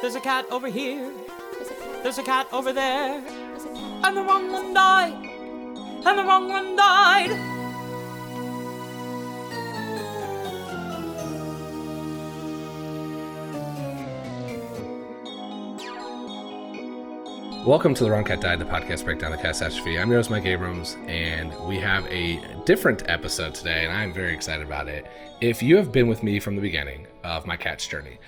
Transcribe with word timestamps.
There's 0.00 0.14
a 0.14 0.20
cat 0.20 0.46
over 0.52 0.68
here. 0.68 1.12
There's 2.04 2.18
a 2.18 2.22
cat 2.22 2.46
over 2.52 2.72
there. 2.72 3.20
And 4.04 4.16
the 4.16 4.22
wrong 4.22 4.52
one 4.52 4.72
died. 4.72 5.12
And 6.06 6.18
the 6.18 6.22
wrong 6.22 6.48
one 6.48 6.76
died. 6.76 7.30
Welcome 17.66 17.92
to 17.94 18.04
The 18.04 18.10
Wrong 18.12 18.22
Cat 18.22 18.40
Died, 18.40 18.60
the 18.60 18.66
podcast 18.66 19.04
breakdown 19.04 19.32
of 19.32 19.40
catastrophe. 19.40 19.98
I'm 19.98 20.08
your 20.10 20.20
host, 20.20 20.30
Mike 20.30 20.46
Abrams, 20.46 20.96
and 21.08 21.52
we 21.66 21.80
have 21.80 22.06
a 22.06 22.40
different 22.64 23.02
episode 23.08 23.52
today, 23.52 23.84
and 23.84 23.92
I'm 23.92 24.14
very 24.14 24.32
excited 24.32 24.64
about 24.64 24.86
it. 24.86 25.10
If 25.40 25.60
you 25.60 25.76
have 25.76 25.90
been 25.90 26.06
with 26.06 26.22
me 26.22 26.38
from 26.38 26.54
the 26.54 26.62
beginning 26.62 27.08
of 27.24 27.46
my 27.46 27.56
cat's 27.56 27.84
journey, 27.86 28.18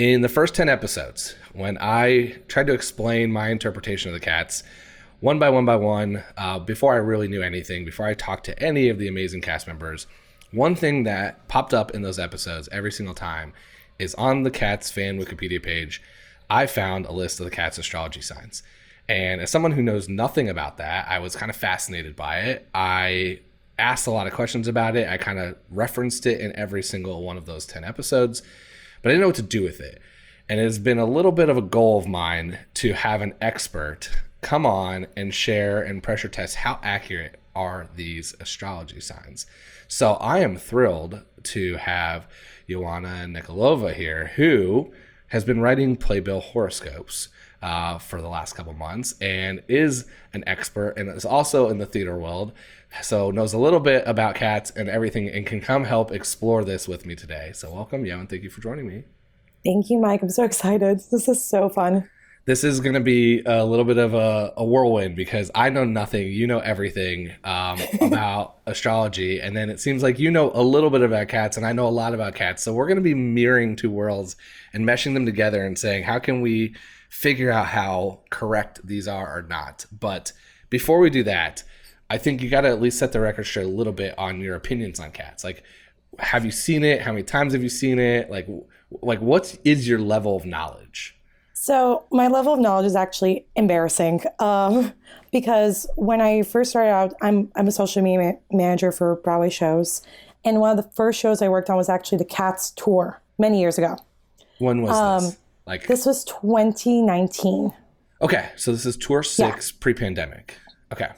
in 0.00 0.22
the 0.22 0.30
first 0.30 0.54
10 0.54 0.70
episodes, 0.70 1.34
when 1.52 1.76
I 1.78 2.38
tried 2.48 2.68
to 2.68 2.72
explain 2.72 3.30
my 3.30 3.50
interpretation 3.50 4.08
of 4.08 4.14
the 4.14 4.24
cats, 4.24 4.62
one 5.20 5.38
by 5.38 5.50
one 5.50 5.66
by 5.66 5.76
one, 5.76 6.24
uh, 6.38 6.58
before 6.58 6.94
I 6.94 6.96
really 6.96 7.28
knew 7.28 7.42
anything, 7.42 7.84
before 7.84 8.06
I 8.06 8.14
talked 8.14 8.46
to 8.46 8.58
any 8.62 8.88
of 8.88 8.98
the 8.98 9.08
amazing 9.08 9.42
cast 9.42 9.66
members, 9.66 10.06
one 10.52 10.74
thing 10.74 11.02
that 11.02 11.46
popped 11.48 11.74
up 11.74 11.90
in 11.90 12.00
those 12.00 12.18
episodes 12.18 12.66
every 12.72 12.90
single 12.90 13.14
time 13.14 13.52
is 13.98 14.14
on 14.14 14.42
the 14.42 14.50
Cats 14.50 14.90
fan 14.90 15.20
Wikipedia 15.20 15.62
page, 15.62 16.00
I 16.48 16.64
found 16.64 17.04
a 17.04 17.12
list 17.12 17.38
of 17.38 17.44
the 17.44 17.50
Cats 17.50 17.76
astrology 17.76 18.22
signs. 18.22 18.62
And 19.06 19.42
as 19.42 19.50
someone 19.50 19.72
who 19.72 19.82
knows 19.82 20.08
nothing 20.08 20.48
about 20.48 20.78
that, 20.78 21.10
I 21.10 21.18
was 21.18 21.36
kind 21.36 21.50
of 21.50 21.56
fascinated 21.56 22.16
by 22.16 22.38
it. 22.38 22.66
I 22.74 23.40
asked 23.78 24.06
a 24.06 24.12
lot 24.12 24.26
of 24.26 24.32
questions 24.32 24.66
about 24.66 24.96
it. 24.96 25.10
I 25.10 25.18
kind 25.18 25.38
of 25.38 25.56
referenced 25.68 26.24
it 26.24 26.40
in 26.40 26.56
every 26.56 26.82
single 26.82 27.22
one 27.22 27.36
of 27.36 27.44
those 27.44 27.66
10 27.66 27.84
episodes, 27.84 28.42
but 29.02 29.08
I 29.08 29.12
didn't 29.12 29.22
know 29.22 29.28
what 29.28 29.36
to 29.36 29.42
do 29.42 29.62
with 29.62 29.80
it. 29.80 30.00
And 30.48 30.58
it 30.58 30.64
has 30.64 30.78
been 30.78 30.98
a 30.98 31.04
little 31.04 31.32
bit 31.32 31.48
of 31.48 31.56
a 31.56 31.62
goal 31.62 31.98
of 31.98 32.08
mine 32.08 32.58
to 32.74 32.92
have 32.92 33.22
an 33.22 33.34
expert 33.40 34.10
come 34.40 34.66
on 34.66 35.06
and 35.16 35.34
share 35.34 35.82
and 35.82 36.02
pressure 36.02 36.28
test 36.28 36.56
how 36.56 36.78
accurate 36.82 37.38
are 37.54 37.88
these 37.94 38.34
astrology 38.40 39.00
signs. 39.00 39.46
So 39.86 40.14
I 40.14 40.38
am 40.40 40.56
thrilled 40.56 41.22
to 41.44 41.76
have 41.76 42.26
Yoanna 42.68 43.26
Nikolova 43.26 43.92
here, 43.92 44.32
who 44.36 44.92
has 45.28 45.44
been 45.44 45.60
writing 45.60 45.96
playbill 45.96 46.40
horoscopes 46.40 47.28
uh, 47.62 47.98
for 47.98 48.20
the 48.20 48.28
last 48.28 48.54
couple 48.54 48.72
months 48.72 49.14
and 49.20 49.62
is 49.68 50.06
an 50.32 50.44
expert 50.46 50.94
and 50.96 51.08
is 51.08 51.24
also 51.24 51.68
in 51.68 51.78
the 51.78 51.86
theater 51.86 52.16
world. 52.16 52.52
So 53.02 53.30
knows 53.30 53.52
a 53.52 53.58
little 53.58 53.80
bit 53.80 54.02
about 54.06 54.34
cats 54.34 54.70
and 54.70 54.88
everything 54.88 55.28
and 55.28 55.46
can 55.46 55.60
come 55.60 55.84
help 55.84 56.10
explore 56.10 56.64
this 56.64 56.88
with 56.88 57.06
me 57.06 57.14
today. 57.14 57.52
So 57.54 57.72
welcome, 57.72 58.04
Yo, 58.04 58.18
and 58.18 58.28
thank 58.28 58.42
you 58.42 58.50
for 58.50 58.60
joining 58.60 58.86
me. 58.86 59.04
Thank 59.64 59.90
you, 59.90 59.98
Mike. 59.98 60.22
I'm 60.22 60.30
so 60.30 60.44
excited. 60.44 61.00
This 61.10 61.28
is 61.28 61.44
so 61.44 61.68
fun. 61.68 62.08
This 62.46 62.64
is 62.64 62.80
going 62.80 62.94
to 62.94 63.00
be 63.00 63.42
a 63.44 63.64
little 63.64 63.84
bit 63.84 63.98
of 63.98 64.14
a, 64.14 64.54
a, 64.56 64.64
whirlwind 64.64 65.14
because 65.14 65.50
I 65.54 65.68
know 65.68 65.84
nothing. 65.84 66.32
You 66.32 66.46
know 66.46 66.58
everything 66.58 67.32
um, 67.44 67.78
about 68.00 68.56
astrology. 68.66 69.40
And 69.40 69.54
then 69.54 69.68
it 69.68 69.78
seems 69.78 70.02
like 70.02 70.18
you 70.18 70.30
know 70.30 70.50
a 70.54 70.62
little 70.62 70.88
bit 70.88 71.02
about 71.02 71.28
cats, 71.28 71.58
and 71.58 71.66
I 71.66 71.72
know 71.72 71.86
a 71.86 71.90
lot 71.90 72.14
about 72.14 72.34
cats. 72.34 72.62
So 72.62 72.72
we're 72.72 72.86
going 72.86 72.96
to 72.96 73.02
be 73.02 73.14
mirroring 73.14 73.76
two 73.76 73.90
worlds 73.90 74.36
and 74.72 74.86
meshing 74.86 75.12
them 75.12 75.26
together 75.26 75.64
and 75.64 75.78
saying, 75.78 76.04
how 76.04 76.18
can 76.18 76.40
we 76.40 76.74
figure 77.10 77.50
out 77.50 77.66
how 77.66 78.20
correct 78.30 78.80
these 78.84 79.06
are 79.06 79.38
or 79.38 79.42
not? 79.42 79.84
But 79.92 80.32
before 80.70 80.98
we 80.98 81.10
do 81.10 81.22
that, 81.24 81.62
I 82.10 82.18
think 82.18 82.42
you 82.42 82.50
got 82.50 82.62
to 82.62 82.68
at 82.68 82.82
least 82.82 82.98
set 82.98 83.12
the 83.12 83.20
record 83.20 83.44
straight 83.44 83.66
a 83.66 83.68
little 83.68 83.92
bit 83.92 84.18
on 84.18 84.40
your 84.40 84.56
opinions 84.56 84.98
on 84.98 85.12
cats. 85.12 85.44
Like, 85.44 85.62
have 86.18 86.44
you 86.44 86.50
seen 86.50 86.82
it? 86.82 87.00
How 87.00 87.12
many 87.12 87.22
times 87.22 87.52
have 87.52 87.62
you 87.62 87.68
seen 87.68 88.00
it? 88.00 88.30
Like, 88.30 88.48
like 89.00 89.20
what 89.20 89.56
is 89.64 89.86
your 89.88 90.00
level 90.00 90.34
of 90.36 90.44
knowledge? 90.44 91.16
So 91.54 92.04
my 92.10 92.26
level 92.26 92.52
of 92.52 92.58
knowledge 92.58 92.86
is 92.86 92.96
actually 92.96 93.46
embarrassing 93.54 94.22
um, 94.40 94.92
because 95.32 95.86
when 95.94 96.20
I 96.20 96.42
first 96.42 96.70
started 96.70 96.90
out, 96.90 97.14
I'm 97.22 97.52
I'm 97.54 97.68
a 97.68 97.72
social 97.72 98.02
media 98.02 98.38
manager 98.50 98.90
for 98.90 99.16
Broadway 99.16 99.50
shows, 99.50 100.02
and 100.44 100.58
one 100.58 100.76
of 100.76 100.82
the 100.82 100.90
first 100.90 101.20
shows 101.20 101.42
I 101.42 101.48
worked 101.48 101.70
on 101.70 101.76
was 101.76 101.88
actually 101.88 102.18
the 102.18 102.24
Cats 102.24 102.72
tour 102.72 103.20
many 103.38 103.60
years 103.60 103.78
ago. 103.78 103.96
When 104.58 104.82
was 104.82 104.96
um, 104.96 105.24
this? 105.24 105.38
Like 105.66 105.86
this 105.86 106.06
was 106.06 106.24
2019. 106.24 107.72
Okay, 108.22 108.48
so 108.56 108.72
this 108.72 108.84
is 108.84 108.96
tour 108.96 109.22
six 109.22 109.70
yeah. 109.70 109.76
pre-pandemic. 109.80 110.56
Okay. 110.92 111.10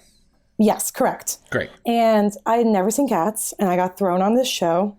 Yes, 0.62 0.92
correct. 0.92 1.38
Great. 1.50 1.70
And 1.84 2.32
I 2.46 2.58
had 2.58 2.66
never 2.66 2.88
seen 2.92 3.08
cats, 3.08 3.52
and 3.58 3.68
I 3.68 3.74
got 3.74 3.98
thrown 3.98 4.22
on 4.22 4.36
this 4.36 4.46
show, 4.46 4.96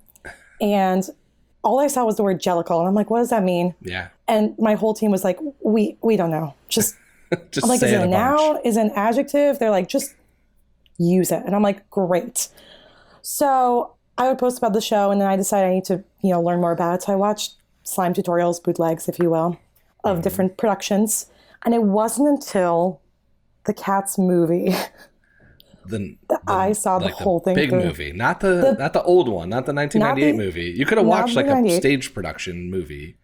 and 0.59 1.09
all 1.63 1.79
I 1.79 1.87
saw 1.87 2.03
was 2.03 2.17
the 2.17 2.23
word 2.23 2.41
jellicle, 2.41 2.79
and 2.79 2.87
I'm 2.87 2.93
like, 2.93 3.09
what 3.09 3.19
does 3.19 3.29
that 3.29 3.43
mean? 3.43 3.73
Yeah. 3.81 4.09
And 4.27 4.55
my 4.59 4.73
whole 4.73 4.93
team 4.93 5.09
was 5.09 5.23
like, 5.23 5.39
we 5.63 5.97
we 6.01 6.17
don't 6.17 6.31
know. 6.31 6.53
Just, 6.67 6.97
just 7.51 7.63
I'm 7.63 7.69
like, 7.69 7.81
is 7.81 7.93
it 7.93 8.01
a 8.01 8.07
noun? 8.07 8.59
Is 8.65 8.75
it 8.75 8.81
an 8.81 8.91
adjective? 8.93 9.57
They're 9.57 9.69
like, 9.69 9.87
just 9.87 10.15
use 10.97 11.31
it, 11.31 11.41
and 11.45 11.55
I'm 11.55 11.63
like, 11.63 11.89
great. 11.89 12.49
So 13.21 13.95
I 14.17 14.27
would 14.27 14.39
post 14.39 14.57
about 14.57 14.73
the 14.73 14.81
show, 14.81 15.11
and 15.11 15.21
then 15.21 15.29
I 15.29 15.37
decided 15.37 15.69
I 15.69 15.75
need 15.75 15.85
to 15.85 16.03
you 16.21 16.31
know 16.31 16.41
learn 16.41 16.59
more 16.59 16.73
about 16.73 16.95
it. 16.95 17.03
So 17.03 17.13
I 17.13 17.15
watched 17.15 17.53
slime 17.83 18.13
tutorials, 18.13 18.61
bootlegs, 18.61 19.07
if 19.07 19.17
you 19.17 19.29
will, 19.29 19.57
of 20.03 20.15
mm-hmm. 20.17 20.23
different 20.23 20.57
productions, 20.57 21.27
and 21.63 21.73
it 21.73 21.83
wasn't 21.83 22.27
until 22.27 22.99
the 23.63 23.73
Cats 23.73 24.17
movie 24.17 24.75
the, 25.85 26.15
the, 26.29 26.39
I 26.47 26.73
saw 26.73 26.99
the 26.99 27.09
whole 27.09 27.39
thing. 27.39 27.55
Big 27.55 27.69
through. 27.69 27.83
movie, 27.83 28.11
not 28.11 28.39
the, 28.39 28.55
the, 28.55 28.75
not 28.79 28.93
the 28.93 29.03
old 29.03 29.27
one, 29.27 29.49
not 29.49 29.65
the 29.65 29.73
1998 29.73 30.31
not 30.31 30.37
the, 30.37 30.45
movie. 30.45 30.77
You 30.77 30.85
could 30.85 30.97
have 30.97 31.07
watched 31.07 31.35
like 31.35 31.45
a 31.45 31.77
stage 31.77 32.13
production 32.13 32.69
movie. 32.69 33.17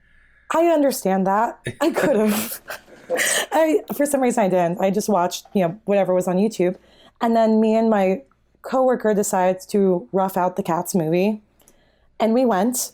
I 0.53 0.65
understand 0.67 1.27
that. 1.27 1.59
I 1.81 1.91
could 1.91 2.15
have. 2.15 2.61
I 3.51 3.81
for 3.95 4.05
some 4.05 4.21
reason 4.21 4.43
I 4.43 4.49
didn't. 4.49 4.81
I 4.81 4.91
just 4.91 5.09
watched 5.09 5.45
you 5.53 5.67
know 5.67 5.79
whatever 5.85 6.13
was 6.13 6.27
on 6.27 6.37
YouTube, 6.37 6.75
and 7.21 7.35
then 7.35 7.59
me 7.59 7.75
and 7.75 7.89
my 7.89 8.23
coworker 8.61 9.13
decides 9.13 9.65
to 9.67 10.07
rough 10.11 10.37
out 10.37 10.55
the 10.55 10.63
Cats 10.63 10.95
movie, 10.95 11.41
and 12.19 12.33
we 12.33 12.45
went. 12.45 12.93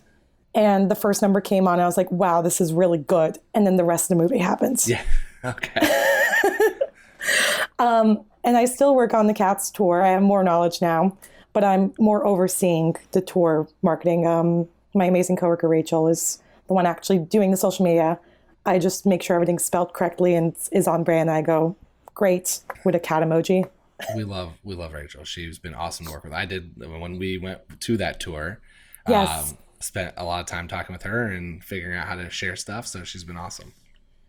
And 0.54 0.90
the 0.90 0.96
first 0.96 1.22
number 1.22 1.42
came 1.42 1.68
on, 1.68 1.82
I 1.82 1.86
was 1.86 1.98
like, 1.98 2.10
"Wow, 2.12 2.42
this 2.42 2.62
is 2.62 2.72
really 2.72 2.98
good." 2.98 3.40
And 3.54 3.68
then 3.68 3.76
the 3.76 3.84
rest 3.84 4.10
of 4.10 4.18
the 4.18 4.24
movie 4.24 4.40
happens. 4.40 4.90
Yeah. 4.90 5.04
Okay. 5.46 5.80
um, 7.80 8.26
and 8.46 8.56
I 8.56 8.66
still 8.66 8.96
work 8.96 9.14
on 9.14 9.28
the 9.28 9.34
Cats 9.34 9.70
tour. 9.72 10.02
I 10.04 10.10
have 10.10 10.22
more 10.22 10.44
knowledge 10.44 10.82
now, 10.82 11.18
but 11.52 11.64
I'm 11.64 11.94
more 12.00 12.26
overseeing 12.26 12.96
the 13.12 13.20
tour 13.20 13.68
marketing. 13.82 14.28
Um, 14.28 14.70
my 14.94 15.06
amazing 15.06 15.36
coworker 15.36 15.68
Rachel 15.68 16.08
is 16.08 16.42
the 16.68 16.74
one 16.74 16.86
actually 16.86 17.20
doing 17.20 17.52
the 17.52 17.58
social 17.58 17.84
media. 17.84 18.20
I 18.66 18.80
just 18.80 19.06
make 19.06 19.22
sure 19.22 19.36
everything's 19.36 19.66
spelled 19.66 19.94
correctly 19.94 20.36
and 20.36 20.56
is 20.72 20.88
on 20.88 21.04
brand. 21.04 21.30
I 21.30 21.42
go, 21.42 21.76
great, 22.14 22.60
with 22.86 22.96
a 22.96 23.00
cat 23.00 23.24
emoji. 23.24 23.68
we 24.16 24.24
love 24.24 24.54
we 24.64 24.76
love 24.76 24.94
Rachel. 24.94 25.24
She's 25.24 25.58
been 25.58 25.74
awesome 25.74 26.06
to 26.06 26.12
work 26.12 26.24
with. 26.24 26.34
I 26.34 26.46
did 26.46 26.74
when 26.78 27.18
we 27.18 27.38
went 27.38 27.62
to 27.82 27.98
that 27.98 28.20
tour. 28.20 28.60
Yes. 29.08 29.52
Um, 29.52 29.58
spent 29.80 30.14
a 30.18 30.24
lot 30.24 30.40
of 30.40 30.48
time 30.48 30.68
talking 30.68 30.94
with 30.94 31.04
her 31.04 31.28
and 31.28 31.64
figuring 31.64 31.98
out 31.98 32.08
how 32.08 32.16
to 32.16 32.30
share 32.30 32.56
stuff. 32.56 32.88
So 32.88 33.04
she's 33.04 33.24
been 33.24 33.38
awesome. 33.38 33.74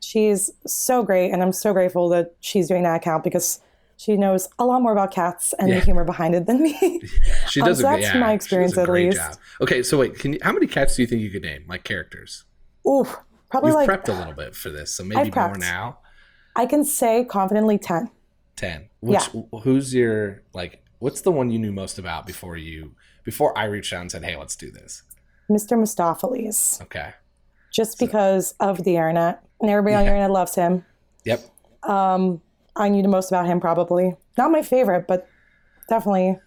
She's 0.01 0.51
so 0.67 1.03
great, 1.03 1.31
and 1.31 1.43
I'm 1.43 1.53
so 1.53 1.73
grateful 1.73 2.09
that 2.11 2.35
she's 2.41 2.69
doing 2.69 2.83
that 2.83 2.97
account 2.97 3.25
because 3.25 3.61
she 3.97 4.17
knows 4.17 4.49
a 4.59 4.65
lot 4.65 4.83
more 4.83 4.93
about 4.93 5.11
cats 5.11 5.55
and 5.59 5.69
yeah. 5.69 5.77
the 5.77 5.85
humor 5.85 6.05
behind 6.05 6.35
it 6.35 6.47
than 6.47 6.63
me. 6.63 6.75
she 7.49 7.61
does. 7.61 7.69
Um, 7.69 7.75
so 7.77 7.83
that's 7.83 8.03
yeah, 8.03 8.19
my 8.19 8.33
experience 8.33 8.77
at 8.77 8.89
least. 8.89 9.17
Job. 9.17 9.37
Okay, 9.63 9.83
so 9.83 9.99
wait, 9.99 10.19
can 10.19 10.35
you, 10.35 10.39
how 10.43 10.53
many 10.53 10.67
cats 10.67 10.97
do 10.97 11.03
you 11.03 11.09
think 11.09 11.23
you 11.23 11.31
could 11.31 11.43
name, 11.43 11.65
like 11.67 11.85
characters? 11.85 12.45
Oof, 12.89 13.17
probably 13.51 13.71
You've 13.71 13.77
like 13.77 13.89
prepped 13.89 14.09
a 14.09 14.13
little 14.13 14.35
bit 14.35 14.55
for 14.55 14.71
this, 14.71 14.93
so 14.93 15.03
maybe 15.03 15.31
more 15.31 15.57
now. 15.57 15.99
I 16.55 16.67
can 16.67 16.85
say 16.85 17.25
confidently 17.25 17.79
ten. 17.79 18.11
Ten. 18.55 18.89
Which, 19.01 19.21
yeah. 19.33 19.61
Who's 19.63 19.95
your 19.95 20.43
like? 20.53 20.83
What's 20.99 21.21
the 21.23 21.33
one 21.33 21.51
you 21.51 21.59
knew 21.59 21.73
most 21.73 21.99
about 21.99 22.27
before 22.27 22.57
you 22.57 22.95
before 23.25 23.57
I 23.57 23.65
reached 23.65 23.93
out 23.93 24.03
and 24.03 24.11
said, 24.11 24.25
"Hey, 24.25 24.37
let's 24.37 24.57
do 24.57 24.71
this"? 24.71 25.03
Mr. 25.51 25.79
Mistoffelees. 25.79 26.83
Okay. 26.83 27.13
Just 27.73 27.99
so, 27.99 28.07
because 28.07 28.55
of 28.61 28.85
the 28.85 28.97
internet, 28.97 29.43
and 29.61 29.71
everybody 29.71 29.93
yeah. 29.93 29.99
on 29.99 30.05
the 30.05 30.11
internet 30.11 30.31
loves 30.31 30.55
him. 30.55 30.85
Yep. 31.25 31.45
Um, 31.83 32.41
I 32.76 32.88
knew 32.88 33.02
the 33.02 33.08
most 33.08 33.31
about 33.31 33.46
him 33.46 33.61
probably. 33.61 34.14
Not 34.37 34.50
my 34.50 34.62
favorite, 34.62 35.06
but 35.06 35.28
definitely 35.88 36.38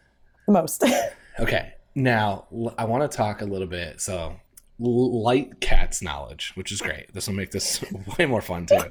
the 0.46 0.54
most. 0.54 0.84
Okay, 1.40 1.72
now 1.96 2.48
I 2.78 2.84
want 2.84 3.10
to 3.10 3.18
talk 3.18 3.42
a 3.42 3.46
little 3.46 3.66
bit. 3.66 4.02
So, 4.02 4.36
light 4.78 5.62
cats 5.62 6.02
knowledge, 6.02 6.52
which 6.56 6.70
is 6.70 6.82
great. 6.82 7.14
This 7.14 7.28
will 7.28 7.36
make 7.36 7.52
this 7.52 7.82
way 8.20 8.26
more 8.26 8.42
fun 8.42 8.66
too. 8.66 8.78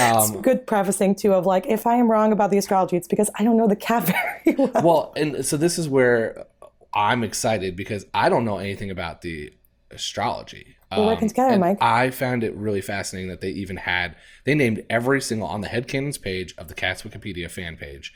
Um, 0.00 0.40
Good 0.40 0.66
prefacing 0.66 1.16
too 1.16 1.34
of 1.34 1.44
like, 1.44 1.66
if 1.66 1.86
I 1.86 1.96
am 1.96 2.10
wrong 2.10 2.32
about 2.32 2.50
the 2.50 2.56
astrology, 2.56 2.96
it's 2.96 3.08
because 3.08 3.28
I 3.34 3.44
don't 3.44 3.58
know 3.58 3.66
the 3.68 3.76
cat 3.76 4.04
very 4.44 4.56
well. 4.56 4.82
well, 4.82 5.12
and 5.16 5.44
so 5.44 5.58
this 5.58 5.76
is 5.76 5.86
where 5.86 6.46
I'm 6.94 7.24
excited 7.24 7.76
because 7.76 8.06
I 8.14 8.30
don't 8.30 8.44
know 8.44 8.56
anything 8.58 8.90
about 8.90 9.20
the 9.20 9.52
astrology. 9.90 10.76
We're 10.96 11.06
working 11.06 11.24
um, 11.24 11.28
together, 11.28 11.52
and 11.52 11.60
Mike. 11.60 11.78
I 11.80 12.10
found 12.10 12.44
it 12.44 12.54
really 12.54 12.80
fascinating 12.80 13.30
that 13.30 13.40
they 13.40 13.50
even 13.50 13.76
had 13.76 14.16
they 14.44 14.54
named 14.54 14.84
every 14.90 15.20
single 15.20 15.48
on 15.48 15.60
the 15.60 15.68
headcanons 15.68 16.20
page 16.20 16.54
of 16.58 16.68
the 16.68 16.74
Cats 16.74 17.02
Wikipedia 17.02 17.50
fan 17.50 17.76
page. 17.76 18.12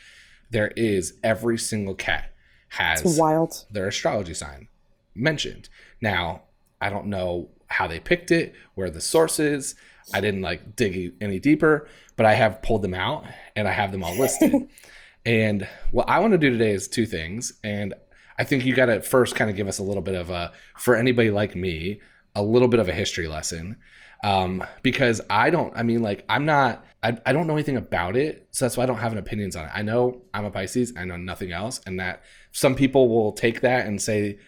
There 0.50 0.69
is 0.76 1.14
every 1.25 1.58
single 1.58 1.94
cat 1.94 2.32
has 2.70 3.19
Wild. 3.19 3.64
their 3.70 3.88
astrology 3.88 4.34
sign 4.34 4.69
mentioned. 5.14 5.69
Now, 6.00 6.43
I 6.81 6.90
don't 6.90 7.06
know 7.06 7.49
how 7.69 7.87
they 7.87 8.00
picked 8.00 8.31
it, 8.31 8.55
where 8.75 8.90
the 8.90 9.00
source 9.00 9.38
is. 9.40 9.75
I 10.14 10.20
didn't 10.20 10.43
like 10.43 10.76
dig 10.76 11.14
any 11.20 11.40
deeper, 11.40 11.88
but 12.17 12.26
I 12.26 12.34
have 12.34 12.62
pulled 12.62 12.82
them 12.82 12.94
out 12.94 13.25
and 13.56 13.67
I 13.67 13.73
have 13.73 13.93
them 13.93 14.05
all 14.05 14.17
listed. 14.17 14.69
and 15.26 15.67
what 15.90 16.08
I 16.08 16.20
want 16.20 16.32
to 16.32 16.38
do 16.38 16.50
today 16.50 16.70
is 16.70 16.87
two 16.87 17.06
things. 17.06 17.55
And 17.64 17.94
I 18.38 18.44
think 18.44 18.64
you 18.64 18.75
got 18.75 18.87
to 18.87 19.00
first 19.00 19.34
kind 19.34 19.50
of 19.50 19.56
give 19.56 19.67
us 19.67 19.78
a 19.78 19.82
little 19.82 20.02
bit 20.02 20.14
of 20.14 20.31
a, 20.31 20.52
for 20.76 20.94
anybody 20.94 21.31
like 21.31 21.56
me, 21.56 22.00
a 22.37 22.43
little 22.43 22.69
bit 22.69 22.79
of 22.79 22.88
a 22.88 22.93
history 22.93 23.27
lesson. 23.27 23.77
Um, 24.23 24.65
because 24.83 25.21
I 25.29 25.50
don't, 25.50 25.77
I 25.77 25.83
mean, 25.83 26.03
like, 26.03 26.25
I'm 26.29 26.47
not, 26.47 26.85
I, 27.03 27.19
I 27.27 27.33
don't 27.33 27.47
know 27.47 27.55
anything 27.55 27.77
about 27.77 28.17
it. 28.17 28.47
So 28.50 28.65
that's 28.65 28.77
why 28.77 28.85
I 28.85 28.87
don't 28.87 28.99
have 28.99 29.12
an 29.12 29.19
opinions 29.19 29.56
on 29.56 29.65
it. 29.65 29.71
I 29.75 29.83
know 29.83 30.23
I'm 30.33 30.44
a 30.44 30.50
Pisces, 30.50 30.93
I 30.97 31.05
know 31.05 31.17
nothing 31.17 31.53
else. 31.53 31.81
And 31.87 31.99
that 32.00 32.23
some 32.53 32.75
people 32.75 33.09
will 33.09 33.33
take 33.33 33.62
that 33.62 33.87
and 33.87 34.00
say, 34.00 34.38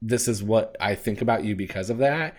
this 0.00 0.28
is 0.28 0.42
what 0.42 0.76
I 0.80 0.94
think 0.94 1.20
about 1.20 1.44
you 1.44 1.54
because 1.54 1.90
of 1.90 1.98
that. 1.98 2.36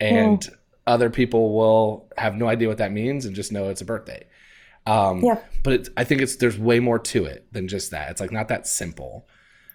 And 0.00 0.46
other 0.86 1.10
people 1.10 1.54
will 1.54 2.08
have 2.16 2.36
no 2.36 2.46
idea 2.48 2.68
what 2.68 2.78
that 2.78 2.92
means 2.92 3.24
and 3.24 3.34
just 3.34 3.52
know 3.52 3.68
it's 3.68 3.80
a 3.80 3.86
birthday. 3.86 4.26
Um, 4.86 5.24
Yeah. 5.24 5.38
But 5.62 5.72
it's, 5.72 5.90
I 5.96 6.04
think 6.04 6.22
it's 6.22 6.36
there's 6.36 6.58
way 6.58 6.80
more 6.80 6.98
to 6.98 7.24
it 7.24 7.46
than 7.52 7.68
just 7.68 7.90
that. 7.90 8.10
It's 8.10 8.20
like 8.20 8.32
not 8.32 8.48
that 8.48 8.66
simple. 8.66 9.26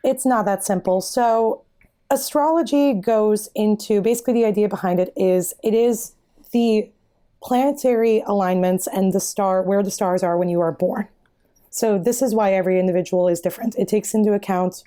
It's 0.03 0.25
not 0.25 0.45
that 0.45 0.63
simple. 0.63 1.01
So, 1.01 1.65
astrology 2.11 2.93
goes 2.93 3.49
into 3.55 4.01
basically 4.01 4.33
the 4.33 4.45
idea 4.45 4.67
behind 4.67 4.99
it 4.99 5.11
is 5.15 5.55
it 5.63 5.73
is 5.73 6.13
the 6.51 6.87
planetary 7.41 8.21
alignments 8.27 8.85
and 8.85 9.13
the 9.13 9.19
star 9.19 9.63
where 9.63 9.81
the 9.81 9.89
stars 9.89 10.21
are 10.21 10.37
when 10.37 10.49
you 10.49 10.61
are 10.61 10.71
born. 10.71 11.07
So, 11.71 11.97
this 11.97 12.21
is 12.21 12.35
why 12.35 12.53
every 12.53 12.79
individual 12.79 13.29
is 13.29 13.39
different. 13.39 13.75
It 13.77 13.87
takes 13.87 14.13
into 14.13 14.33
account 14.33 14.83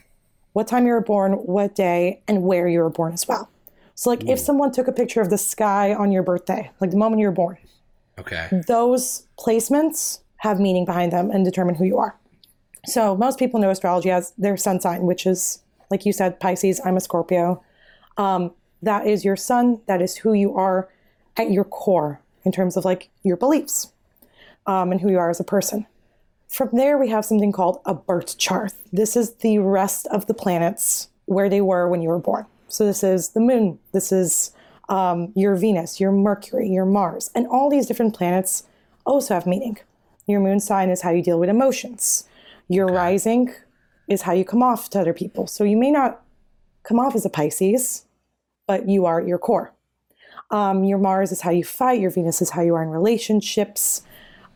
what 0.52 0.68
time 0.68 0.86
you 0.86 0.92
were 0.92 1.00
born, 1.00 1.32
what 1.32 1.74
day, 1.74 2.20
and 2.28 2.42
where 2.42 2.68
you 2.68 2.80
were 2.80 2.90
born 2.90 3.14
as 3.14 3.26
well. 3.26 3.48
So, 3.94 4.10
like 4.10 4.22
if 4.24 4.38
hmm. 4.38 4.44
someone 4.44 4.70
took 4.70 4.86
a 4.86 4.92
picture 4.92 5.22
of 5.22 5.30
the 5.30 5.38
sky 5.38 5.94
on 5.94 6.12
your 6.12 6.22
birthday, 6.22 6.70
like 6.80 6.90
the 6.90 6.98
moment 6.98 7.20
you 7.20 7.26
were 7.26 7.32
born, 7.32 7.56
Okay. 8.18 8.62
those 8.68 9.26
placements 9.38 10.20
have 10.38 10.60
meaning 10.60 10.84
behind 10.84 11.10
them 11.10 11.30
and 11.30 11.44
determine 11.44 11.74
who 11.74 11.84
you 11.84 11.98
are. 11.98 12.16
So 12.86 13.16
most 13.16 13.38
people 13.38 13.58
know 13.58 13.70
astrology 13.70 14.10
as 14.10 14.32
their 14.36 14.58
sun 14.58 14.78
sign, 14.78 15.02
which 15.02 15.26
is, 15.26 15.62
like 15.94 16.04
you 16.04 16.12
said, 16.12 16.40
Pisces. 16.40 16.80
I'm 16.84 16.96
a 16.96 17.00
Scorpio. 17.00 17.62
Um, 18.16 18.50
that 18.82 19.06
is 19.06 19.24
your 19.24 19.36
sun. 19.36 19.80
That 19.86 20.02
is 20.02 20.16
who 20.16 20.32
you 20.32 20.52
are 20.56 20.88
at 21.36 21.52
your 21.52 21.62
core 21.62 22.20
in 22.44 22.50
terms 22.50 22.76
of 22.76 22.84
like 22.84 23.10
your 23.22 23.36
beliefs 23.36 23.92
um, 24.66 24.90
and 24.90 25.00
who 25.00 25.08
you 25.08 25.18
are 25.18 25.30
as 25.30 25.38
a 25.38 25.44
person. 25.44 25.86
From 26.48 26.70
there, 26.72 26.98
we 26.98 27.10
have 27.10 27.24
something 27.24 27.52
called 27.52 27.80
a 27.86 27.94
birth 27.94 28.38
chart. 28.38 28.72
This 28.92 29.14
is 29.14 29.34
the 29.34 29.58
rest 29.58 30.08
of 30.08 30.26
the 30.26 30.34
planets 30.34 31.10
where 31.26 31.48
they 31.48 31.60
were 31.60 31.88
when 31.88 32.02
you 32.02 32.08
were 32.08 32.18
born. 32.18 32.44
So 32.66 32.84
this 32.84 33.04
is 33.04 33.28
the 33.28 33.40
moon. 33.40 33.78
This 33.92 34.10
is 34.10 34.50
um, 34.88 35.32
your 35.36 35.54
Venus, 35.54 36.00
your 36.00 36.10
Mercury, 36.10 36.68
your 36.68 36.86
Mars, 36.86 37.30
and 37.36 37.46
all 37.46 37.70
these 37.70 37.86
different 37.86 38.16
planets 38.16 38.64
also 39.06 39.34
have 39.34 39.46
meaning. 39.46 39.78
Your 40.26 40.40
moon 40.40 40.58
sign 40.58 40.90
is 40.90 41.02
how 41.02 41.10
you 41.10 41.22
deal 41.22 41.38
with 41.38 41.48
emotions. 41.48 42.24
Your 42.66 42.88
rising 42.88 43.54
is 44.08 44.22
how 44.22 44.32
you 44.32 44.44
come 44.44 44.62
off 44.62 44.90
to 44.90 45.00
other 45.00 45.14
people. 45.14 45.46
So 45.46 45.64
you 45.64 45.76
may 45.76 45.90
not 45.90 46.22
come 46.82 46.98
off 46.98 47.14
as 47.14 47.24
a 47.24 47.30
Pisces, 47.30 48.04
but 48.66 48.88
you 48.88 49.06
are 49.06 49.20
at 49.20 49.26
your 49.26 49.38
core. 49.38 49.72
Um, 50.50 50.84
your 50.84 50.98
Mars 50.98 51.32
is 51.32 51.40
how 51.40 51.50
you 51.50 51.64
fight. 51.64 52.00
Your 52.00 52.10
Venus 52.10 52.42
is 52.42 52.50
how 52.50 52.62
you 52.62 52.74
are 52.74 52.82
in 52.82 52.90
relationships. 52.90 54.02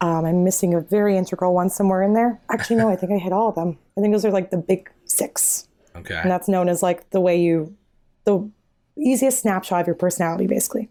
Um, 0.00 0.24
I'm 0.24 0.44
missing 0.44 0.74
a 0.74 0.80
very 0.80 1.16
integral 1.16 1.54
one 1.54 1.70
somewhere 1.70 2.02
in 2.02 2.12
there. 2.12 2.40
Actually, 2.50 2.76
no, 2.76 2.88
I 2.88 2.96
think 2.96 3.12
I 3.12 3.18
hit 3.18 3.32
all 3.32 3.48
of 3.48 3.54
them. 3.54 3.78
I 3.96 4.00
think 4.00 4.12
those 4.12 4.24
are 4.24 4.30
like 4.30 4.50
the 4.50 4.58
big 4.58 4.90
six. 5.06 5.66
Okay. 5.96 6.14
And 6.14 6.30
that's 6.30 6.48
known 6.48 6.68
as 6.68 6.82
like 6.82 7.10
the 7.10 7.20
way 7.20 7.40
you, 7.40 7.76
the 8.24 8.48
easiest 8.96 9.40
snapshot 9.40 9.80
of 9.80 9.86
your 9.86 9.96
personality, 9.96 10.46
basically. 10.46 10.88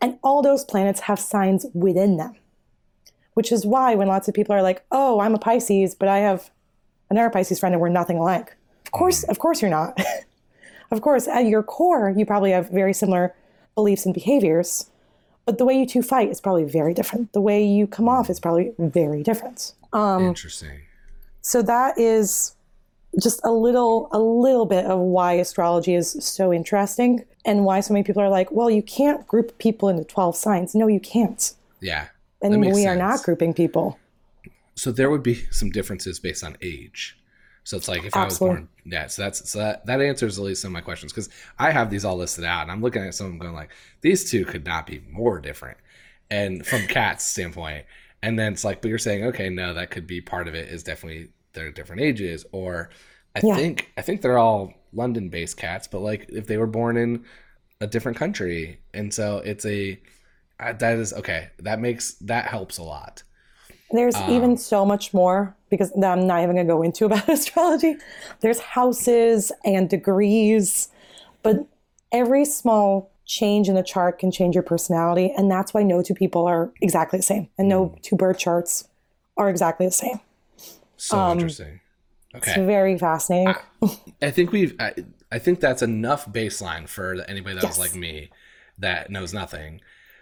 And 0.00 0.18
all 0.22 0.42
those 0.42 0.64
planets 0.64 1.00
have 1.00 1.20
signs 1.20 1.66
within 1.74 2.16
them, 2.16 2.34
which 3.34 3.52
is 3.52 3.66
why 3.66 3.94
when 3.94 4.08
lots 4.08 4.26
of 4.26 4.34
people 4.34 4.54
are 4.54 4.62
like, 4.62 4.84
oh, 4.90 5.20
I'm 5.20 5.34
a 5.34 5.38
Pisces, 5.38 5.94
but 5.94 6.08
I 6.08 6.18
have 6.18 6.50
another 7.10 7.30
Pisces 7.30 7.58
friend 7.58 7.74
and 7.74 7.80
we're 7.82 7.88
nothing 7.88 8.16
alike. 8.18 8.56
Of 8.86 8.92
course, 8.92 9.22
of 9.24 9.38
course 9.38 9.60
you're 9.60 9.70
not. 9.70 9.98
of 10.90 11.00
course, 11.02 11.28
at 11.28 11.46
your 11.46 11.62
core, 11.62 12.12
you 12.16 12.24
probably 12.24 12.50
have 12.52 12.70
very 12.70 12.92
similar 12.92 13.34
beliefs 13.74 14.04
and 14.04 14.14
behaviors, 14.14 14.90
but 15.46 15.58
the 15.58 15.64
way 15.64 15.78
you 15.78 15.86
two 15.86 16.02
fight 16.02 16.28
is 16.30 16.40
probably 16.40 16.64
very 16.64 16.94
different. 16.94 17.32
The 17.32 17.40
way 17.40 17.64
you 17.64 17.86
come 17.86 18.08
off 18.08 18.28
is 18.30 18.40
probably 18.40 18.72
very 18.78 19.22
different. 19.22 19.74
Um, 19.92 20.24
Interesting. 20.24 20.80
so 21.40 21.62
that 21.62 21.98
is 21.98 22.54
just 23.20 23.40
a 23.44 23.50
little 23.50 24.08
a 24.12 24.20
little 24.20 24.66
bit 24.66 24.84
of 24.86 25.00
why 25.00 25.32
astrology 25.32 25.94
is 25.96 26.16
so 26.24 26.52
interesting 26.52 27.24
and 27.44 27.64
why 27.64 27.80
so 27.80 27.92
many 27.92 28.04
people 28.04 28.22
are 28.22 28.28
like 28.28 28.52
well 28.52 28.70
you 28.70 28.82
can't 28.84 29.26
group 29.26 29.58
people 29.58 29.88
into 29.88 30.04
12 30.04 30.36
signs 30.36 30.76
no 30.76 30.86
you 30.86 31.00
can't 31.00 31.54
Yeah. 31.80 32.06
and 32.40 32.60
we 32.60 32.86
are 32.86 32.94
not 32.94 33.24
grouping 33.24 33.52
people 33.52 33.98
So 34.80 34.92
there 34.92 35.10
would 35.10 35.22
be 35.22 35.34
some 35.50 35.70
differences 35.70 36.18
based 36.20 36.44
on 36.44 36.56
age. 36.62 37.16
So 37.64 37.76
it's 37.76 37.88
like 37.88 38.04
if 38.04 38.16
I 38.16 38.24
was 38.24 38.38
born, 38.38 38.68
yeah. 38.84 39.06
So 39.06 39.22
that's 39.22 39.48
so 39.50 39.58
that, 39.58 39.86
that 39.86 40.00
answers 40.00 40.38
at 40.38 40.44
least 40.44 40.62
some 40.62 40.70
of 40.70 40.72
my 40.72 40.80
questions 40.80 41.12
because 41.12 41.28
I 41.58 41.70
have 41.70 41.90
these 41.90 42.04
all 42.04 42.16
listed 42.16 42.44
out, 42.44 42.62
and 42.62 42.72
I'm 42.72 42.80
looking 42.82 43.02
at 43.02 43.14
some 43.14 43.26
of 43.26 43.32
them 43.32 43.38
going 43.38 43.54
like, 43.54 43.70
these 44.00 44.30
two 44.30 44.44
could 44.44 44.64
not 44.64 44.86
be 44.86 45.02
more 45.10 45.38
different, 45.40 45.76
and 46.30 46.66
from 46.66 46.86
Cat's 46.86 47.26
standpoint, 47.26 47.84
and 48.22 48.38
then 48.38 48.54
it's 48.54 48.64
like, 48.64 48.80
but 48.80 48.88
you're 48.88 48.98
saying, 48.98 49.24
okay, 49.26 49.50
no, 49.50 49.74
that 49.74 49.90
could 49.90 50.06
be 50.06 50.20
part 50.22 50.48
of 50.48 50.54
it 50.54 50.68
is 50.68 50.82
definitely 50.82 51.30
they're 51.52 51.70
different 51.70 52.00
ages, 52.02 52.46
or 52.50 52.90
I 53.36 53.40
Yeah. 53.42 53.54
think 53.54 53.92
I 53.98 54.02
think 54.02 54.22
they're 54.22 54.38
all 54.38 54.72
London-based 54.92 55.56
cats, 55.56 55.86
but 55.86 56.00
like 56.00 56.26
if 56.30 56.46
they 56.46 56.56
were 56.56 56.66
born 56.66 56.96
in 56.96 57.24
a 57.80 57.86
different 57.86 58.18
country, 58.18 58.80
and 58.94 59.12
so 59.12 59.38
it's 59.38 59.66
a 59.66 60.00
uh, 60.60 60.72
that 60.74 60.98
is 60.98 61.12
okay. 61.14 61.50
That 61.58 61.80
makes 61.80 62.14
that 62.14 62.46
helps 62.46 62.78
a 62.78 62.82
lot. 62.82 63.22
There's 63.92 64.22
Um, 64.22 64.28
even 64.28 64.56
so 64.56 64.84
much 64.84 65.12
more 65.14 65.54
because 65.70 65.90
that 65.92 66.18
i'm 66.18 66.26
not 66.26 66.42
even 66.42 66.56
going 66.56 66.66
to 66.66 66.72
go 66.72 66.82
into 66.82 67.04
about 67.06 67.28
astrology 67.28 67.96
there's 68.40 68.60
houses 68.60 69.52
and 69.64 69.88
degrees 69.90 70.88
but 71.42 71.66
every 72.12 72.44
small 72.44 73.10
change 73.26 73.68
in 73.68 73.74
the 73.76 73.82
chart 73.82 74.18
can 74.18 74.30
change 74.32 74.54
your 74.54 74.62
personality 74.64 75.32
and 75.36 75.50
that's 75.50 75.72
why 75.74 75.82
no 75.82 76.02
two 76.02 76.14
people 76.14 76.46
are 76.46 76.72
exactly 76.80 77.18
the 77.18 77.22
same 77.22 77.48
and 77.58 77.68
no 77.68 77.96
two 78.02 78.16
birth 78.16 78.38
charts 78.38 78.88
are 79.36 79.48
exactly 79.48 79.86
the 79.86 79.92
same 79.92 80.20
So 80.96 81.16
Um, 81.18 81.32
interesting. 81.32 81.80
Okay. 82.34 82.52
it's 82.52 82.66
very 82.66 82.98
fascinating 82.98 83.54
I 84.22 84.30
think 84.30 84.52
we've. 84.52 84.74
I, 84.78 84.94
I 85.32 85.38
think 85.38 85.60
that's 85.60 85.82
enough 85.82 86.26
baseline 86.26 86.88
for 86.88 87.22
anybody 87.28 87.54
that 87.56 87.66
was 87.66 87.78
Yes. 87.78 87.78
like 87.78 87.94
me, 87.94 88.30
that 88.78 89.10
knows 89.10 89.32
nothing, 89.32 89.80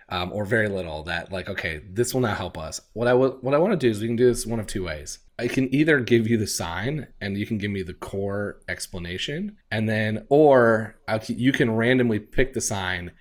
um, 0.08 0.32
or 0.32 0.44
very 0.44 0.68
little. 0.68 1.02
That 1.04 1.32
like, 1.32 1.48
okay, 1.48 1.82
this 1.88 2.14
will 2.14 2.20
not 2.20 2.36
help 2.36 2.58
us. 2.58 2.80
What 2.92 3.08
I 3.08 3.14
what 3.14 3.54
I 3.54 3.58
want 3.58 3.72
to 3.72 3.76
do 3.76 3.90
is 3.90 4.00
we 4.00 4.06
can 4.06 4.16
do 4.16 4.26
this 4.26 4.46
one 4.46 4.60
of 4.60 4.66
two 4.66 4.84
ways. 4.84 5.18
I 5.38 5.46
can 5.46 5.72
either 5.72 6.00
give 6.00 6.26
you 6.26 6.36
the 6.36 6.46
sign, 6.46 7.08
and 7.20 7.38
you 7.38 7.46
can 7.46 7.58
give 7.58 7.70
me 7.70 7.82
the 7.82 7.94
core 7.94 8.60
explanation, 8.68 9.56
and 9.70 9.88
then, 9.88 10.26
or 10.28 10.96
you 11.28 11.52
can 11.52 11.70
randomly 11.76 12.18
pick 12.18 12.54
the 12.54 12.60
sign, 12.60 13.12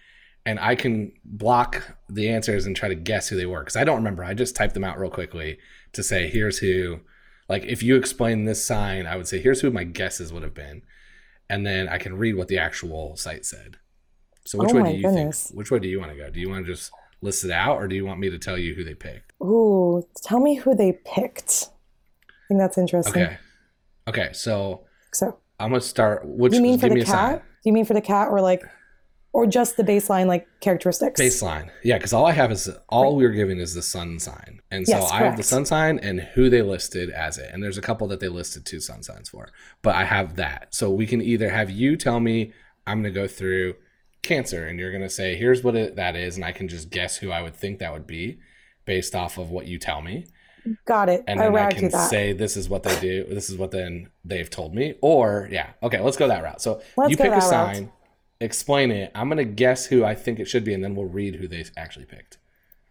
and 0.45 0.59
I 0.59 0.75
can 0.75 1.11
block 1.23 1.97
the 2.09 2.29
answers 2.29 2.65
and 2.65 2.75
try 2.75 2.89
to 2.89 2.95
guess 2.95 3.27
who 3.27 3.37
they 3.37 3.45
were 3.45 3.59
because 3.59 3.75
I 3.75 3.83
don't 3.83 3.97
remember. 3.97 4.23
I 4.23 4.33
just 4.33 4.55
typed 4.55 4.73
them 4.73 4.83
out 4.83 4.99
real 4.99 5.11
quickly 5.11 5.59
to 5.93 6.03
say, 6.03 6.29
here's 6.29 6.59
who. 6.59 7.01
Like 7.49 7.63
if 7.65 7.81
you 7.81 7.95
explain 7.95 8.43
this 8.43 8.65
sign, 8.65 9.05
I 9.05 9.15
would 9.15 9.27
say, 9.27 9.39
here's 9.39 9.61
who 9.61 9.71
my 9.71 9.85
guesses 9.85 10.33
would 10.33 10.43
have 10.43 10.53
been 10.53 10.81
and 11.49 11.65
then 11.65 11.87
I 11.87 11.97
can 11.97 12.17
read 12.17 12.35
what 12.35 12.47
the 12.47 12.57
actual 12.57 13.15
site 13.15 13.45
said. 13.45 13.77
So 14.47 14.57
which 14.59 14.71
Oh 14.71 14.81
way 14.81 14.91
do 14.91 14.97
you 14.97 15.03
goodness. 15.03 15.47
think? 15.47 15.57
Which 15.57 15.71
way 15.71 15.79
do 15.79 15.87
you 15.87 15.99
want 15.99 16.11
to 16.11 16.17
go? 16.17 16.29
Do 16.29 16.39
you 16.39 16.49
want 16.49 16.65
to 16.65 16.71
just 16.71 16.91
list 17.21 17.43
it 17.43 17.51
out, 17.51 17.77
or 17.77 17.87
do 17.87 17.95
you 17.95 18.05
want 18.05 18.19
me 18.19 18.29
to 18.29 18.37
tell 18.39 18.57
you 18.57 18.73
who 18.75 18.83
they 18.83 18.93
picked? 18.93 19.33
Ooh, 19.41 20.03
tell 20.23 20.39
me 20.39 20.55
who 20.55 20.75
they 20.75 20.93
picked. 21.05 21.69
I 22.29 22.47
think 22.47 22.59
that's 22.59 22.77
interesting. 22.77 23.21
Okay. 23.23 23.37
Okay. 24.07 24.29
So 24.33 24.85
So, 25.13 25.37
I'm 25.59 25.69
gonna 25.71 25.81
start. 25.81 26.25
Which 26.25 26.53
you 26.53 26.61
mean 26.61 26.79
for 26.79 26.89
the 26.89 27.03
cat? 27.03 27.43
Do 27.63 27.69
you 27.69 27.73
mean 27.73 27.85
for 27.85 27.93
the 27.93 28.01
cat 28.01 28.29
or 28.29 28.39
like 28.41 28.63
or 29.33 29.45
just 29.45 29.75
the 29.77 29.83
baseline 29.83 30.27
like 30.27 30.47
characteristics? 30.61 31.19
Baseline. 31.19 31.69
Yeah, 31.83 31.97
because 31.97 32.13
all 32.13 32.25
I 32.25 32.31
have 32.31 32.51
is 32.51 32.69
all 32.89 33.15
we 33.15 33.23
were 33.23 33.31
given 33.31 33.59
is 33.59 33.73
the 33.73 33.81
sun 33.81 34.19
sign. 34.19 34.61
And 34.71 34.87
so 34.87 34.93
Yes, 34.97 35.11
I 35.11 35.17
have 35.19 35.37
the 35.37 35.43
sun 35.43 35.65
sign 35.65 35.99
and 35.99 36.21
who 36.21 36.49
they 36.49 36.61
listed 36.61 37.09
as 37.09 37.37
it. 37.37 37.49
And 37.53 37.61
there's 37.61 37.77
a 37.77 37.81
couple 37.81 38.07
that 38.07 38.19
they 38.19 38.29
listed 38.29 38.65
two 38.65 38.79
sun 38.79 39.03
signs 39.03 39.29
for. 39.29 39.49
But 39.81 39.95
I 39.95 40.05
have 40.05 40.37
that. 40.37 40.73
So 40.73 40.89
we 40.89 41.05
can 41.05 41.21
either 41.21 41.49
have 41.49 41.69
you 41.69 41.97
tell 41.97 42.19
me 42.19 42.53
I'm 42.87 42.99
gonna 42.99 43.11
go 43.11 43.27
through 43.27 43.75
cancer 44.27 44.67
and 44.67 44.79
you're 44.79 44.91
gonna 44.91 45.09
say, 45.09 45.35
here's 45.35 45.63
what 45.63 45.75
it, 45.75 45.95
that 45.95 46.15
is, 46.15 46.35
and 46.35 46.45
I 46.45 46.51
can 46.51 46.67
just 46.67 46.89
guess 46.89 47.17
who 47.17 47.31
I 47.31 47.41
would 47.41 47.55
think 47.55 47.79
that 47.79 47.93
would 47.93 48.07
be 48.07 48.39
based 48.85 49.15
off 49.15 49.37
of 49.37 49.49
what 49.49 49.67
you 49.67 49.79
tell 49.79 50.01
me. 50.01 50.25
Got 50.85 51.09
it. 51.09 51.23
And 51.27 51.39
then 51.39 51.55
I 51.55 51.71
can 51.71 51.89
say 51.91 52.33
this 52.33 52.57
is 52.57 52.67
what 52.67 52.83
they 52.83 52.99
do, 52.99 53.25
this 53.29 53.49
is 53.49 53.57
what 53.57 53.71
then 53.71 54.09
they've 54.25 54.49
told 54.49 54.75
me. 54.75 54.95
Or 55.01 55.47
yeah, 55.51 55.71
okay, 55.81 56.01
let's 56.01 56.17
go 56.17 56.27
that 56.27 56.43
route. 56.43 56.61
So 56.61 56.81
Let's 56.95 57.11
you 57.11 57.17
pick 57.17 57.27
a 57.27 57.29
that 57.29 57.35
route. 57.37 57.49
sign, 57.75 57.91
explain 58.41 58.91
it. 58.91 59.11
I'm 59.15 59.29
gonna 59.29 59.45
guess 59.45 59.85
who 59.85 60.03
I 60.03 60.13
think 60.13 60.39
it 60.39 60.47
should 60.47 60.63
be, 60.63 60.73
and 60.73 60.83
then 60.83 60.95
we'll 60.95 61.07
read 61.07 61.35
who 61.35 61.47
they 61.47 61.65
actually 61.77 62.05
picked. 62.05 62.37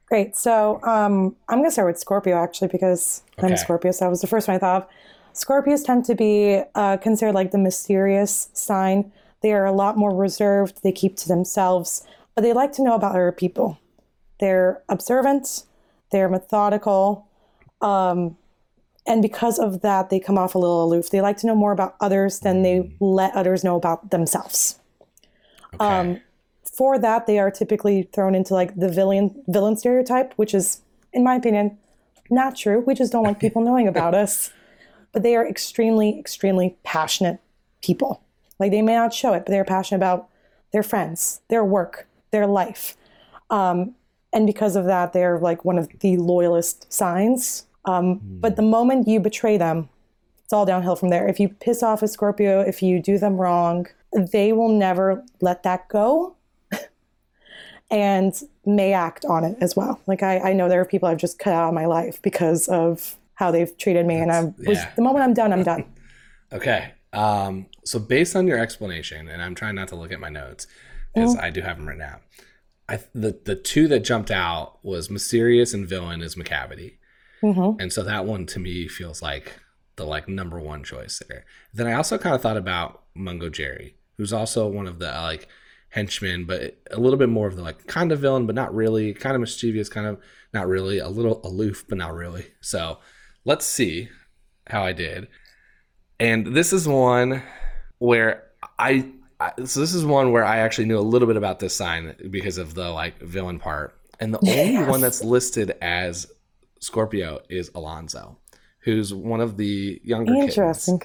Great. 0.07 0.37
So 0.37 0.81
um, 0.85 1.35
I'm 1.49 1.59
going 1.59 1.69
to 1.69 1.73
start 1.73 1.89
with 1.89 1.99
Scorpio 1.99 2.37
actually 2.37 2.69
because 2.69 3.23
I'm 3.39 3.53
a 3.53 3.57
Scorpio. 3.57 3.91
So 3.91 4.05
that 4.05 4.09
was 4.09 4.21
the 4.21 4.29
first 4.29 4.47
one 4.47 4.55
I 4.55 4.59
thought 4.59 4.83
of. 4.83 4.89
Scorpios 5.35 5.85
tend 5.85 6.05
to 6.07 6.15
be 6.15 6.63
uh, 6.75 6.97
considered 6.99 7.35
like 7.35 7.51
the 7.51 7.59
mysterious 7.59 8.49
sign. 8.53 9.13
They 9.43 9.53
are 9.53 9.65
a 9.65 9.73
lot 9.73 9.97
more 9.97 10.15
reserved. 10.15 10.83
They 10.83 10.93
keep 10.93 11.17
to 11.19 11.29
themselves, 11.29 12.07
but 12.35 12.43
they 12.43 12.53
like 12.53 12.73
to 12.73 12.83
know 12.83 12.95
about 12.95 13.13
other 13.13 13.33
people. 13.33 13.79
They're 14.41 14.83
observant. 14.89 15.65
They're 16.11 16.29
methodical. 16.29 17.27
Um, 17.81 18.37
and 19.07 19.23
because 19.23 19.59
of 19.59 19.83
that, 19.83 20.11
they 20.11 20.19
come 20.19 20.37
off 20.39 20.55
a 20.55 20.59
little 20.59 20.85
aloof. 20.85 21.11
They 21.11 21.21
like 21.21 21.37
to 21.39 21.47
know 21.47 21.55
more 21.55 21.73
about 21.73 21.97
others 22.01 22.41
than 22.41 22.63
they 22.63 22.93
let 23.01 23.35
others 23.35 23.63
know 23.63 23.77
about 23.77 24.11
themselves 24.11 24.81
Okay. 25.75 25.85
Um, 25.85 26.21
for 26.77 26.99
that 26.99 27.27
they 27.27 27.39
are 27.39 27.51
typically 27.51 28.03
thrown 28.15 28.35
into 28.35 28.55
like 28.55 28.75
the 28.77 28.89
villain 28.89 29.43
villain 29.49 29.77
stereotype 29.77 30.35
which 30.35 30.53
is 30.55 30.83
in 31.13 31.25
my 31.25 31.35
opinion 31.35 31.79
not 32.29 32.57
true 32.57 32.81
we 32.81 32.95
just 32.95 33.13
don't 33.13 33.25
like 33.25 33.41
people 33.41 33.63
knowing 33.63 33.89
about 33.89 34.15
us 34.25 34.51
but 35.13 35.23
they 35.23 35.37
are 35.37 35.47
extremely 35.47 36.19
extremely 36.19 36.77
passionate 36.83 37.39
people 37.83 38.23
like 38.59 38.71
they 38.71 38.83
may 38.83 38.95
not 38.95 39.13
show 39.13 39.33
it 39.33 39.41
but 39.41 39.49
they're 39.49 39.65
passionate 39.65 39.99
about 39.99 40.29
their 40.73 40.83
friends 40.83 41.41
their 41.49 41.65
work 41.65 42.07
their 42.31 42.47
life 42.47 42.97
um, 43.51 43.95
and 44.33 44.47
because 44.47 44.77
of 44.77 44.85
that 44.87 45.13
they're 45.13 45.39
like 45.39 45.65
one 45.65 45.79
of 45.79 45.89
the 46.01 46.17
loyalist 46.17 46.93
signs 46.93 47.67
um, 47.85 48.21
but 48.23 48.57
the 48.57 48.63
moment 48.63 49.07
you 49.07 49.21
betray 49.21 49.57
them 49.57 49.89
it's 50.47 50.53
all 50.53 50.65
downhill 50.65 50.95
from 50.95 51.09
there. 51.09 51.27
If 51.27 51.41
you 51.41 51.49
piss 51.49 51.83
off 51.83 52.05
a 52.05 52.09
Scorpio, 52.09 52.61
if 52.61 52.81
you 52.81 53.03
do 53.03 53.19
them 53.19 53.37
wrong, 53.37 53.89
they 54.13 54.53
will 54.53 54.69
never 54.69 55.25
let 55.41 55.65
that 55.65 55.89
go 55.89 56.37
and 57.91 58.33
may 58.65 58.93
act 58.93 59.25
on 59.25 59.43
it 59.43 59.59
as 59.61 59.75
well. 59.75 60.01
Like 60.07 60.23
I, 60.23 60.39
I 60.39 60.53
know 60.53 60.69
there 60.69 60.81
are 60.81 60.85
people 60.85 61.09
I've 61.09 61.19
just 61.19 61.41
cut 61.41 61.53
out 61.53 61.67
of 61.67 61.75
my 61.75 61.87
life 61.87 62.23
because 62.23 62.69
of 62.69 63.17
how 63.35 63.51
they've 63.51 63.77
treated 63.77 64.07
me. 64.07 64.21
and 64.21 64.31
I 64.31 64.45
was 64.45 64.79
yeah. 64.79 64.93
the 64.95 65.03
moment 65.03 65.25
I'm 65.25 65.35
done, 65.35 65.53
I'm 65.53 65.65
done. 65.65 65.85
Okay. 66.53 66.93
Um, 67.13 67.67
so 67.87 67.99
based 67.99 68.37
on 68.37 68.47
your 68.47 68.59
explanation, 68.59 69.29
and 69.29 69.41
I'm 69.43 69.55
trying 69.55 69.75
not 69.77 69.89
to 69.89 69.97
look 69.97 70.13
at 70.13 70.21
my 70.21 70.29
notes 70.29 70.67
because 71.15 71.37
I 71.37 71.51
do 71.51 71.63
have 71.63 71.79
them 71.79 71.87
written 71.89 72.03
out. 72.03 72.21
I 72.89 73.01
the 73.15 73.39
the 73.45 73.57
two 73.57 73.89
that 73.89 74.01
jumped 74.01 74.31
out 74.31 74.79
was 74.85 75.11
mysterious 75.11 75.73
and 75.75 75.89
villain 75.89 76.21
is 76.23 76.35
Macavity, 76.37 76.99
Mhm. 77.43 77.81
and 77.81 77.93
so 77.93 78.03
that 78.03 78.25
one 78.27 78.47
to 78.47 78.59
me 78.59 78.87
feels 78.89 79.23
like 79.23 79.55
the 79.97 80.05
like 80.05 80.29
number 80.29 80.61
one 80.61 80.85
choice 80.85 81.23
there. 81.29 81.45
Then 81.73 81.87
I 81.87 81.95
also 81.95 82.19
kind 82.19 82.35
of 82.35 82.43
thought 82.43 82.57
about 82.59 83.05
Mungojerrie, 83.17 83.95
who's 84.19 84.33
also 84.33 84.67
one 84.69 84.87
of 84.87 84.99
the 84.99 85.07
like 85.07 85.49
henchmen, 85.89 86.45
but 86.45 86.77
a 86.91 87.01
little 87.01 87.19
bit 87.19 87.31
more 87.31 87.47
of 87.47 87.57
the 87.57 87.63
like 87.63 87.87
kind 87.87 88.13
of 88.13 88.19
villain, 88.21 88.45
but 88.47 88.55
not 88.55 88.75
really, 88.75 89.15
kind 89.15 89.35
of 89.35 89.41
mischievous, 89.41 89.89
kind 89.89 90.07
of 90.07 90.21
not 90.53 90.69
really, 90.69 90.99
a 90.99 91.09
little 91.09 91.41
aloof, 91.45 91.85
but 91.89 91.97
not 91.97 92.13
really. 92.15 92.49
So 92.61 92.99
let's 93.45 93.65
see 93.65 94.11
how 94.69 94.85
I 94.85 94.93
did. 94.93 95.29
And 96.21 96.55
this 96.55 96.73
is 96.73 96.87
one 96.87 97.43
where 97.99 98.45
I, 98.79 99.07
I 99.41 99.53
so 99.65 99.81
this 99.81 99.95
is 99.95 100.05
one 100.05 100.33
where 100.33 100.45
I 100.45 100.59
actually 100.59 100.87
knew 100.87 100.99
a 100.99 101.01
little 101.01 101.29
bit 101.29 101.37
about 101.37 101.59
this 101.59 101.75
sign 101.75 102.15
because 102.31 102.59
of 102.59 102.75
the 102.75 102.91
like 102.91 103.19
villain 103.21 103.59
part. 103.59 103.99
And 104.19 104.33
the 104.33 104.39
only 104.39 104.89
one 104.89 105.01
that's 105.01 105.23
listed 105.23 105.77
as 105.83 106.27
Scorpio 106.81 107.41
is 107.49 107.71
Alonzo, 107.75 108.39
who's 108.81 109.13
one 109.13 109.41
of 109.41 109.57
the 109.57 110.01
younger 110.03 110.33
kids 110.33 110.57
Interesting. 110.57 111.03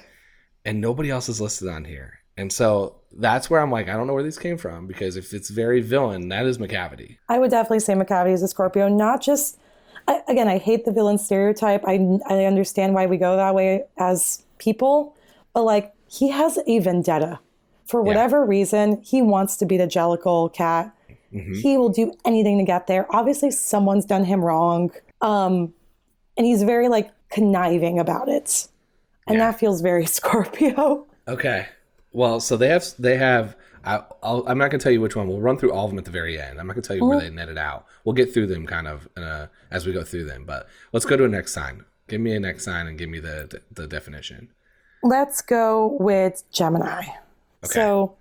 and 0.64 0.80
nobody 0.80 1.10
else 1.10 1.28
is 1.28 1.40
listed 1.40 1.68
on 1.68 1.84
here. 1.84 2.20
And 2.36 2.50
so 2.50 2.96
that's 3.12 3.50
where 3.50 3.60
I'm 3.60 3.70
like, 3.70 3.88
I 3.88 3.92
don't 3.92 4.06
know 4.06 4.14
where 4.14 4.22
these 4.22 4.38
came 4.38 4.56
from 4.56 4.86
because 4.86 5.16
if 5.16 5.34
it's 5.34 5.50
very 5.50 5.80
villain, 5.80 6.28
that 6.28 6.46
is 6.46 6.58
Macavity. 6.58 7.18
I 7.28 7.38
would 7.38 7.50
definitely 7.50 7.80
say 7.80 7.94
Macavity 7.94 8.32
is 8.32 8.42
a 8.42 8.48
Scorpio, 8.48 8.88
not 8.88 9.22
just. 9.22 9.58
I, 10.08 10.20
again, 10.28 10.48
I 10.48 10.58
hate 10.58 10.84
the 10.84 10.92
villain 10.92 11.18
stereotype. 11.18 11.84
I, 11.86 12.18
I 12.28 12.44
understand 12.46 12.94
why 12.94 13.06
we 13.06 13.18
go 13.18 13.36
that 13.36 13.54
way 13.54 13.84
as 13.98 14.42
people, 14.58 15.14
but 15.52 15.62
like 15.62 15.92
he 16.12 16.28
has 16.30 16.58
a 16.66 16.78
vendetta. 16.80 17.40
For 17.86 18.00
whatever 18.02 18.44
reason, 18.44 19.00
he 19.02 19.22
wants 19.22 19.56
to 19.56 19.66
be 19.66 19.76
the 19.76 19.86
Jellicle 19.86 20.52
cat. 20.54 20.94
He 21.30 21.78
will 21.78 21.88
do 21.88 22.12
anything 22.26 22.58
to 22.58 22.64
get 22.64 22.86
there. 22.86 23.06
Obviously, 23.14 23.50
someone's 23.50 24.04
done 24.04 24.24
him 24.24 24.44
wrong. 24.44 24.90
Um, 25.22 25.72
and 26.36 26.46
he's 26.46 26.62
very 26.62 26.88
like 26.88 27.10
conniving 27.30 27.98
about 27.98 28.28
it. 28.28 28.68
And 29.26 29.38
Yeah. 29.38 29.50
that 29.50 29.58
feels 29.58 29.80
very 29.80 30.04
Scorpio. 30.18 31.06
Okay. 31.26 31.66
Well, 32.12 32.40
so 32.40 32.56
they 32.58 32.68
have 32.68 32.84
they 32.98 33.16
have. 33.16 33.56
I, 33.84 34.02
I'll, 34.22 34.44
I'm 34.46 34.58
not 34.58 34.70
gonna 34.70 34.82
tell 34.82 34.92
you 34.92 35.00
which 35.00 35.16
one. 35.16 35.26
We'll 35.26 35.40
run 35.40 35.56
through 35.56 35.72
all 35.72 35.86
of 35.86 35.90
them 35.90 35.98
at 35.98 36.04
the 36.04 36.10
very 36.10 36.38
end. 36.40 36.60
I'm 36.60 36.66
not 36.66 36.74
gonna 36.74 36.82
tell 36.82 36.96
you 36.96 37.04
where 37.06 37.20
they 37.20 37.30
netted 37.30 37.56
out. 37.58 37.86
We'll 38.04 38.12
get 38.14 38.32
through 38.34 38.46
them 38.48 38.66
kind 38.66 38.86
of 38.86 39.08
uh, 39.16 39.46
as 39.70 39.86
we 39.86 39.92
go 39.92 40.04
through 40.04 40.24
them. 40.26 40.44
But 40.44 40.68
let's 40.92 41.06
go 41.06 41.16
to 41.16 41.24
a 41.24 41.28
next 41.28 41.52
sign. 41.54 41.84
Give 42.08 42.20
me 42.20 42.34
a 42.34 42.40
next 42.40 42.64
sign 42.64 42.86
and 42.86 42.98
give 42.98 43.08
me 43.08 43.18
the 43.20 43.60
the 43.72 43.86
definition. 43.88 44.50
Let's 45.02 45.42
go 45.42 45.96
with 45.98 46.44
Gemini. 46.52 47.00
Okay. 47.64 47.72
So, 47.74 48.16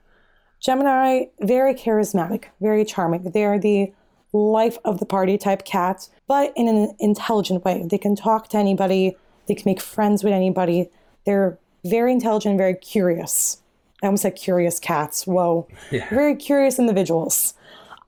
Gemini, 0.60 1.26
very 1.40 1.74
charismatic, 1.74 2.46
very 2.60 2.86
charming. 2.86 3.32
They're 3.32 3.60
the 3.60 3.92
life 4.34 4.78
of 4.86 5.00
the 5.00 5.06
party 5.06 5.38
type 5.38 5.66
cat, 5.66 6.08
but 6.28 6.54
in 6.56 6.68
an 6.68 6.96
intelligent 7.00 7.66
way. 7.66 7.86
They 7.90 7.98
can 7.98 8.16
talk 8.16 8.50
to 8.50 8.58
anybody, 8.58 9.16
they 9.48 9.56
can 9.56 9.64
make 9.66 9.82
friends 9.82 10.24
with 10.24 10.34
anybody. 10.34 10.90
They're 11.26 11.58
very 11.84 12.12
intelligent, 12.12 12.58
very 12.58 12.76
curious. 12.76 13.62
I 14.02 14.08
almost 14.08 14.24
said 14.24 14.36
curious 14.36 14.80
cats. 14.80 15.28
Whoa. 15.28 15.68
Yeah. 15.92 16.08
Very 16.10 16.36
curious 16.36 16.80
individuals. 16.80 17.54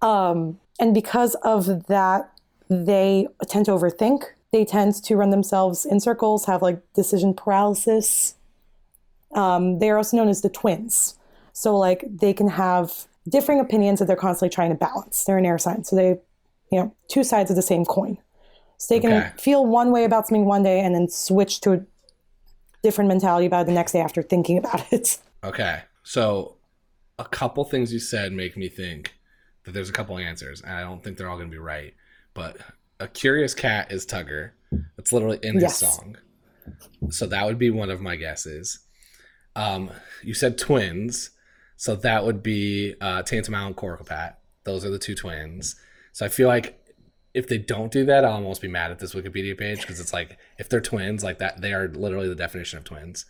Um, 0.02 0.60
and 0.80 0.94
because 0.94 1.36
of 1.44 1.88
that, 1.88 2.32
they 2.70 3.28
tend 3.48 3.66
to 3.66 3.72
overthink. 3.72 4.24
They 4.52 4.66
tend 4.66 4.96
to 5.04 5.16
run 5.16 5.32
themselves 5.32 5.86
in 5.86 6.00
circles, 6.00 6.46
have 6.46 6.62
like 6.62 6.82
decision 6.94 7.34
paralysis. 7.34 8.36
Um, 9.36 9.80
they're 9.80 9.98
also 9.98 10.18
known 10.18 10.30
as 10.30 10.42
the 10.42 10.50
twins. 10.50 11.18
So 11.54 11.78
like 11.78 12.04
they 12.10 12.34
can 12.34 12.48
have 12.50 13.08
differing 13.30 13.60
opinions 13.60 14.00
that 14.00 14.06
they're 14.06 14.16
constantly 14.16 14.54
trying 14.54 14.70
to 14.72 14.76
balance. 14.76 15.24
They're 15.24 15.38
an 15.38 15.46
air 15.46 15.58
sign, 15.58 15.84
so 15.84 15.96
they, 15.96 16.10
you 16.72 16.80
know, 16.80 16.96
two 17.08 17.24
sides 17.24 17.50
of 17.50 17.56
the 17.56 17.62
same 17.62 17.86
coin. 17.86 18.18
So 18.78 18.96
they 18.96 19.00
can 19.00 19.12
Okay. 19.14 19.32
feel 19.40 19.66
one 19.66 19.92
way 19.92 20.04
about 20.04 20.28
something 20.28 20.46
one 20.46 20.64
day 20.64 20.80
and 20.82 20.94
then 20.94 21.08
switch 21.10 21.62
to 21.62 21.74
a 21.74 21.82
different 22.82 23.08
mentality 23.08 23.46
about 23.46 23.62
it 23.62 23.66
the 23.68 23.72
next 23.74 23.94
day 23.94 24.02
after 24.02 24.22
thinking 24.22 24.58
about 24.58 24.86
it. 24.92 25.18
Okay. 25.44 25.82
So 26.04 26.58
a 27.20 27.26
couple 27.26 27.64
things 27.66 27.94
you 27.94 28.00
said 28.00 28.32
make 28.34 28.58
me 28.58 28.70
think 28.70 29.14
that 29.64 29.72
there's 29.72 29.90
a 29.90 29.94
couple 29.94 30.18
answers, 30.18 30.62
and 30.62 30.74
I 30.74 30.82
don't 30.82 31.04
think 31.04 31.18
they're 31.18 31.30
all 31.30 31.38
gonna 31.38 31.50
be 31.50 31.58
right. 31.58 31.94
But 32.34 32.58
a 33.00 33.08
curious 33.08 33.54
cat 33.54 33.92
is 33.92 34.06
Tugger. 34.06 34.52
It's 34.98 35.14
literally 35.14 35.40
in 35.44 35.58
his 35.58 35.62
Yes. 35.62 35.80
song. 35.80 36.18
So 37.10 37.28
that 37.28 37.46
would 37.46 37.58
be 37.60 37.70
one 37.70 37.90
of 37.90 38.02
my 38.02 38.16
guesses. 38.16 38.80
Um, 39.56 39.92
you 40.24 40.34
said 40.34 40.58
twins, 40.58 41.32
so 41.78 41.96
that 41.96 42.26
would 42.26 42.42
be 42.42 42.96
uh, 43.02 43.24
Tantomile 43.24 43.68
and 43.68 43.76
Coricopat. 43.76 44.36
Those 44.64 44.86
are 44.86 44.90
the 44.90 45.00
two 45.00 45.16
twins. 45.16 45.76
So 46.12 46.26
I 46.26 46.30
feel 46.30 46.48
like 46.48 46.80
if 47.34 47.48
they 47.48 47.58
don't 47.58 47.92
do 47.92 48.06
that, 48.06 48.24
I'll 48.24 48.34
almost 48.34 48.62
be 48.62 48.68
mad 48.68 48.92
at 48.92 49.00
this 49.00 49.14
Wikipedia 49.14 49.58
page 49.58 49.82
because 49.82 50.00
it's 50.00 50.14
like 50.14 50.38
if 50.60 50.70
they're 50.70 50.82
twins, 50.82 51.24
like 51.24 51.40
that, 51.40 51.62
they 51.62 51.74
are 51.74 51.88
literally 51.88 52.30
the 52.30 52.36
definition 52.36 52.78
of 52.78 52.84
twins. 52.86 53.26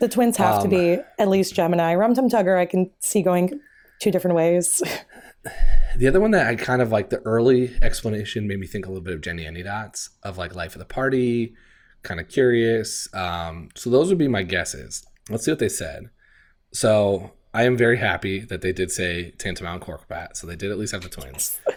The 0.00 0.08
twins 0.08 0.36
have 0.36 0.58
to 0.62 0.64
Um, 0.64 0.70
be 0.70 0.98
at 1.18 1.28
least 1.28 1.54
Gemini. 1.54 1.94
Rum 1.94 2.14
Tum 2.14 2.28
Tugger, 2.28 2.56
I 2.56 2.66
can 2.66 2.90
see 3.00 3.20
going 3.22 3.60
two 4.00 4.10
different 4.12 4.36
ways. 4.36 4.80
The 5.96 6.06
other 6.06 6.20
one 6.20 6.30
that 6.32 6.46
I 6.46 6.54
kind 6.56 6.82
of 6.82 6.92
like 6.92 7.10
the 7.10 7.18
early 7.20 7.76
explanation 7.82 8.46
made 8.46 8.60
me 8.60 8.66
think 8.66 8.86
a 8.86 8.88
little 8.88 9.02
bit 9.02 9.14
of 9.14 9.20
Jenny 9.20 9.46
Any 9.46 9.62
Dots 9.62 10.10
of 10.22 10.38
like 10.38 10.54
life 10.54 10.74
of 10.74 10.78
the 10.78 10.84
party, 10.84 11.54
kind 12.02 12.20
of 12.20 12.28
curious. 12.28 13.08
Um, 13.14 13.70
so 13.74 13.90
those 13.90 14.08
would 14.08 14.18
be 14.18 14.28
my 14.28 14.42
guesses. 14.44 15.04
Let's 15.28 15.44
see 15.44 15.50
what 15.50 15.58
they 15.58 15.68
said. 15.68 16.10
So 16.72 17.32
I 17.54 17.64
am 17.64 17.76
very 17.76 17.96
happy 17.98 18.40
that 18.40 18.60
they 18.62 18.72
did 18.72 18.90
say 18.90 19.32
Tantomile 19.38 19.80
Coricopat. 19.80 20.36
So 20.36 20.46
they 20.46 20.56
did 20.56 20.70
at 20.70 20.78
least 20.78 20.92
have 20.92 21.02
the 21.02 21.08
twins. 21.08 21.60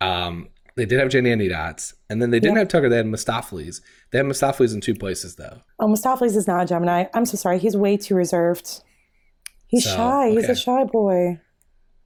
Um, 0.00 0.50
they 0.76 0.86
did 0.86 1.00
have 1.00 1.08
Jenny 1.08 1.48
Dots, 1.48 1.92
and 2.08 2.22
then 2.22 2.30
they 2.30 2.38
didn't 2.38 2.56
have 2.56 2.68
Tugger. 2.68 2.88
They 2.88 2.98
had 2.98 3.06
Mistoffelees. 3.06 3.80
They 4.12 4.18
had 4.18 4.26
Mistoffelees 4.26 4.72
in 4.72 4.80
two 4.80 4.94
places 4.94 5.34
though. 5.34 5.60
Oh, 5.80 5.88
Mistoffelees 5.88 6.36
is 6.36 6.46
not 6.46 6.62
a 6.62 6.66
Gemini. 6.66 7.06
I'm 7.14 7.24
so 7.24 7.36
sorry. 7.36 7.58
He's 7.58 7.76
way 7.76 7.96
too 7.96 8.14
reserved. 8.14 8.84
He's 9.66 9.82
So, 9.82 9.96
shy. 9.96 10.30
He's 10.30 10.48
a 10.48 10.54
shy 10.54 10.84
boy. 10.84 11.40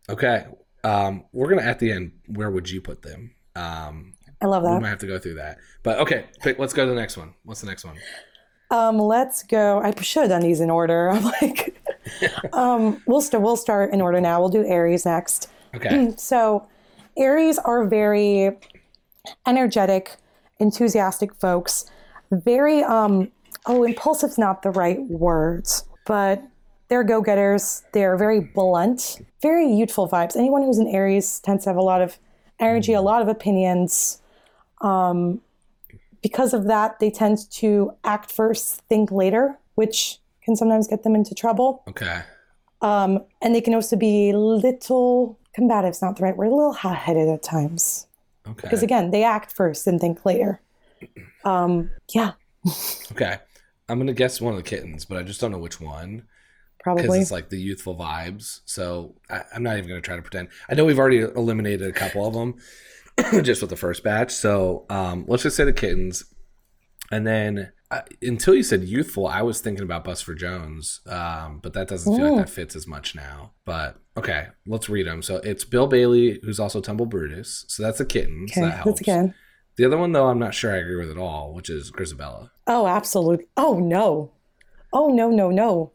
Okay. 0.09 0.47
Um, 0.85 1.27
we're 1.33 1.51
gonna 1.51 1.61
at 1.69 1.81
the 1.81 1.93
end. 1.93 2.13
Where 2.29 2.51
would 2.51 2.71
you 2.71 2.81
put 2.81 3.03
them? 3.03 3.35
Um, 3.55 4.15
I 4.41 4.47
love 4.47 4.63
that. 4.63 4.73
we 4.77 4.81
might 4.81 4.89
have 4.89 5.01
to 5.01 5.07
go 5.07 5.19
through 5.19 5.35
that. 5.35 5.59
But 5.83 5.99
okay, 5.99 6.25
let's 6.57 6.73
go 6.73 6.87
to 6.87 6.91
the 6.91 6.99
next 6.99 7.19
one. 7.19 7.35
What's 7.45 7.61
the 7.61 7.67
next 7.67 7.85
one? 7.85 7.99
Um, 8.73 8.99
let's 8.99 9.43
go. 9.43 9.81
I 9.81 9.93
should 10.01 10.23
have 10.23 10.31
done 10.31 10.41
these 10.41 10.61
in 10.61 10.71
order. 10.71 11.11
I'm 11.13 11.25
like, 11.41 11.79
um, 12.53 13.01
we'll 13.07 13.21
start. 13.21 13.43
We'll 13.45 13.57
start 13.57 13.93
in 13.93 14.01
order 14.01 14.21
now. 14.21 14.41
We'll 14.41 14.49
do 14.49 14.67
Aries 14.67 15.05
next. 15.05 15.49
Okay. 15.75 16.13
So, 16.17 16.67
Aries 17.17 17.59
are 17.59 17.85
very 17.85 18.57
energetic, 19.47 20.17
enthusiastic 20.59 21.35
folks. 21.35 21.85
Very 22.31 22.83
um 22.83 23.31
oh, 23.67 23.85
impulsive's 23.85 24.39
not 24.39 24.63
the 24.63 24.71
right 24.71 25.01
word, 25.03 25.67
but 26.07 26.43
they're 26.89 27.05
go-getters. 27.05 27.83
They're 27.93 28.17
very 28.17 28.41
blunt, 28.41 29.21
very 29.41 29.71
youthful 29.71 30.09
vibes. 30.09 30.37
Anyone 30.37 30.63
who's 30.63 30.79
an 30.79 30.89
Aries 30.89 31.41
tends 31.41 31.65
to 31.65 31.71
have 31.71 31.77
a 31.77 31.83
lot 31.83 32.03
of 32.03 32.19
energy, 32.59 32.93
a 32.93 33.03
lot 33.03 33.23
of 33.23 33.29
opinions. 33.29 34.21
Um, 34.81 35.41
because 36.23 36.55
of 36.55 36.65
that, 36.65 36.99
they 37.01 37.11
tend 37.11 37.51
to 37.53 37.93
act 38.05 38.31
first, 38.31 38.83
think 38.89 39.11
later, 39.11 39.59
which 39.75 40.19
can 40.45 40.57
sometimes 40.57 40.89
get 40.89 41.03
them 41.03 41.15
into 41.15 41.35
trouble. 41.35 41.83
Okay. 41.89 42.23
Um, 42.81 43.25
and 43.41 43.55
they 43.55 43.61
can 43.61 43.75
also 43.75 43.97
be 43.97 44.31
a 44.31 44.39
little 44.39 45.39
combative's 45.57 46.03
not 46.03 46.17
the 46.17 46.23
right 46.25 46.37
word, 46.37 46.47
a 46.47 46.55
little 46.55 46.73
hot-headed 46.73 47.29
at 47.29 47.43
times. 47.43 48.07
Okay. 48.47 48.63
Because 48.63 48.83
again, 48.83 49.11
they 49.11 49.23
act 49.23 49.53
first 49.53 49.87
and 49.87 50.01
think 50.01 50.25
later. 50.25 50.61
Um, 51.45 51.91
yeah, 52.15 52.33
Okay. 53.13 53.37
I'm 53.89 53.99
gonna 53.99 54.13
guess 54.15 54.41
one 54.41 54.55
of 54.55 54.57
the 54.57 54.69
kittens, 54.69 55.05
but 55.05 55.19
I 55.19 55.23
just 55.23 55.41
don't 55.41 55.51
know 55.51 55.59
which 55.59 55.81
one 55.81 56.25
Probably. 56.81 57.03
because 57.03 57.19
it's 57.19 57.31
like 57.31 57.51
the 57.51 57.59
youthful 57.59 57.97
vibes. 57.97 58.61
So 58.65 59.17
I, 59.29 59.43
I'm 59.55 59.63
not 59.63 59.77
even 59.77 59.89
gonna 59.89 60.01
try 60.01 60.17
to 60.17 60.23
pretend. 60.23 60.49
I 60.69 60.75
know 60.75 60.85
we've 60.85 60.99
already 60.99 61.21
eliminated 61.21 61.89
a 61.89 61.93
couple 61.93 62.27
of 62.27 62.35
them 62.35 62.55
just 63.43 63.61
with 63.61 63.71
the 63.71 63.77
first 63.77 64.03
batch. 64.03 64.33
So 64.33 64.87
um, 64.91 65.25
let's 65.29 65.43
just 65.43 65.57
say 65.57 65.65
the 65.65 65.73
kittens, 65.73 66.25
and 67.11 67.27
then 67.27 67.73
uh, 67.91 68.01
until 68.23 68.55
you 68.55 68.63
said 68.63 68.85
youthful, 68.85 69.27
I 69.27 69.43
was 69.43 69.61
thinking 69.61 69.85
about 69.85 70.05
Bustopher 70.05 70.37
Jones, 70.37 71.01
um, 71.07 71.61
but 71.63 71.75
that 71.75 71.89
doesn't 71.89 72.17
feel 72.17 72.37
like 72.37 72.47
that 72.47 72.53
fits 72.53 72.75
as 72.75 72.87
much 72.87 73.15
now. 73.15 73.53
But 73.67 73.99
okay, 74.17 74.47
let's 74.67 74.89
read 74.89 75.07
them. 75.07 75.21
So 75.21 75.37
it's 75.37 75.65
Bill 75.65 75.87
Bailey, 75.87 76.41
who's 76.43 76.59
also 76.59 76.81
Tumblebrutus. 76.81 77.65
So 77.69 77.83
that's 77.83 78.01
a 78.01 78.07
kitten. 78.07 78.47
Okay, 78.51 78.61
so 78.61 78.61
that 78.63 78.75
helps. 78.77 78.87
that's 78.87 79.01
again. 79.03 79.35
The 79.77 79.85
other 79.85 79.99
one, 79.99 80.13
though, 80.13 80.29
I'm 80.29 80.39
not 80.39 80.55
sure 80.55 80.73
I 80.73 80.79
agree 80.79 80.97
with 80.97 81.11
at 81.11 81.19
all, 81.19 81.55
which 81.55 81.71
is 81.71 81.91
Grisabella. 81.91 82.51
Oh, 82.67 82.87
absolutely. 82.87 83.47
Oh 83.57 83.79
no. 83.79 84.33
Oh 84.93 85.09
no, 85.09 85.31
no, 85.31 85.51
no. 85.51 85.93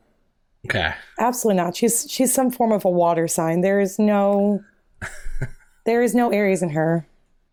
Okay. 0.67 0.93
Absolutely 1.19 1.63
not. 1.63 1.75
She's 1.75 2.05
she's 2.09 2.33
some 2.33 2.51
form 2.51 2.71
of 2.71 2.85
a 2.85 2.89
water 2.89 3.27
sign. 3.27 3.61
There 3.61 3.79
is 3.79 3.97
no 3.97 4.61
there 5.87 6.03
is 6.03 6.13
no 6.13 6.31
Aries 6.31 6.61
in 6.61 6.71
her. 6.71 7.07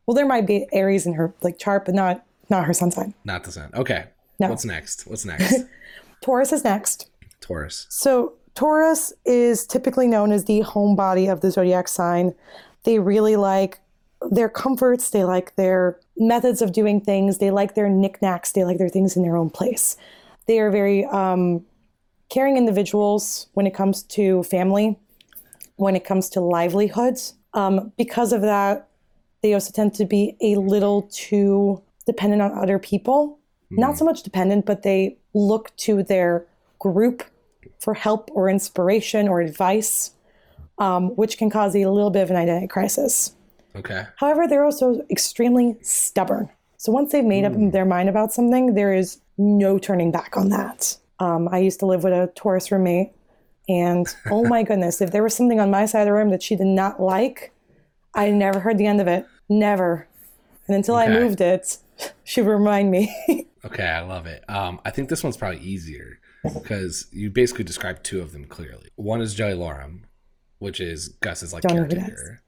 Well, 0.04 0.14
there 0.14 0.26
might 0.26 0.44
be 0.44 0.66
Aries 0.72 1.06
in 1.06 1.14
her 1.14 1.32
like 1.40 1.56
chart, 1.56 1.86
but 1.86 1.94
not 1.94 2.26
not 2.50 2.66
her 2.66 2.74
sun 2.74 2.90
sign. 2.90 3.14
Not 3.24 3.44
the 3.44 3.52
sun. 3.52 3.70
Okay. 3.72 4.06
No. 4.40 4.48
What's 4.48 4.64
next? 4.64 5.06
What's 5.06 5.24
next? 5.24 5.64
Taurus 6.20 6.52
is 6.52 6.64
next. 6.64 7.08
Taurus. 7.40 7.86
So 7.88 8.34
Taurus 8.54 9.12
is 9.24 9.66
typically 9.66 10.08
known 10.08 10.32
as 10.32 10.44
the 10.44 10.60
home 10.60 10.96
body 10.96 11.28
of 11.28 11.40
the 11.40 11.50
zodiac 11.50 11.86
sign. 11.86 12.34
They 12.82 12.98
really 12.98 13.36
like 13.36 13.78
their 14.30 14.48
comforts, 14.48 15.10
they 15.10 15.22
like 15.22 15.54
their 15.54 16.00
methods 16.16 16.60
of 16.60 16.72
doing 16.72 17.00
things, 17.00 17.38
they 17.38 17.50
like 17.50 17.74
their 17.74 17.88
knickknacks, 17.88 18.52
they 18.52 18.64
like 18.64 18.78
their 18.78 18.88
things 18.88 19.16
in 19.16 19.22
their 19.22 19.36
own 19.36 19.50
place. 19.50 19.96
They 20.46 20.58
are 20.58 20.70
very 20.70 21.04
um, 21.06 21.64
caring 22.30 22.56
individuals 22.56 23.46
when 23.54 23.66
it 23.66 23.74
comes 23.74 24.02
to 24.02 24.42
family, 24.44 24.98
when 25.76 25.94
it 25.94 26.04
comes 26.04 26.28
to 26.30 26.40
livelihoods. 26.40 27.34
Um, 27.54 27.92
because 27.96 28.32
of 28.32 28.42
that, 28.42 28.88
they 29.42 29.54
also 29.54 29.72
tend 29.72 29.94
to 29.94 30.04
be 30.04 30.36
a 30.40 30.56
little 30.56 31.02
too 31.12 31.82
dependent 32.06 32.42
on 32.42 32.52
other 32.52 32.78
people. 32.78 33.38
Not 33.70 33.98
so 33.98 34.04
much 34.04 34.22
dependent, 34.22 34.66
but 34.66 34.82
they 34.82 35.16
look 35.32 35.74
to 35.78 36.02
their 36.04 36.46
group 36.78 37.24
for 37.80 37.94
help 37.94 38.30
or 38.32 38.48
inspiration 38.48 39.26
or 39.26 39.40
advice, 39.40 40.12
um, 40.78 41.08
which 41.16 41.38
can 41.38 41.50
cause 41.50 41.74
a 41.74 41.86
little 41.86 42.10
bit 42.10 42.22
of 42.22 42.30
an 42.30 42.36
identity 42.36 42.68
crisis. 42.68 43.34
Okay. 43.74 44.04
However, 44.16 44.46
they're 44.46 44.64
also 44.64 45.02
extremely 45.10 45.76
stubborn. 45.82 46.48
So 46.76 46.92
once 46.92 47.12
they've 47.12 47.24
made 47.24 47.44
up 47.44 47.52
their 47.72 47.84
mind 47.84 48.08
about 48.08 48.32
something, 48.32 48.74
there 48.74 48.94
is 48.94 49.20
no 49.38 49.78
turning 49.78 50.12
back 50.12 50.36
on 50.36 50.50
that. 50.50 50.96
Um, 51.18 51.48
I 51.50 51.58
used 51.58 51.80
to 51.80 51.86
live 51.86 52.04
with 52.04 52.12
a 52.12 52.30
Taurus 52.36 52.70
roommate, 52.70 53.12
and 53.68 54.06
oh 54.30 54.44
my 54.44 54.62
goodness, 54.62 55.00
if 55.00 55.10
there 55.10 55.22
was 55.22 55.34
something 55.34 55.60
on 55.60 55.70
my 55.70 55.86
side 55.86 56.02
of 56.02 56.06
the 56.06 56.12
room 56.12 56.30
that 56.30 56.42
she 56.42 56.56
did 56.56 56.66
not 56.66 57.00
like, 57.00 57.52
I 58.14 58.30
never 58.30 58.60
heard 58.60 58.78
the 58.78 58.86
end 58.86 59.00
of 59.00 59.06
it. 59.08 59.26
Never. 59.48 60.06
And 60.66 60.76
until 60.76 60.94
I 60.94 61.08
moved 61.08 61.40
it, 61.40 61.78
she 62.24 62.40
would 62.42 62.50
remind 62.50 62.90
me. 62.90 63.14
Okay. 63.64 63.86
I 63.86 64.02
love 64.02 64.26
it. 64.26 64.44
Um, 64.46 64.78
I 64.84 64.90
think 64.90 65.08
this 65.08 65.24
one's 65.24 65.38
probably 65.38 65.60
easier 65.60 66.18
because 66.42 67.06
you 67.10 67.30
basically 67.30 67.64
described 67.64 68.04
two 68.04 68.20
of 68.20 68.32
them 68.32 68.44
clearly. 68.44 68.90
One 68.96 69.22
is 69.22 69.34
Jellylorum, 69.34 70.00
which 70.58 70.80
is 70.80 71.08
Gus's 71.20 71.54
like 71.54 71.62
Don't 71.62 71.76
know 71.76 71.82
who 71.84 71.88
that 71.88 71.96
caretaker. 72.00 72.42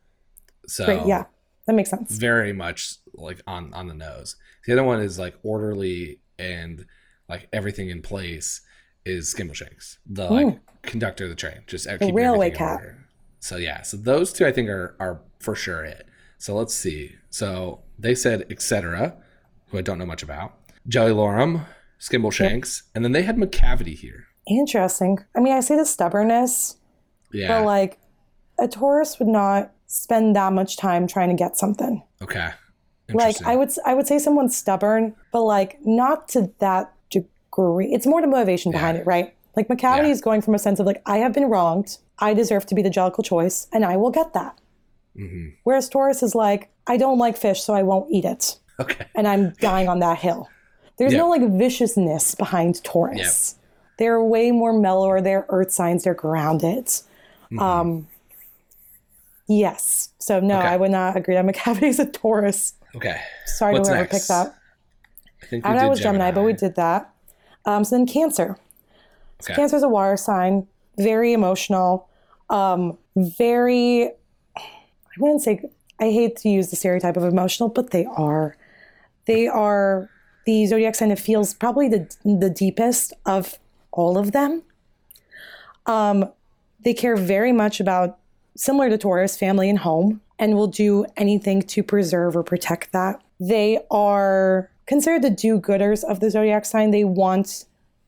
So 0.66 0.85
Great, 0.85 1.07
yeah, 1.07 1.24
that 1.66 1.72
makes 1.72 1.88
sense. 1.88 2.18
very 2.18 2.52
much 2.52 2.96
like 3.14 3.40
on 3.46 3.72
on 3.72 3.88
the 3.88 3.94
nose. 3.94 4.37
The 4.66 4.74
other 4.74 4.85
one 4.85 5.00
is 5.00 5.18
like 5.18 5.37
orderly 5.42 6.20
and 6.38 6.85
like 7.31 7.48
everything 7.50 7.88
in 7.88 8.02
place 8.02 8.61
is 9.07 9.33
Skimbleshanks, 9.35 9.96
the 10.05 10.29
like 10.29 10.59
conductor 10.87 11.25
of 11.25 11.31
the 11.31 11.37
train, 11.37 11.59
just 11.66 11.87
uh, 11.87 11.99
keeping 11.99 12.14
railway 12.14 12.51
cat. 12.51 12.81
order. 12.81 13.07
So 13.40 13.57
yeah, 13.57 13.83
so 13.83 13.96
those 13.96 14.33
two 14.33 14.46
I 14.46 14.53
think 14.53 14.68
are 14.68 14.96
are 14.99 15.20
for 15.40 15.55
sure 15.55 15.85
it. 15.85 16.07
So 16.38 16.55
let's 16.55 16.75
see. 16.75 17.14
So 17.31 17.81
they 17.99 18.14
said 18.14 18.46
Etcetera, 18.51 19.16
who 19.68 19.79
I 19.79 19.83
don't 19.83 19.99
know 19.99 20.07
much 20.07 20.22
about. 20.22 20.55
Jellylorum, 20.88 21.66
Skimbleshanks, 22.01 22.83
and 22.94 23.05
then 23.05 23.12
they 23.12 23.22
had 23.22 23.37
Macavity 23.37 23.94
here. 23.96 24.27
Interesting. 24.49 25.18
I 25.37 25.40
mean, 25.40 25.53
I 25.55 25.61
see 25.61 25.75
the 25.77 25.85
stubbornness, 25.85 26.77
Yeah. 27.33 27.49
but 27.59 27.64
like 27.66 27.99
a 28.59 28.68
Taurus 28.68 29.18
would 29.18 29.29
not 29.29 29.72
spend 29.87 30.37
that 30.37 30.53
much 30.53 30.77
time 30.77 31.07
trying 31.07 31.29
to 31.31 31.35
get 31.35 31.57
something. 31.57 32.03
okay. 32.22 32.51
Like 33.12 33.40
I 33.44 33.55
would, 33.55 33.70
I 33.87 33.94
would 33.94 34.09
say 34.09 34.18
someone's 34.18 34.57
stubborn, 34.57 35.14
but 35.33 35.42
like 35.42 35.79
not 35.87 36.29
to 36.31 36.51
that 36.59 36.92
degree. 37.09 37.92
It's 37.92 38.05
more 38.05 38.20
the 38.20 38.27
motivation 38.27 38.72
behind 38.72 38.96
Yeah. 38.96 39.03
it, 39.03 39.07
right? 39.07 39.36
Like 39.57 39.69
Macavity 39.69 40.05
Yeah. 40.05 40.12
is 40.12 40.21
going 40.21 40.42
from 40.42 40.55
a 40.55 40.59
sense 40.59 40.79
of 40.81 40.87
like 40.87 41.03
I 41.07 41.19
have 41.19 41.33
been 41.33 41.47
wronged, 41.49 41.99
I 42.19 42.35
deserve 42.35 42.66
to 42.66 42.75
be 42.75 42.83
the 42.83 42.90
jellicle 42.90 43.25
choice, 43.25 43.66
and 43.73 43.85
I 43.85 43.97
will 43.97 44.11
get 44.11 44.33
that. 44.35 44.59
Mm-hmm. 45.19 45.49
Whereas 45.64 45.88
Taurus 45.88 46.23
is 46.23 46.35
like 46.35 46.69
I 46.87 46.97
don't 46.99 47.19
like 47.19 47.37
fish, 47.37 47.62
so 47.62 47.75
I 47.75 47.83
won't 47.83 48.11
eat 48.12 48.25
it, 48.25 48.59
Okay. 48.79 49.07
and 49.14 49.27
I'm 49.27 49.51
dying 49.61 49.88
on 49.88 49.99
that 50.01 50.19
hill. 50.19 50.49
There's 50.99 51.12
Yeah. 51.12 51.21
no 51.21 51.29
like 51.31 51.42
viciousness 51.42 52.35
behind 52.35 52.83
Taurus. 52.85 53.57
They're 53.99 54.23
way 54.23 54.51
more 54.51 54.73
mellower. 54.79 55.21
They're 55.23 55.47
earth 55.49 55.73
signs. 55.73 56.05
They're 56.05 56.14
grounded. 56.14 56.90
Um, 57.59 58.09
yes. 59.49 60.11
So 60.19 60.40
no, 60.40 60.55
Mm-hmm. 60.57 60.59
Okay. 60.66 60.75
I 60.75 60.77
would 60.77 60.90
not 60.90 61.16
agree 61.16 61.35
that 61.35 61.45
Macavity 61.47 61.83
is 61.88 61.99
a 61.99 62.07
Taurus. 62.07 62.75
Okay. 62.95 63.21
Sorry 63.47 63.73
What's 63.75 63.88
to 63.88 63.95
whoever 63.95 64.05
next? 64.12 64.19
picked 64.19 64.29
that. 64.29 64.55
I 65.42 65.47
think 65.47 65.66
I, 65.66 65.79
did 65.79 65.88
was 65.88 66.01
Gemini, 66.01 66.31
but 66.31 66.42
we 66.42 66.53
did 66.53 66.75
that. 66.77 67.11
Um, 67.64 67.85
so 67.85 67.97
then 67.97 68.07
Cancer. 68.07 68.57
So 69.40 69.53
Okay. 69.53 69.62
Cancer 69.62 69.77
is 69.77 69.83
a 69.83 69.88
water 69.88 70.16
sign, 70.16 70.66
very 70.99 71.33
emotional, 71.33 72.09
um, 72.51 72.99
very. 73.16 74.11
I 74.57 75.18
wouldn't 75.18 75.42
say. 75.42 75.62
I 75.99 76.11
hate 76.11 76.37
to 76.38 76.49
use 76.49 76.68
the 76.68 76.77
stereotype 76.77 77.16
of 77.16 77.25
emotional, 77.25 77.68
but 77.68 77.90
they 77.90 78.05
are. 78.05 78.57
They 79.27 79.49
are 79.49 80.11
the 80.44 80.66
zodiac 80.66 80.94
sign 80.94 81.09
that 81.09 81.18
feels 81.18 81.55
probably 81.55 81.88
the 81.88 82.16
the 82.25 82.51
deepest 82.51 83.12
of 83.25 83.59
all 83.92 84.18
of 84.18 84.33
them. 84.33 84.62
Um, 85.87 86.31
they 86.85 86.94
care 86.94 87.16
very 87.16 87.53
much 87.53 87.81
about 87.81 88.18
similar 88.57 88.88
to 88.90 88.99
Taurus, 88.99 89.37
family 89.37 89.68
and 89.68 89.79
home, 89.79 90.20
and 90.38 90.55
will 90.55 90.66
do 90.66 91.07
anything 91.16 91.62
to 91.62 91.83
preserve 91.83 92.37
or 92.37 92.42
protect 92.42 92.92
that. 92.92 93.22
They 93.40 93.81
are 93.90 94.70
considered 94.87 95.22
the 95.22 95.31
do-gooders 95.31 96.05
of 96.05 96.20
the 96.20 96.31
zodiac 96.31 96.64
sign. 96.64 96.90
They 96.90 97.05
want 97.05 97.64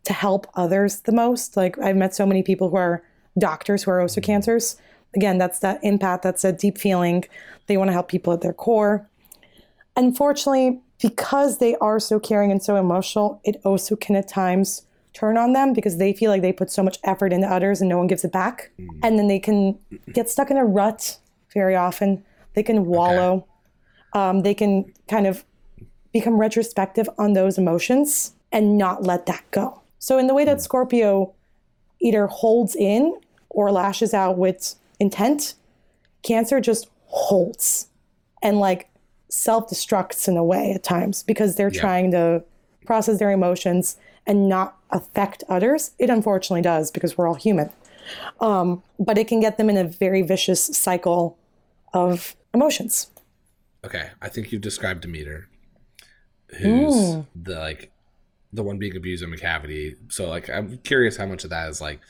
to 0.08 0.14
help 0.14 0.46
others 0.54 1.00
the 1.00 1.12
most. 1.12 1.54
Like 1.54 1.78
I've 1.78 1.94
met 1.94 2.14
so 2.14 2.24
many 2.24 2.42
people 2.42 2.70
who 2.70 2.76
are 2.76 3.04
doctors 3.38 3.82
who 3.82 3.90
are 3.90 4.00
also 4.00 4.22
cancers. 4.22 4.78
Again, 5.14 5.36
that's 5.36 5.58
that 5.58 5.82
empath, 5.82 6.22
that's 6.22 6.44
a 6.44 6.52
deep 6.52 6.78
feeling. 6.78 7.26
They 7.66 7.76
want 7.76 7.88
to 7.88 7.92
help 7.92 8.08
people 8.08 8.32
at 8.32 8.40
their 8.40 8.54
core. 8.54 9.06
Unfortunately, 9.96 10.80
because 11.02 11.58
they 11.58 11.76
are 11.76 12.00
so 12.00 12.18
caring 12.18 12.50
and 12.50 12.62
so 12.62 12.76
emotional, 12.76 13.38
it 13.44 13.60
also 13.64 13.96
can 13.96 14.16
at 14.16 14.28
times 14.28 14.86
turn 15.12 15.36
on 15.36 15.52
them 15.52 15.74
because 15.74 15.98
they 15.98 16.14
feel 16.14 16.30
like 16.30 16.40
they 16.40 16.54
put 16.54 16.70
so 16.70 16.82
much 16.82 16.98
effort 17.04 17.30
into 17.30 17.46
others 17.46 17.82
and 17.82 17.90
no 17.90 17.98
one 17.98 18.06
gives 18.06 18.24
it 18.24 18.32
back. 18.32 18.70
And 19.02 19.18
then 19.18 19.28
they 19.28 19.38
can 19.38 19.78
get 20.14 20.30
stuck 20.30 20.50
in 20.50 20.56
a 20.56 20.64
rut 20.64 21.18
very 21.52 21.76
often. 21.76 22.24
They 22.54 22.62
can 22.62 22.86
wallow. 22.86 23.46
Um, 24.14 24.40
they 24.40 24.54
can 24.54 24.90
kind 25.06 25.26
of 25.26 25.44
become 26.12 26.38
retrospective 26.38 27.10
on 27.18 27.34
those 27.34 27.58
emotions 27.58 28.32
and 28.52 28.78
not 28.78 29.02
let 29.02 29.26
that 29.26 29.44
go. 29.50 29.82
So, 29.98 30.18
in 30.18 30.26
the 30.26 30.34
way 30.34 30.44
that 30.44 30.61
Scorpio 30.61 31.34
either 32.00 32.26
holds 32.26 32.76
in 32.76 33.18
or 33.50 33.70
lashes 33.72 34.14
out 34.14 34.38
with 34.38 34.74
intent, 35.00 35.54
Cancer 36.22 36.61
just 36.61 36.88
holds 37.06 37.88
and 38.42 38.58
like 38.61 38.88
self 39.28 39.68
destructs 39.68 40.28
in 40.28 40.37
a 40.37 40.44
way 40.44 40.72
at 40.72 40.82
times 40.82 41.22
because 41.22 41.56
they're 41.56 41.70
Yeah. 41.72 41.80
trying 41.80 42.11
to 42.12 42.42
process 42.87 43.18
their 43.18 43.30
emotions 43.30 43.96
and 44.26 44.48
not 44.48 44.76
affect 44.90 45.44
others. 45.48 45.92
It 45.98 46.11
unfortunately 46.11 46.62
does 46.62 46.90
because 46.90 47.16
we're 47.18 47.26
all 47.26 47.34
human. 47.34 47.70
Um, 48.40 48.82
but 48.98 49.18
it 49.18 49.28
can 49.28 49.40
get 49.40 49.58
them 49.58 49.68
in 49.68 49.76
a 49.76 49.84
very 49.84 50.22
vicious 50.22 50.64
cycle 50.64 51.37
of 51.92 52.34
emotions. 52.54 53.08
Okay, 53.84 54.08
I 54.22 54.28
think 54.28 54.50
you've 54.50 54.62
described 54.62 55.02
Demeter, 55.02 55.48
who's 56.58 56.94
Mm. 56.94 57.26
the 57.37 57.56
like 57.58 57.90
the 58.52 58.62
one 58.62 58.78
being 58.78 58.96
abused 58.96 59.22
in 59.22 59.30
Macavity. 59.30 59.96
So 60.11 60.28
like, 60.28 60.48
I'm 60.48 60.78
curious 60.78 61.16
how 61.16 61.26
much 61.26 61.44
of 61.44 61.50
that 61.50 61.68
is 61.68 61.80
like 61.80 62.00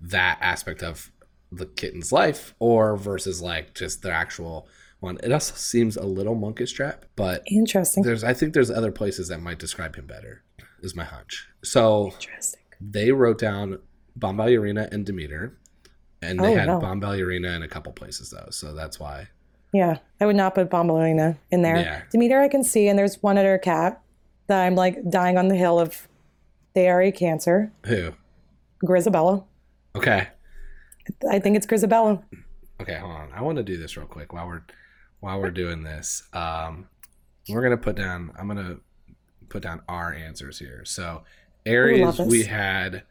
that 0.00 0.38
aspect 0.40 0.82
of 0.82 1.10
the 1.52 1.66
kitten's 1.66 2.12
life, 2.12 2.54
or 2.58 2.96
versus 2.96 3.40
like 3.40 3.74
just 3.74 4.02
the 4.02 4.10
actual 4.12 4.68
one. 5.00 5.18
It 5.22 5.32
also 5.32 5.54
seems 5.54 5.96
a 5.96 6.02
little 6.04 6.34
Munkustrap, 6.36 7.02
but 7.14 7.42
Interesting. 7.50 8.02
there's 8.02 8.24
I 8.24 8.34
think 8.34 8.52
there's 8.52 8.70
other 8.70 8.90
places 8.92 9.28
that 9.28 9.40
might 9.40 9.58
describe 9.58 9.96
him 9.96 10.06
better. 10.06 10.42
Is 10.82 10.94
my 10.94 11.04
hunch. 11.04 11.48
So 11.64 12.12
Interesting. 12.20 12.60
they 12.80 13.10
wrote 13.12 13.38
down 13.38 13.78
Bombalurina 14.18 14.92
and 14.92 15.06
Demeter, 15.06 15.56
and 16.20 16.38
they 16.40 16.52
Oh, 16.52 16.56
had 16.56 16.66
no. 16.66 16.80
Bombalurina 16.80 17.56
in 17.56 17.62
a 17.62 17.68
couple 17.68 17.92
places 17.92 18.30
though. 18.30 18.48
So 18.50 18.74
that's 18.74 19.00
why. 19.00 19.28
Yeah, 19.72 19.98
I 20.20 20.26
would 20.26 20.36
not 20.36 20.54
put 20.54 20.68
Bombalina 20.70 21.36
in 21.50 21.62
there. 21.62 21.76
Yeah. 21.76 22.02
Demeter, 22.10 22.40
I 22.40 22.48
can 22.48 22.62
see, 22.64 22.88
and 22.88 22.98
there's 22.98 23.22
one 23.22 23.36
other 23.38 23.58
cat 23.58 24.00
that 24.46 24.62
I'm 24.64 24.74
like 24.74 24.98
dying 25.10 25.38
on 25.38 25.48
the 25.48 25.56
hill 25.56 25.78
of. 25.78 26.08
They 26.74 26.88
are 26.88 27.00
a 27.00 27.10
cancer. 27.10 27.72
Who? 27.86 28.12
Grisabella. 28.84 29.44
Okay. 29.94 30.28
I 31.30 31.38
think 31.38 31.56
it's 31.56 31.66
Grisabella. 31.66 32.22
Okay, 32.80 32.96
hold 32.98 33.12
on. 33.12 33.32
I 33.32 33.40
want 33.40 33.56
to 33.56 33.62
do 33.64 33.78
this 33.78 33.96
real 33.96 34.06
quick 34.06 34.32
while 34.34 34.46
we're 34.46 34.62
while 35.20 35.40
we're 35.40 35.50
doing 35.50 35.82
this. 35.82 36.22
Um, 36.34 36.88
we're 37.48 37.62
gonna 37.62 37.76
put 37.78 37.96
down. 37.96 38.32
I'm 38.38 38.46
gonna 38.48 38.76
put 39.48 39.62
down 39.62 39.80
our 39.88 40.12
answers 40.12 40.58
here. 40.58 40.84
So 40.84 41.22
Aries, 41.64 42.18
we 42.18 42.42
had. 42.44 43.04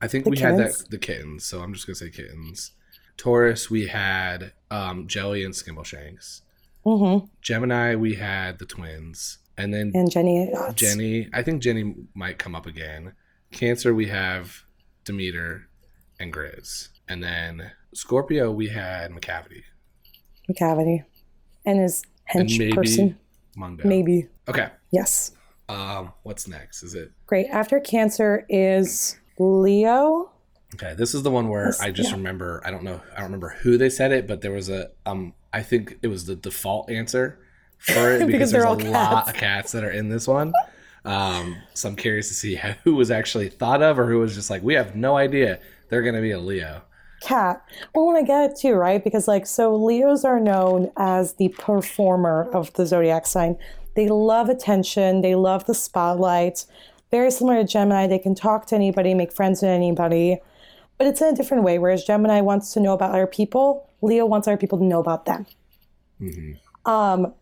I 0.00 0.06
think 0.06 0.24
The 0.24 0.30
we 0.30 0.38
had 0.38 0.56
kittens. 0.56 0.78
that 0.82 0.90
the 0.90 0.98
kittens. 0.98 1.44
So 1.44 1.60
I'm 1.62 1.74
just 1.74 1.86
gonna 1.86 1.96
say 1.96 2.10
kittens. 2.10 2.72
Taurus, 3.16 3.68
we 3.68 3.88
had 3.88 4.52
um, 4.70 5.06
Jelly 5.06 5.44
and 5.44 5.52
Skimbleshanks. 5.52 6.40
Mm-hmm. 6.86 7.26
Gemini, 7.42 7.94
we 7.96 8.14
had 8.14 8.58
the 8.58 8.64
twins, 8.64 9.38
and 9.60 9.72
then 9.74 9.92
And 9.94 10.10
Jenny. 10.10 10.50
Jenny. 10.74 11.28
I 11.32 11.42
think 11.42 11.62
Jenny 11.62 11.94
might 12.14 12.38
come 12.38 12.54
up 12.54 12.66
again. 12.66 13.12
Cancer, 13.52 13.94
we 13.94 14.06
have 14.06 14.64
Demeter 15.04 15.68
and 16.18 16.32
Grizz, 16.32 16.88
and 17.08 17.22
then 17.22 17.72
Scorpio, 17.94 18.50
we 18.52 18.68
had 18.68 19.10
Macavity 19.10 19.62
Macavity, 20.50 21.04
And 21.64 21.80
his 21.80 22.02
and 22.32 22.48
hench 22.48 22.58
maybe 22.58 22.72
person. 22.72 23.18
Maybe. 23.56 24.28
Okay. 24.48 24.68
Yes. 24.90 25.32
Um, 25.68 26.12
what's 26.22 26.48
next? 26.48 26.82
Is 26.82 26.94
it 26.94 27.12
Great. 27.26 27.46
After 27.50 27.78
Cancer 27.80 28.44
is 28.48 29.18
Leo. 29.38 30.30
okay? 30.74 30.94
This 30.94 31.14
is 31.14 31.22
the 31.22 31.30
one 31.30 31.48
where 31.48 31.66
This- 31.66 31.80
I 31.80 31.90
just 31.90 32.10
yeah. 32.10 32.16
remember. 32.16 32.60
I 32.64 32.70
don't 32.70 32.82
know. 32.84 33.00
I 33.12 33.16
don't 33.16 33.24
remember 33.26 33.50
who 33.62 33.76
they 33.78 33.90
said 33.90 34.12
it, 34.12 34.26
but 34.26 34.40
there 34.40 34.52
was 34.52 34.68
a 34.68 34.90
um. 35.06 35.34
I 35.52 35.62
think 35.62 35.98
it 36.02 36.06
was 36.06 36.26
the 36.26 36.36
default 36.36 36.90
answer 36.90 37.40
for 37.80 38.12
it 38.12 38.18
Because 38.26 38.26
because, 38.26 38.50
they're 38.52 38.62
there's 38.62 38.84
a 38.84 38.86
all 38.86 38.92
lot 38.92 39.28
of 39.28 39.34
cats 39.34 39.72
that 39.72 39.84
are 39.84 39.90
in 39.90 40.08
this 40.08 40.28
one. 40.28 40.52
Um, 41.04 41.56
so 41.74 41.88
I'm 41.88 41.96
curious 41.96 42.28
to 42.28 42.34
see 42.34 42.60
who 42.84 42.94
was 42.94 43.10
actually 43.10 43.48
thought 43.48 43.82
of 43.82 43.98
or 43.98 44.06
who 44.06 44.18
was 44.18 44.34
just 44.34 44.50
like, 44.50 44.62
we 44.62 44.74
have 44.74 44.94
no 44.94 45.16
idea 45.16 45.60
they're 45.88 46.02
going 46.02 46.14
to 46.14 46.20
be 46.20 46.30
a 46.30 46.38
Leo. 46.38 46.82
Cat. 47.22 47.62
Well, 47.94 48.06
when 48.06 48.16
I 48.16 48.22
get 48.22 48.50
it 48.50 48.56
too, 48.56 48.72
right? 48.72 49.02
Because 49.02 49.28
like, 49.28 49.46
so 49.46 49.74
Leos 49.74 50.24
are 50.24 50.40
known 50.40 50.90
as 50.96 51.34
the 51.34 51.48
performer 51.48 52.50
of 52.54 52.72
the 52.74 52.86
zodiac 52.86 53.26
sign. 53.26 53.58
They 53.94 54.08
love 54.08 54.48
attention. 54.48 55.20
They 55.20 55.34
love 55.34 55.66
the 55.66 55.74
spotlight. 55.74 56.64
Very 57.10 57.30
similar 57.30 57.56
to 57.58 57.64
Gemini, 57.64 58.06
they 58.06 58.18
can 58.18 58.34
talk 58.34 58.66
to 58.66 58.76
anybody, 58.76 59.14
make 59.14 59.32
friends 59.32 59.62
with 59.62 59.70
anybody, 59.70 60.38
but 60.96 61.08
it's 61.08 61.20
in 61.20 61.28
a 61.28 61.36
different 61.36 61.64
way. 61.64 61.78
Whereas 61.78 62.04
Gemini 62.04 62.40
wants 62.40 62.72
to 62.74 62.80
know 62.80 62.92
about 62.92 63.10
other 63.10 63.26
people, 63.26 63.90
Leo 64.00 64.26
wants 64.26 64.46
other 64.46 64.56
people 64.56 64.78
to 64.78 64.84
know 64.84 65.00
about 65.00 65.26
them. 65.26 65.44
Um, 66.86 67.34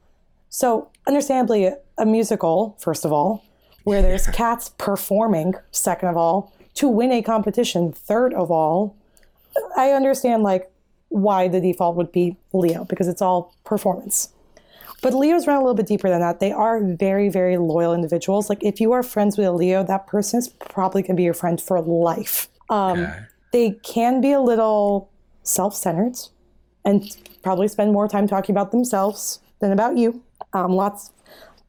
so 0.48 0.90
understandably, 1.06 1.70
a 1.98 2.06
musical, 2.06 2.76
first 2.80 3.04
of 3.04 3.12
all, 3.12 3.44
where 3.84 4.02
there's 4.02 4.26
cats 4.26 4.70
performing, 4.78 5.54
second 5.70 6.08
of 6.08 6.16
all, 6.16 6.52
to 6.74 6.88
win 6.88 7.11
a 7.11 7.22
competition, 7.22 7.92
third 7.92 8.34
of 8.34 8.50
all, 8.50 8.96
I 9.76 9.90
understand 9.90 10.42
like 10.42 10.70
why 11.08 11.48
the 11.48 11.61
default 11.61 11.96
would 11.96 12.12
be 12.12 12.37
Leo 12.52 12.84
because 12.84 13.08
it's 13.08 13.22
all 13.22 13.54
performance. 13.64 14.28
But 15.00 15.14
Leos 15.14 15.46
run 15.46 15.56
a 15.56 15.61
little 15.61 15.74
bit 15.74 15.87
deeper 15.87 16.08
than 16.08 16.20
that. 16.20 16.40
They 16.40 16.52
are 16.52 16.80
very, 16.82 17.28
very 17.28 17.56
loyal 17.56 17.94
individuals. 17.94 18.48
Like 18.48 18.62
if 18.62 18.80
you 18.80 18.92
are 18.92 19.02
friends 19.02 19.38
with 19.38 19.46
a 19.46 19.52
Leo, 19.52 19.84
that 19.84 20.06
person 20.06 20.38
is 20.38 20.48
probably 20.48 21.02
going 21.02 21.14
to 21.14 21.20
be 21.20 21.22
your 21.22 21.34
friend 21.34 21.61
for 21.61 21.80
life. 21.80 22.48
Um, 22.68 23.00
Okay. 23.00 23.18
They 23.50 23.70
can 23.82 24.20
be 24.20 24.32
a 24.32 24.40
little 24.40 25.11
self-centered 25.42 26.18
and 26.84 27.16
probably 27.42 27.66
spend 27.68 27.92
more 27.92 28.06
time 28.06 28.28
talking 28.28 28.52
about 28.52 28.72
themselves 28.72 29.40
than 29.61 29.72
about 29.72 29.96
you. 29.96 30.22
Um, 30.53 30.72
lots. 30.72 31.12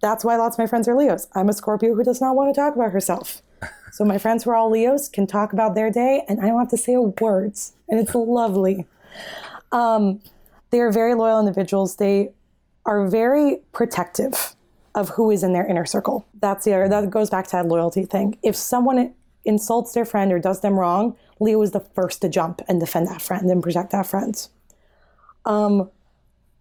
That's 0.01 0.23
why 0.23 0.37
lots 0.37 0.55
of 0.55 0.59
my 0.59 0.67
friends 0.67 0.87
are 0.87 0.95
Leos. 0.95 1.27
I'm 1.35 1.49
a 1.49 1.53
Scorpio 1.53 1.93
who 1.93 2.03
does 2.03 2.21
not 2.21 2.35
want 2.35 2.53
to 2.53 2.59
talk 2.59 2.75
about 2.75 2.91
herself. 2.91 3.41
So 3.91 4.05
my 4.05 4.19
friends 4.19 4.43
who 4.43 4.51
are 4.51 4.55
all 4.55 4.69
Leos 4.69 5.09
can 5.09 5.25
talk 5.25 5.51
about 5.51 5.73
their 5.73 5.89
day, 5.89 6.23
and 6.29 6.39
I 6.39 6.47
don't 6.47 6.59
have 6.59 6.69
to 6.69 6.77
say 6.77 6.93
a 6.93 7.01
word, 7.01 7.53
and 7.89 7.99
it's 7.99 8.13
lovely. 8.15 8.85
Um, 9.71 10.21
they 10.69 10.79
are 10.79 10.91
very 10.91 11.15
loyal 11.15 11.39
individuals. 11.39 11.95
They 11.95 12.31
are 12.85 13.07
very 13.07 13.61
protective 13.71 14.55
of 14.95 15.09
who 15.09 15.31
is 15.31 15.43
in 15.43 15.53
their 15.53 15.65
inner 15.65 15.85
circle. 15.85 16.25
That's 16.39 16.65
the 16.65 16.73
other, 16.73 16.87
that 16.87 17.09
goes 17.09 17.29
back 17.29 17.45
to 17.45 17.51
that 17.53 17.65
loyalty 17.65 18.05
thing. 18.05 18.37
If 18.43 18.55
someone 18.55 19.13
insults 19.45 19.93
their 19.93 20.05
friend 20.05 20.31
or 20.31 20.39
does 20.39 20.61
them 20.61 20.79
wrong, 20.79 21.15
Leo 21.39 21.61
is 21.61 21.71
the 21.71 21.79
first 21.79 22.21
to 22.21 22.29
jump 22.29 22.61
and 22.67 22.79
defend 22.79 23.07
that 23.07 23.21
friend 23.21 23.49
and 23.49 23.63
protect 23.63 23.91
that 23.91 24.05
friend. 24.05 24.47
Um, 25.45 25.89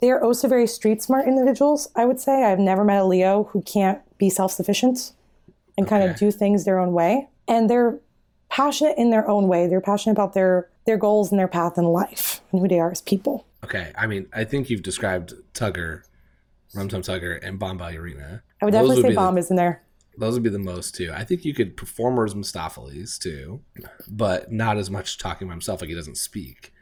they 0.00 0.10
are 0.10 0.22
also 0.22 0.48
very 0.48 0.66
street 0.66 1.02
smart 1.02 1.26
individuals, 1.26 1.88
I 1.96 2.04
would 2.04 2.20
say. 2.20 2.44
I've 2.44 2.58
never 2.58 2.84
met 2.84 3.02
a 3.02 3.04
Leo 3.04 3.44
who 3.44 3.62
can't 3.62 4.00
be 4.18 4.30
self 4.30 4.52
sufficient 4.52 5.12
and 5.76 5.86
kind 5.86 6.08
of 6.08 6.16
do 6.16 6.30
things 6.30 6.64
their 6.64 6.78
own 6.78 6.92
way. 6.92 7.28
And 7.46 7.68
they're 7.70 7.98
passionate 8.48 8.96
in 8.98 9.10
their 9.10 9.28
own 9.28 9.48
way. 9.48 9.66
They're 9.66 9.80
passionate 9.80 10.12
about 10.12 10.34
their, 10.34 10.68
their 10.86 10.96
goals 10.96 11.30
and 11.30 11.38
their 11.38 11.48
path 11.48 11.78
in 11.78 11.84
life 11.84 12.40
and 12.50 12.60
who 12.60 12.68
they 12.68 12.80
are 12.80 12.90
as 12.90 13.00
people. 13.00 13.46
Okay. 13.64 13.92
I 13.96 14.06
mean, 14.06 14.26
I 14.32 14.44
think 14.44 14.70
you've 14.70 14.82
described 14.82 15.34
Tugger, 15.54 16.02
Rum 16.74 16.88
Tum 16.88 17.02
Tugger, 17.02 17.38
and 17.42 17.60
Bombalurina. 17.60 18.42
I 18.60 18.64
would 18.64 18.72
definitely 18.72 18.96
say 18.96 19.02
be 19.02 19.08
the- 19.10 19.14
Bomb 19.14 19.38
is 19.38 19.50
in 19.50 19.56
there. 19.56 19.82
Those 20.16 20.34
would 20.34 20.42
be 20.42 20.48
the 20.50 20.58
most 20.58 20.96
too. 20.96 21.12
I 21.14 21.22
think 21.22 21.44
you 21.44 21.54
could 21.54 21.76
performers 21.76 22.34
Mistoffelees 22.34 23.18
too, 23.20 23.60
but 24.08 24.50
not 24.50 24.76
as 24.76 24.90
much 24.90 25.16
talking 25.16 25.46
by 25.46 25.52
himself. 25.54 25.80
Like 25.80 25.90
he 25.90 25.94
doesn't 25.94 26.16
speak 26.16 26.72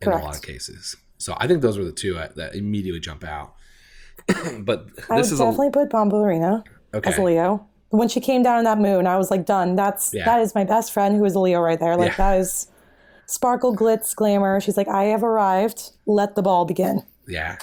in 0.00 0.08
a 0.08 0.16
lot 0.16 0.34
of 0.36 0.40
cases. 0.40 0.96
So 1.20 1.34
I 1.38 1.46
think 1.46 1.62
those 1.62 1.78
were 1.78 1.84
the 1.84 1.92
two 1.92 2.14
that 2.14 2.36
that 2.36 2.54
immediately 2.54 3.00
jump 3.00 3.24
out. 3.24 3.54
but 4.60 4.86
I 5.08 5.14
would 5.14 5.24
this 5.24 5.32
is 5.32 5.38
definitely 5.38 5.70
put 5.70 5.90
Bomb 5.90 6.12
okay. 6.12 6.64
as 7.04 7.18
a 7.18 7.22
Leo. 7.22 7.66
When 7.90 8.08
she 8.08 8.20
came 8.20 8.42
down 8.42 8.58
in 8.58 8.64
that 8.64 8.78
moon, 8.78 9.06
I 9.06 9.16
was 9.16 9.30
like, 9.30 9.44
done. 9.46 9.76
That's 9.76 10.14
Yeah. 10.14 10.24
that 10.24 10.40
is 10.40 10.54
my 10.54 10.64
best 10.64 10.92
friend 10.92 11.16
who 11.16 11.24
is 11.24 11.34
a 11.34 11.40
Leo 11.40 11.60
right 11.60 11.78
there. 11.78 11.96
Like 11.96 12.12
Yeah. 12.12 12.16
that 12.34 12.40
is 12.40 12.68
sparkle, 13.26 13.74
glitz, 13.74 14.14
glamour. 14.14 14.60
She's 14.60 14.76
like, 14.76 14.88
I 14.88 15.04
have 15.04 15.22
arrived. 15.24 15.90
Let 16.06 16.34
the 16.36 16.42
ball 16.42 16.64
begin. 16.64 17.02
Yeah. 17.26 17.58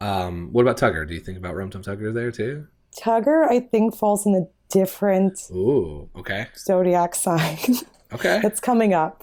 Um, 0.00 0.50
what 0.52 0.62
about 0.62 0.76
Tugger? 0.78 1.06
Do 1.06 1.14
you 1.14 1.20
think 1.20 1.38
about 1.38 1.56
Rum 1.56 1.70
Tum 1.70 1.82
Tugger 1.82 2.12
there 2.14 2.30
too? 2.30 2.66
Tugger, 2.98 3.48
I 3.48 3.60
think, 3.60 3.96
falls 3.96 4.26
in 4.26 4.34
a 4.34 4.46
different 4.68 5.40
Ooh. 5.50 6.08
Okay. 6.16 6.46
zodiac 6.56 7.14
sign 7.14 7.58
Okay. 8.12 8.40
it's 8.44 8.60
coming 8.60 8.94
up. 8.94 9.22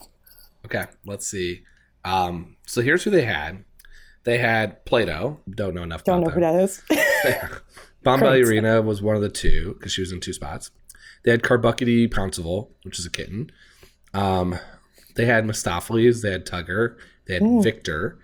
Okay, 0.66 0.86
let's 1.06 1.28
see. 1.28 1.64
Um, 2.04 2.55
so 2.66 2.82
here's 2.82 3.04
who 3.04 3.10
they 3.10 3.26
had. 3.26 3.64
They 4.24 4.40
had 4.40 4.84
Plato. 4.86 5.40
Don't 5.50 5.76
know 5.76 5.84
enough 5.84 6.04
Don't 6.04 6.22
know 6.22 6.28
about 6.28 6.34
who 6.34 6.42
that 6.42 6.56
is. 6.56 6.82
Arena 8.42 8.82
was 8.82 9.02
one 9.02 9.16
of 9.16 9.22
the 9.22 9.30
two 9.30 9.76
because 9.78 9.92
she 9.92 10.02
was 10.02 10.12
in 10.12 10.20
two 10.20 10.34
spots. 10.34 10.72
They 11.24 11.32
had 11.32 11.42
Carbucketty 11.42 12.12
Pouncival, 12.12 12.70
which 12.84 13.00
is 13.00 13.06
a 13.06 13.10
kitten. 13.10 13.52
Um, 14.14 14.60
they 15.16 15.26
had 15.26 15.46
Mistoffelees. 15.46 16.22
They 16.22 16.32
had 16.32 16.46
Tugger. 16.46 16.98
They 17.28 17.36
had 17.36 17.44
Ooh. 17.44 17.62
Victor. 17.62 18.20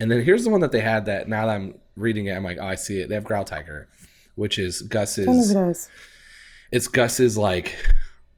And 0.00 0.10
then 0.10 0.22
here's 0.22 0.44
the 0.44 0.50
one 0.50 0.60
that 0.60 0.72
they 0.72 0.80
had 0.80 1.06
that 1.06 1.28
now 1.28 1.46
that 1.46 1.54
I'm 1.54 1.74
reading 1.96 2.26
it, 2.26 2.32
I'm 2.32 2.44
like, 2.44 2.58
oh, 2.60 2.66
I 2.66 2.74
see 2.74 3.00
it. 3.00 3.08
They 3.08 3.14
have 3.14 3.24
Growltiger, 3.24 3.86
which 4.34 4.58
is 4.58 4.80
Don't 4.80 4.92
know 4.94 5.00
who 5.00 5.06
Gus's. 5.06 5.54
that 5.54 5.68
is. 5.68 5.88
It's 6.70 6.88
Gus's 6.88 7.38
like 7.38 7.74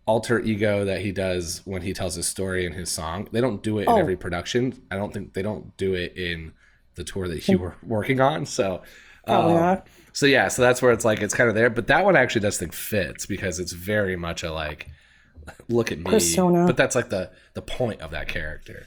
alter 0.07 0.39
ego 0.41 0.85
that 0.85 1.01
he 1.01 1.13
does 1.13 1.63
when 1.65 1.83
he 1.83 1.93
tells 1.95 2.15
his 2.15 2.27
story 2.27 2.67
in 2.67 2.73
his 2.73 2.91
song. 2.91 3.29
They 3.33 3.41
don't 3.41 3.63
do 3.63 3.79
it 3.79 3.83
in 3.85 3.89
Oh. 3.89 3.97
every 3.97 4.17
production. 4.17 4.83
I 4.91 4.97
don't 4.97 5.13
think 5.13 5.33
they 5.35 5.43
don't 5.43 5.77
do 5.77 5.95
it 5.95 6.17
in 6.17 6.53
the 6.95 7.05
tour 7.05 7.27
that 7.29 7.49
you 7.49 7.59
were 7.59 7.75
working 7.83 8.21
on. 8.21 8.47
So 8.47 8.83
um, 9.27 9.81
so 10.13 10.27
yeah, 10.27 10.49
so 10.49 10.61
that's 10.63 10.83
where 10.83 10.93
it's 10.93 11.05
like 11.05 11.23
it's 11.23 11.33
kind 11.35 11.49
of 11.49 11.55
there, 11.55 11.71
but 11.71 11.87
that 11.87 12.05
one 12.05 12.15
actually 12.17 12.43
does 12.43 12.59
think 12.59 12.73
fits 12.75 13.25
because 13.27 13.59
it's 13.59 13.73
very 13.73 14.17
much 14.17 14.43
a 14.43 14.53
like 14.53 14.89
look 15.69 15.91
at 15.91 15.99
me 15.99 16.05
Persona. 16.05 16.67
But 16.67 16.77
that's 16.77 16.95
like 16.95 17.09
the 17.09 17.31
the 17.55 17.63
point 17.63 18.01
of 18.03 18.11
that 18.11 18.29
character. 18.29 18.87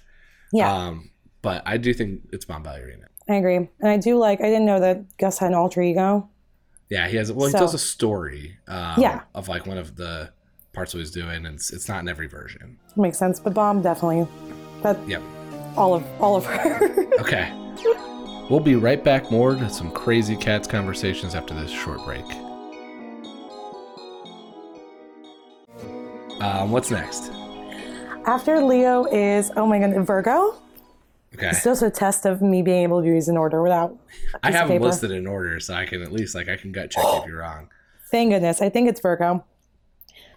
Yeah. 0.54 0.72
Um 0.72 1.10
but 1.42 1.64
I 1.66 1.78
do 1.78 1.94
think 1.94 2.22
it's 2.32 2.46
Bombalurina. 2.46 3.06
I 3.30 3.36
agree. 3.36 3.56
And 3.58 3.70
I 3.90 3.98
do 3.98 4.18
like, 4.18 4.40
I 4.42 4.46
didn't 4.46 4.66
know 4.66 4.80
that 4.80 5.18
Gus 5.18 5.38
had 5.40 5.48
an 5.50 5.54
alter 5.56 5.82
ego. 5.82 6.30
Yeah, 6.90 7.08
he 7.10 7.18
has. 7.18 7.32
Well, 7.32 7.48
he 7.48 7.52
So- 7.52 7.58
tells 7.60 7.74
a 7.74 7.78
story. 7.80 8.58
Um, 8.68 8.96
Yeah. 8.98 9.22
Of 9.36 9.48
like 9.50 9.66
one 9.68 9.78
of 9.78 9.96
the 9.98 10.32
parts 10.78 10.94
of 10.94 11.00
what 11.00 11.08
he's 11.08 11.12
doing, 11.12 11.44
and 11.48 11.56
it's, 11.56 11.74
it's 11.74 11.90
not 11.90 12.02
in 12.02 12.08
every 12.08 12.28
version. 12.28 12.78
Makes 12.96 13.18
sense. 13.18 13.40
But 13.40 13.56
Bomb 13.56 13.82
definitely, 13.82 14.28
that, 14.84 14.96
Yep. 15.08 15.24
all 15.76 15.96
of, 15.96 16.06
all 16.22 16.36
of 16.36 16.46
her. 16.46 17.08
Okay. 17.20 17.52
We'll 18.48 18.60
be 18.60 18.76
right 18.76 19.04
back 19.04 19.32
more 19.32 19.56
to 19.56 19.70
some 19.72 19.90
crazy 19.92 20.36
cats 20.36 20.68
conversations 20.68 21.34
after 21.34 21.56
this 21.56 21.72
short 21.72 22.06
break. 22.06 22.24
Um, 26.40 26.72
what's 26.72 26.92
next? 26.92 27.32
After 28.28 28.62
Leo 28.62 29.06
is, 29.06 29.52
oh 29.58 29.66
my 29.66 29.80
god, 29.80 29.96
Virgo. 30.06 30.62
Okay. 31.34 31.50
It's 31.50 31.63
just 31.63 31.82
a 31.82 31.90
test 31.90 32.28
of 32.28 32.44
me 32.44 32.62
being 32.62 32.84
able 32.84 33.02
to 33.02 33.08
use 33.08 33.28
an 33.30 33.36
order 33.36 33.63
without. 33.63 33.98
i 34.44 34.52
have 34.52 34.68
them 34.68 34.80
listed 34.82 35.10
in 35.10 35.26
order, 35.26 35.60
so 35.60 35.74
I 35.74 35.86
can 35.88 36.04
at 36.04 36.12
least 36.12 36.36
like 36.36 36.48
I 36.48 36.56
can 36.56 36.72
gut 36.72 36.92
check 36.92 37.04
if 37.04 37.26
you're 37.26 37.40
wrong. 37.40 37.68
Thank 38.12 38.32
goodness. 38.32 38.62
I 38.62 38.70
think 38.70 38.88
it's 38.88 39.02
Virgo. 39.02 39.44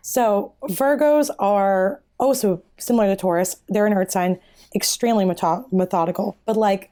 So 0.02 0.54
Virgos 0.64 1.30
are 1.38 2.00
also 2.18 2.62
similar 2.78 3.06
to 3.06 3.16
Taurus. 3.16 3.56
They're 3.68 3.86
an 3.86 3.94
earth 3.94 4.10
sign, 4.10 4.38
extremely 4.74 5.24
metho- 5.24 5.70
methodical, 5.72 6.36
but 6.46 6.56
like 6.56 6.90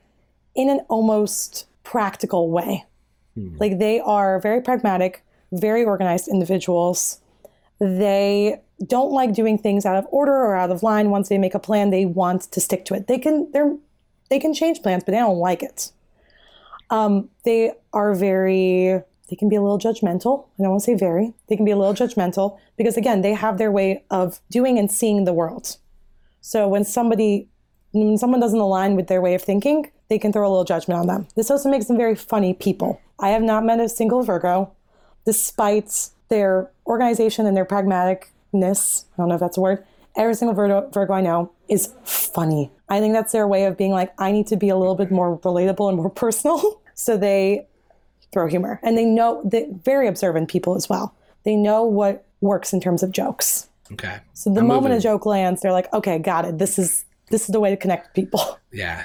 in 0.55 0.69
an 0.69 0.81
almost 0.89 1.67
practical 1.85 2.51
way. 2.51 2.85
Like 3.59 3.79
they 3.79 4.01
are 4.01 4.41
very 4.41 4.61
pragmatic, 4.61 5.25
very 5.53 5.85
organized 5.85 6.29
individuals. 6.29 7.21
They 7.79 8.61
don't 8.85 9.13
like 9.13 9.33
doing 9.33 9.59
things 9.59 9.87
out 9.87 9.97
of 9.97 10.07
order 10.11 10.33
or 10.33 10.57
out 10.57 10.71
of 10.71 10.83
line. 10.83 11.11
Once 11.11 11.29
they 11.29 11.39
make 11.39 11.55
a 11.55 11.59
plan, 11.59 11.91
they 11.91 12.05
want 12.05 12.43
to 12.53 12.61
stick 12.61 12.85
to 12.87 12.95
it. 12.95 13.07
They 13.07 13.19
can 13.19 13.51
they're 13.53 13.77
they 14.29 14.39
can 14.39 14.53
change 14.53 14.83
plans, 14.83 15.05
but 15.05 15.13
they 15.13 15.19
don't 15.19 15.39
like 15.39 15.63
it. 15.63 15.93
Um, 16.91 17.29
they 17.45 17.73
are 17.93 18.15
very 18.15 19.03
they 19.29 19.37
can 19.37 19.49
be 19.49 19.57
a 19.57 19.63
little 19.63 19.79
judgmental. 19.79 20.47
I 20.59 20.63
don't 20.63 20.71
want 20.71 20.83
to 20.83 20.87
say 20.87 20.95
very. 20.95 21.35
They 21.49 21.57
can 21.57 21.65
be 21.65 21.71
a 21.71 21.77
little 21.77 21.95
judgmental 21.95 22.59
because 22.77 22.97
again, 22.97 23.21
they 23.21 23.35
have 23.35 23.59
their 23.59 23.71
way 23.71 24.05
of 24.11 24.41
doing 24.51 24.79
and 24.79 24.91
seeing 24.91 25.25
the 25.25 25.33
world. 25.33 25.77
So 26.41 26.67
when 26.69 26.85
somebody 26.85 27.49
when 27.93 28.19
someone 28.19 28.41
doesn't 28.41 28.59
align 28.59 28.97
with 28.97 29.07
their 29.09 29.21
way 29.21 29.35
of 29.35 29.43
thinking, 29.43 29.91
they 30.09 30.19
can 30.19 30.33
throw 30.33 30.47
a 30.47 30.51
little 30.51 30.65
judgment 30.65 31.01
on 31.01 31.07
them. 31.07 31.27
This 31.37 31.51
also 31.51 31.71
makes 31.71 31.87
them 31.87 31.97
very 31.97 32.15
funny 32.15 32.55
people. 32.55 33.01
I 33.19 33.31
have 33.31 33.43
not 33.43 33.65
met 33.65 33.81
a 33.81 33.89
single 33.89 34.23
Virgo, 34.23 34.73
despite 35.25 36.11
their 36.29 36.71
organization 36.87 37.47
and 37.47 37.57
their 37.57 37.65
pragmaticness. 37.65 39.05
I 39.15 39.17
don't 39.17 39.29
know 39.29 39.35
if 39.35 39.41
that's 39.41 39.57
a 39.57 39.61
word. 39.61 39.85
Every 40.17 40.35
single 40.35 40.55
Virgo, 40.55 40.89
Virgo 40.93 41.15
I 41.15 41.21
know 41.21 41.53
is 41.69 41.93
funny. 42.05 42.71
I 42.89 43.01
think 43.01 43.15
that's 43.15 43.33
their 43.33 43.47
way 43.47 43.65
of 43.65 43.77
being 43.77 43.93
like, 43.93 44.13
I 44.19 44.33
need 44.33 44.47
to 44.49 44.57
be 44.57 44.69
a 44.69 44.77
little 44.77 44.95
bit 44.95 45.11
more 45.11 45.39
relatable 45.39 45.89
and 45.89 45.97
more 45.97 46.11
personal. 46.25 46.81
so 46.95 47.17
they 47.17 47.67
throw 48.33 48.47
humor. 48.47 48.81
And 48.83 48.97
they 48.99 49.05
know 49.05 49.43
they're 49.45 49.67
very 49.85 50.07
observant 50.09 50.49
people 50.49 50.75
as 50.77 50.89
well. 50.89 51.15
They 51.45 51.57
know 51.57 51.85
what 51.85 52.27
works 52.41 52.73
in 52.73 52.81
terms 52.81 53.03
of 53.03 53.11
jokes. 53.13 53.69
Okay. 53.93 54.19
So 54.35 54.51
the 54.53 54.61
I'm 54.61 54.67
moment 54.67 54.85
moving- 54.93 54.99
a 54.99 55.01
joke 55.01 55.25
lands, 55.27 55.63
they're 55.63 55.73
like, 55.73 55.93
okay, 55.95 56.19
got 56.19 56.45
it. 56.45 56.59
This 56.59 56.79
is 56.79 57.05
this 57.31 57.43
is 57.43 57.49
the 57.49 57.61
way 57.61 57.71
to 57.71 57.77
connect 57.77 58.15
people. 58.15 58.59
Yeah. 58.73 59.05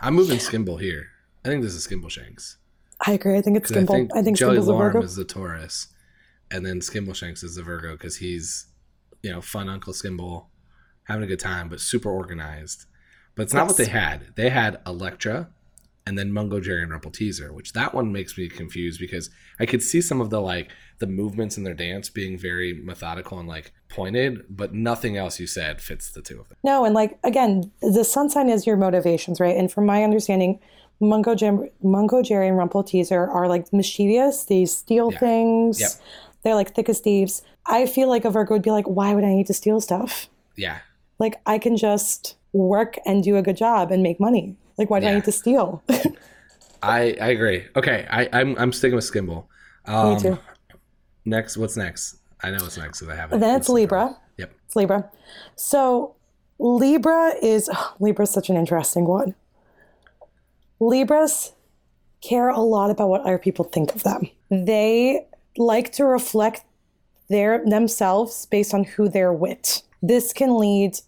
I'm 0.00 0.14
moving 0.14 0.38
Skimble 0.38 0.80
here. 0.80 1.06
I 1.44 1.48
think 1.48 1.62
this 1.62 1.74
is 1.74 1.86
Skimbleshanks. 1.86 2.56
I 3.06 3.12
agree. 3.12 3.36
I 3.36 3.42
think 3.42 3.56
it's 3.58 3.68
'Cause 3.70 3.76
I 3.76 3.80
Skimble. 3.82 3.88
think, 3.88 4.10
I 4.16 4.22
think 4.22 4.36
Skimble's 4.38 4.68
a 4.68 4.72
Lorm 4.72 4.92
Virgo. 4.92 5.02
is 5.04 5.16
the 5.16 5.24
Taurus, 5.24 5.88
and 6.50 6.64
then 6.66 6.80
Skimbleshanks 6.80 7.44
is 7.44 7.54
the 7.56 7.62
Virgo 7.62 7.92
because 7.92 8.16
he's, 8.16 8.66
you 9.22 9.30
know, 9.30 9.40
fun 9.42 9.68
Uncle 9.68 9.92
Skimble, 9.92 10.46
having 11.04 11.22
a 11.22 11.26
good 11.26 11.38
time, 11.40 11.68
but 11.68 11.78
super 11.80 12.10
organized. 12.10 12.86
But 13.34 13.42
it's 13.44 13.54
not 13.54 13.66
what 13.68 13.76
they 13.76 13.86
had. 13.86 14.34
They 14.34 14.48
had 14.50 14.80
Electra, 14.86 15.48
and 16.06 16.18
then 16.18 16.32
Mungojerrie 16.32 16.82
and 16.82 16.90
Rumpleteazer, 16.92 17.52
which 17.52 17.72
that 17.74 17.94
one 17.94 18.12
makes 18.12 18.36
me 18.36 18.48
confused 18.48 18.98
because 19.00 19.30
I 19.60 19.66
could 19.66 19.82
see 19.82 20.00
some 20.00 20.20
of 20.20 20.30
the 20.30 20.40
like 20.40 20.70
the 20.98 21.06
movements 21.06 21.56
in 21.56 21.64
their 21.64 21.74
dance 21.74 22.08
being 22.10 22.36
very 22.38 22.72
methodical 22.74 23.38
and 23.38 23.48
like 23.48 23.72
pointed, 23.88 24.42
but 24.48 24.74
nothing 24.74 25.16
else 25.16 25.38
you 25.40 25.46
said 25.46 25.80
fits 25.80 26.10
the 26.10 26.22
two 26.22 26.40
of 26.40 26.48
them. 26.48 26.58
No, 26.64 26.84
and 26.84 26.94
like 26.94 27.18
again, 27.24 27.70
the 27.80 28.04
sun 28.04 28.30
sign 28.30 28.48
is 28.48 28.66
your 28.66 28.76
motivations, 28.76 29.38
right? 29.40 29.56
And 29.56 29.70
from 29.70 29.86
my 29.86 30.02
understanding, 30.02 30.58
Mungo, 31.00 31.34
Jim, 31.34 31.68
Mungojerrie 31.84 32.48
and 32.48 32.58
Rumpleteazer 32.58 33.28
are 33.32 33.48
like 33.48 33.72
mischievous. 33.72 34.44
They 34.44 34.64
steal 34.66 35.12
Yeah. 35.12 35.18
things. 35.18 35.80
Yep. 35.80 35.90
They're 36.42 36.54
like 36.54 36.74
thick 36.74 36.88
as 36.88 37.00
thieves. 37.00 37.42
I 37.66 37.86
feel 37.86 38.08
like 38.08 38.24
a 38.24 38.30
Virgo 38.30 38.54
would 38.54 38.62
be 38.62 38.70
like, 38.70 38.86
why 38.86 39.14
would 39.14 39.24
I 39.24 39.34
need 39.34 39.46
to 39.46 39.54
steal 39.54 39.80
stuff? 39.80 40.28
Yeah, 40.56 40.78
Like 41.18 41.40
I 41.46 41.58
can 41.58 41.76
just 41.76 42.36
work 42.52 42.98
and 43.06 43.22
do 43.22 43.36
a 43.36 43.42
good 43.42 43.56
job 43.56 43.90
and 43.90 44.02
make 44.02 44.18
money. 44.20 44.56
Like 44.78 44.90
why 44.90 45.00
do 45.00 45.06
I 45.06 45.14
need 45.14 45.24
to 45.24 45.32
steal? 45.32 45.82
I 46.82 47.16
I 47.20 47.28
agree. 47.28 47.64
Okay, 47.76 48.06
I 48.10 48.28
I'm 48.32 48.56
I'm 48.58 48.72
sticking 48.72 48.96
with 48.96 49.04
Skimble. 49.04 49.46
Um, 49.86 50.14
Me 50.14 50.20
too. 50.20 50.38
Next, 51.24 51.56
what's 51.56 51.76
next? 51.76 52.16
I 52.42 52.50
know 52.50 52.58
what's 52.58 52.76
next 52.76 53.00
because 53.00 53.12
I 53.12 53.16
have 53.16 53.32
it. 53.32 53.40
then 53.40 53.56
it's 53.56 53.68
in 53.68 53.74
front 53.88 54.08
of 54.08 54.08
Libra. 54.08 54.16
Yep. 54.38 54.52
It's 54.66 54.76
Libra. 54.76 55.10
So 55.56 56.16
Libra 56.58 57.34
is 57.42 57.70
Libra 58.00 58.24
is 58.24 58.30
such 58.30 58.50
an 58.50 58.56
interesting 58.56 59.04
one. 59.04 59.34
Libras 60.80 61.52
care 62.20 62.48
a 62.48 62.60
lot 62.60 62.90
about 62.90 63.08
what 63.08 63.20
other 63.22 63.38
people 63.38 63.64
think 63.64 63.94
of 63.94 64.02
them. 64.02 64.28
They 64.50 65.26
like 65.56 65.92
to 65.92 66.04
reflect 66.04 66.64
their 67.28 67.64
themselves 67.64 68.46
based 68.46 68.74
on 68.74 68.84
who 68.84 69.08
they're 69.08 69.32
with. 69.32 69.82
This 70.02 70.32
can 70.32 70.58
lead 70.58 70.98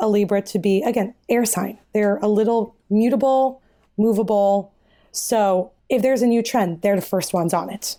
a 0.00 0.08
Libra 0.08 0.42
to 0.42 0.58
be 0.58 0.82
again 0.82 1.14
air 1.28 1.44
sign. 1.44 1.78
They're 1.92 2.16
a 2.18 2.28
little 2.28 2.76
mutable, 2.90 3.62
movable. 3.96 4.72
So 5.12 5.72
if 5.88 6.02
there's 6.02 6.22
a 6.22 6.26
new 6.26 6.42
trend, 6.42 6.82
they're 6.82 6.96
the 6.96 7.02
first 7.02 7.32
ones 7.32 7.52
on 7.52 7.70
it. 7.70 7.96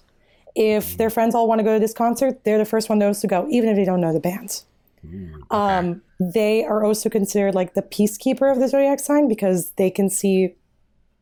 If 0.55 0.93
mm. 0.93 0.97
their 0.97 1.09
friends 1.09 1.35
all 1.35 1.47
want 1.47 1.59
to 1.59 1.63
go 1.63 1.73
to 1.73 1.79
this 1.79 1.93
concert, 1.93 2.43
they're 2.43 2.57
the 2.57 2.65
first 2.65 2.89
one 2.89 2.99
those 2.99 3.19
to 3.21 3.27
go, 3.27 3.47
even 3.49 3.69
if 3.69 3.75
they 3.75 3.85
don't 3.85 4.01
know 4.01 4.13
the 4.13 4.19
band. 4.19 4.63
Mm, 5.05 5.51
um, 5.51 6.01
they 6.19 6.65
are 6.65 6.83
also 6.83 7.09
considered 7.09 7.55
like 7.55 7.73
the 7.73 7.81
peacekeeper 7.81 8.51
of 8.51 8.59
the 8.59 8.67
zodiac 8.67 8.99
sign 8.99 9.27
because 9.27 9.71
they 9.71 9.89
can 9.89 10.09
see 10.09 10.55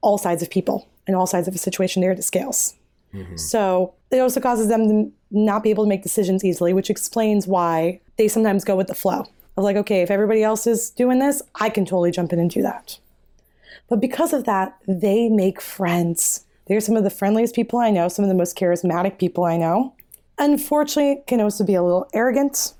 all 0.02 0.18
sides 0.18 0.42
of 0.42 0.50
people 0.50 0.88
and 1.06 1.16
all 1.16 1.28
sides 1.28 1.48
of 1.48 1.56
a 1.56 1.60
situation. 1.60 2.02
They're 2.02 2.16
the 2.16 2.22
scales. 2.22 2.74
Mm-hmm. 3.14 3.38
So 3.38 3.94
it 4.12 4.20
also 4.20 4.40
causes 4.40 4.68
them 4.68 4.88
to 4.88 5.12
not 5.32 5.64
be 5.64 5.70
able 5.70 5.84
to 5.84 5.90
make 5.90 6.04
decisions 6.04 6.44
easily, 6.44 6.74
which 6.74 6.90
explains 6.90 7.48
why 7.48 8.02
they 8.18 8.28
sometimes 8.28 8.64
go 8.64 8.76
with 8.76 8.88
the 8.88 8.96
flow 8.96 9.26
of 9.58 9.64
like, 9.64 9.76
okay, 9.76 10.02
if 10.02 10.12
everybody 10.12 10.44
else 10.44 10.68
is 10.68 10.90
doing 10.92 11.20
this, 11.20 11.42
I 11.56 11.70
can 11.70 11.84
totally 11.86 12.12
jump 12.12 12.32
in 12.32 12.40
and 12.40 12.50
do 12.50 12.62
that. 12.62 13.00
But 13.90 14.00
because 14.00 14.34
of 14.34 14.44
that, 14.46 14.78
they 14.88 15.30
make 15.30 15.62
friends. 15.62 16.46
They're 16.68 16.80
some 16.82 16.96
of 16.96 17.04
the 17.04 17.10
friendliest 17.10 17.56
people 17.56 17.80
I 17.80 17.90
know, 17.90 18.08
some 18.08 18.24
of 18.24 18.30
the 18.30 18.36
most 18.36 18.58
charismatic 18.58 19.18
people 19.18 19.46
I 19.46 19.58
know. 19.58 19.94
Unfortunately, 20.38 21.24
can 21.26 21.42
also 21.42 21.66
be 21.66 21.74
a 21.74 21.84
little 21.84 22.08
arrogant, 22.14 22.74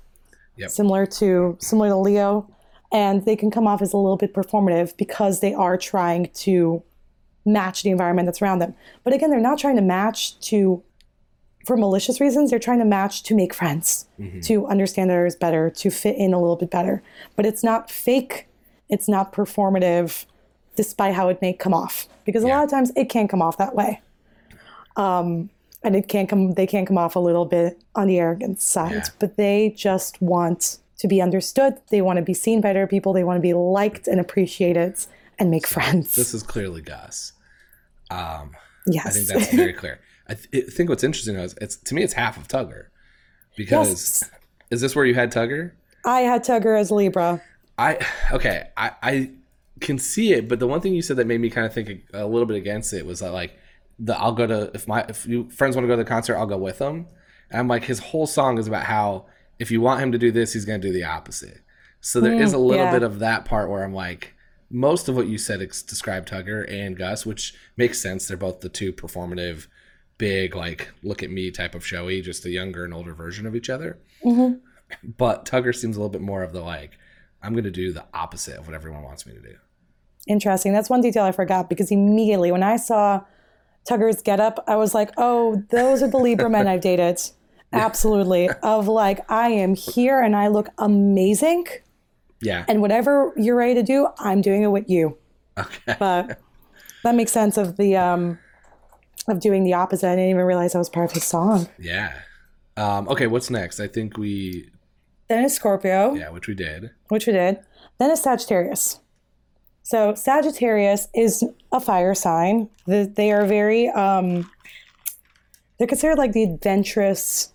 Yep. 0.56 0.70
similar 0.70 1.06
to 1.06 1.56
similar 1.60 1.88
to 1.88 1.96
Leo, 1.96 2.48
and 2.92 3.24
they 3.24 3.36
can 3.36 3.50
come 3.50 3.66
off 3.66 3.80
as 3.82 3.92
a 3.92 3.96
little 3.96 4.16
bit 4.16 4.34
performative 4.34 4.96
because 4.96 5.40
they 5.40 5.54
are 5.54 5.76
trying 5.76 6.30
to 6.34 6.82
match 7.44 7.82
the 7.82 7.90
environment 7.90 8.26
that's 8.26 8.42
around 8.42 8.58
them. 8.58 8.74
But 9.04 9.14
again, 9.14 9.30
they're 9.30 9.40
not 9.40 9.58
trying 9.58 9.76
to 9.76 9.82
match 9.82 10.38
to 10.40 10.82
for 11.64 11.76
malicious 11.76 12.20
reasons. 12.20 12.50
They're 12.50 12.58
trying 12.58 12.78
to 12.78 12.84
match 12.84 13.22
to 13.24 13.34
make 13.34 13.52
friends, 13.54 14.06
to 14.42 14.66
understand 14.66 15.10
others 15.10 15.36
better, 15.36 15.70
to 15.70 15.90
fit 15.90 16.16
in 16.16 16.32
a 16.32 16.40
little 16.40 16.56
bit 16.56 16.70
better. 16.70 17.02
But 17.36 17.46
it's 17.46 17.62
not 17.62 17.90
fake. 17.90 18.46
It's 18.88 19.08
not 19.08 19.32
performative, 19.32 20.24
despite 20.76 21.14
how 21.14 21.28
it 21.28 21.42
may 21.42 21.52
come 21.52 21.74
off. 21.74 22.06
Because 22.24 22.42
a 22.42 22.46
lot 22.46 22.64
of 22.64 22.70
times 22.70 22.90
it 22.96 23.08
can't 23.08 23.28
come 23.28 23.42
off 23.42 23.58
that 23.58 23.74
way. 23.74 24.00
Um, 24.96 25.50
and 25.82 25.94
it 25.94 26.08
can 26.08 26.26
come. 26.26 26.54
They 26.54 26.66
can 26.66 26.86
come 26.86 26.98
off 26.98 27.16
a 27.16 27.20
little 27.20 27.44
bit 27.44 27.80
on 27.94 28.08
the 28.08 28.18
arrogant 28.18 28.60
side. 28.60 28.92
Yeah. 28.92 29.04
But 29.18 29.36
they 29.36 29.74
just 29.76 30.20
want 30.20 30.78
to 30.98 31.08
be 31.08 31.22
understood. 31.22 31.78
They 31.90 32.02
want 32.02 32.16
to 32.16 32.22
be 32.22 32.34
seen 32.34 32.60
by 32.60 32.70
other 32.70 32.86
people. 32.86 33.12
They 33.12 33.24
want 33.24 33.36
to 33.36 33.42
be 33.42 33.54
liked 33.54 34.08
and 34.08 34.18
appreciated 34.20 34.96
and 35.38 35.50
make 35.50 35.66
friends. 35.66 36.16
This 36.16 36.34
is 36.34 36.42
clearly 36.42 36.82
Gus. 36.82 37.32
Um, 38.10 38.56
yes. 38.86 39.06
I 39.06 39.10
think 39.10 39.26
that's 39.28 39.54
very 39.54 39.72
clear. 39.82 40.00
I 40.28 40.34
th- 40.34 40.66
I 40.66 40.70
think 40.70 40.88
what's 40.88 41.04
interesting 41.04 41.36
is 41.36 41.54
it's 41.60 41.76
to 41.76 41.94
me 41.94 42.02
it's 42.02 42.14
half 42.14 42.36
of 42.36 42.48
Tugger 42.48 42.86
because 43.56 43.88
Yes. 43.88 44.30
is 44.70 44.80
this 44.80 44.94
where 44.94 45.04
you 45.04 45.14
had 45.14 45.32
Tugger? 45.32 45.72
I 46.04 46.20
had 46.20 46.44
Tugger 46.44 46.78
as 46.78 46.90
Libra. 46.90 47.42
I 47.76 48.04
okay, 48.32 48.68
I 48.76 48.92
I 49.02 49.30
can 49.80 49.98
see 49.98 50.32
it, 50.32 50.48
but 50.48 50.58
the 50.58 50.66
one 50.66 50.80
thing 50.80 50.94
you 50.94 51.02
said 51.02 51.16
that 51.16 51.26
made 51.26 51.40
me 51.40 51.50
kind 51.50 51.66
of 51.66 51.72
think 51.72 51.88
a, 51.88 52.24
a 52.24 52.26
little 52.26 52.46
bit 52.46 52.56
against 52.56 52.92
it 52.92 53.06
was 53.06 53.20
that 53.20 53.32
like 53.32 53.56
the 53.98 54.18
I'll 54.18 54.32
go 54.32 54.46
to 54.46 54.70
if 54.74 54.86
my 54.86 55.04
if 55.08 55.26
you 55.26 55.48
friends 55.50 55.76
want 55.76 55.84
to 55.84 55.88
go 55.88 55.96
to 55.96 56.04
the 56.04 56.08
concert, 56.08 56.36
I'll 56.36 56.46
go 56.46 56.58
with 56.58 56.78
them. 56.78 57.06
And 57.50 57.60
I'm 57.60 57.68
like 57.68 57.84
his 57.84 57.98
whole 57.98 58.26
song 58.26 58.58
is 58.58 58.68
about 58.68 58.84
how 58.84 59.26
if 59.58 59.70
you 59.70 59.80
want 59.80 60.00
him 60.02 60.12
to 60.12 60.18
do 60.18 60.30
this, 60.30 60.52
he's 60.52 60.64
going 60.64 60.80
to 60.80 60.86
do 60.86 60.92
the 60.92 61.04
opposite. 61.04 61.62
So 62.00 62.20
there 62.20 62.34
hmm, 62.34 62.42
is 62.42 62.52
a 62.52 62.58
little 62.58 62.84
yeah. 62.84 62.92
bit 62.92 63.02
of 63.02 63.18
that 63.18 63.44
part 63.44 63.70
where 63.70 63.82
I'm 63.82 63.94
like 63.94 64.34
most 64.70 65.08
of 65.08 65.16
what 65.16 65.26
you 65.26 65.38
said 65.38 65.62
ex- 65.62 65.82
described 65.82 66.28
Tugger 66.28 66.70
and 66.70 66.96
Gus, 66.96 67.24
which 67.24 67.54
makes 67.76 68.00
sense. 68.00 68.28
They're 68.28 68.36
both 68.36 68.60
the 68.60 68.68
two 68.68 68.92
performative, 68.92 69.66
big 70.18 70.54
like 70.56 70.88
look 71.02 71.22
at 71.22 71.30
me 71.30 71.50
type 71.50 71.74
of 71.74 71.86
showy, 71.86 72.20
just 72.20 72.44
a 72.44 72.50
younger 72.50 72.84
and 72.84 72.92
older 72.92 73.14
version 73.14 73.46
of 73.46 73.54
each 73.56 73.70
other. 73.70 73.98
But 75.16 75.44
Tugger 75.44 75.74
seems 75.74 75.96
a 75.96 76.00
little 76.00 76.10
bit 76.10 76.20
more 76.20 76.42
of 76.42 76.52
the 76.52 76.60
like, 76.60 76.98
I'm 77.42 77.52
going 77.52 77.64
to 77.64 77.70
do 77.70 77.92
the 77.92 78.04
opposite 78.12 78.56
of 78.58 78.66
what 78.66 78.74
everyone 78.74 79.02
wants 79.02 79.26
me 79.26 79.32
to 79.34 79.40
do. 79.40 79.56
interesting. 80.26 80.72
That's 80.72 80.90
one 80.90 81.00
detail 81.00 81.24
I 81.24 81.32
forgot 81.32 81.68
because 81.68 81.90
immediately 81.90 82.52
when 82.52 82.62
I 82.62 82.76
saw 82.76 83.22
Tugger's 83.88 84.20
getup, 84.22 84.62
I 84.66 84.76
was 84.76 84.94
like, 84.94 85.10
oh, 85.16 85.62
those 85.70 86.02
are 86.02 86.08
the 86.08 86.18
Libra 86.18 86.50
men 86.50 86.68
I've 86.68 86.80
dated. 86.80 87.20
Absolutely. 87.72 88.48
Of 88.62 88.88
like, 88.88 89.30
I 89.30 89.48
am 89.50 89.74
here 89.74 90.20
and 90.20 90.34
I 90.36 90.48
look 90.48 90.68
amazing. 90.78 91.66
Yeah. 92.40 92.64
And 92.68 92.80
whatever 92.80 93.32
you're 93.36 93.56
ready 93.56 93.74
to 93.74 93.82
do, 93.82 94.08
I'm 94.18 94.40
doing 94.40 94.62
it 94.62 94.68
with 94.68 94.88
you. 94.88 95.16
Okay. 95.58 95.96
But 95.98 96.38
that 97.04 97.14
makes 97.14 97.32
sense 97.32 97.56
of 97.56 97.76
the 97.76 97.96
um 97.96 98.38
of 99.28 99.40
doing 99.40 99.64
the 99.64 99.74
opposite. 99.74 100.08
I 100.08 100.16
didn't 100.16 100.30
even 100.30 100.44
realize 100.44 100.72
that 100.72 100.78
was 100.78 100.88
part 100.90 101.06
of 101.06 101.12
his 101.12 101.24
song. 101.24 101.68
Yeah. 101.78 102.12
Um, 102.76 103.08
okay, 103.08 103.26
what's 103.26 103.50
next? 103.50 103.80
I 103.80 103.88
think 103.88 104.16
we, 104.16 104.68
Then 105.28 105.44
is 105.44 105.54
Scorpio. 105.54 106.14
yeah, 106.14 106.30
which 106.30 106.46
we 106.48 106.54
did. 106.54 106.90
which 107.08 107.26
we 107.26 107.32
did. 107.32 107.58
Then 107.98 108.10
is 108.10 108.22
Sagittarius. 108.22 109.00
So 109.82 110.14
Sagittarius 110.14 111.08
is 111.14 111.42
a 111.72 111.80
fire 111.80 112.14
sign. 112.14 112.68
The- 112.86 113.10
They 113.12 113.32
are 113.32 113.44
very 113.46 113.88
um 113.88 114.50
they're 115.78 115.86
considered 115.88 116.18
like 116.18 116.32
the 116.32 116.42
adventurous 116.42 117.52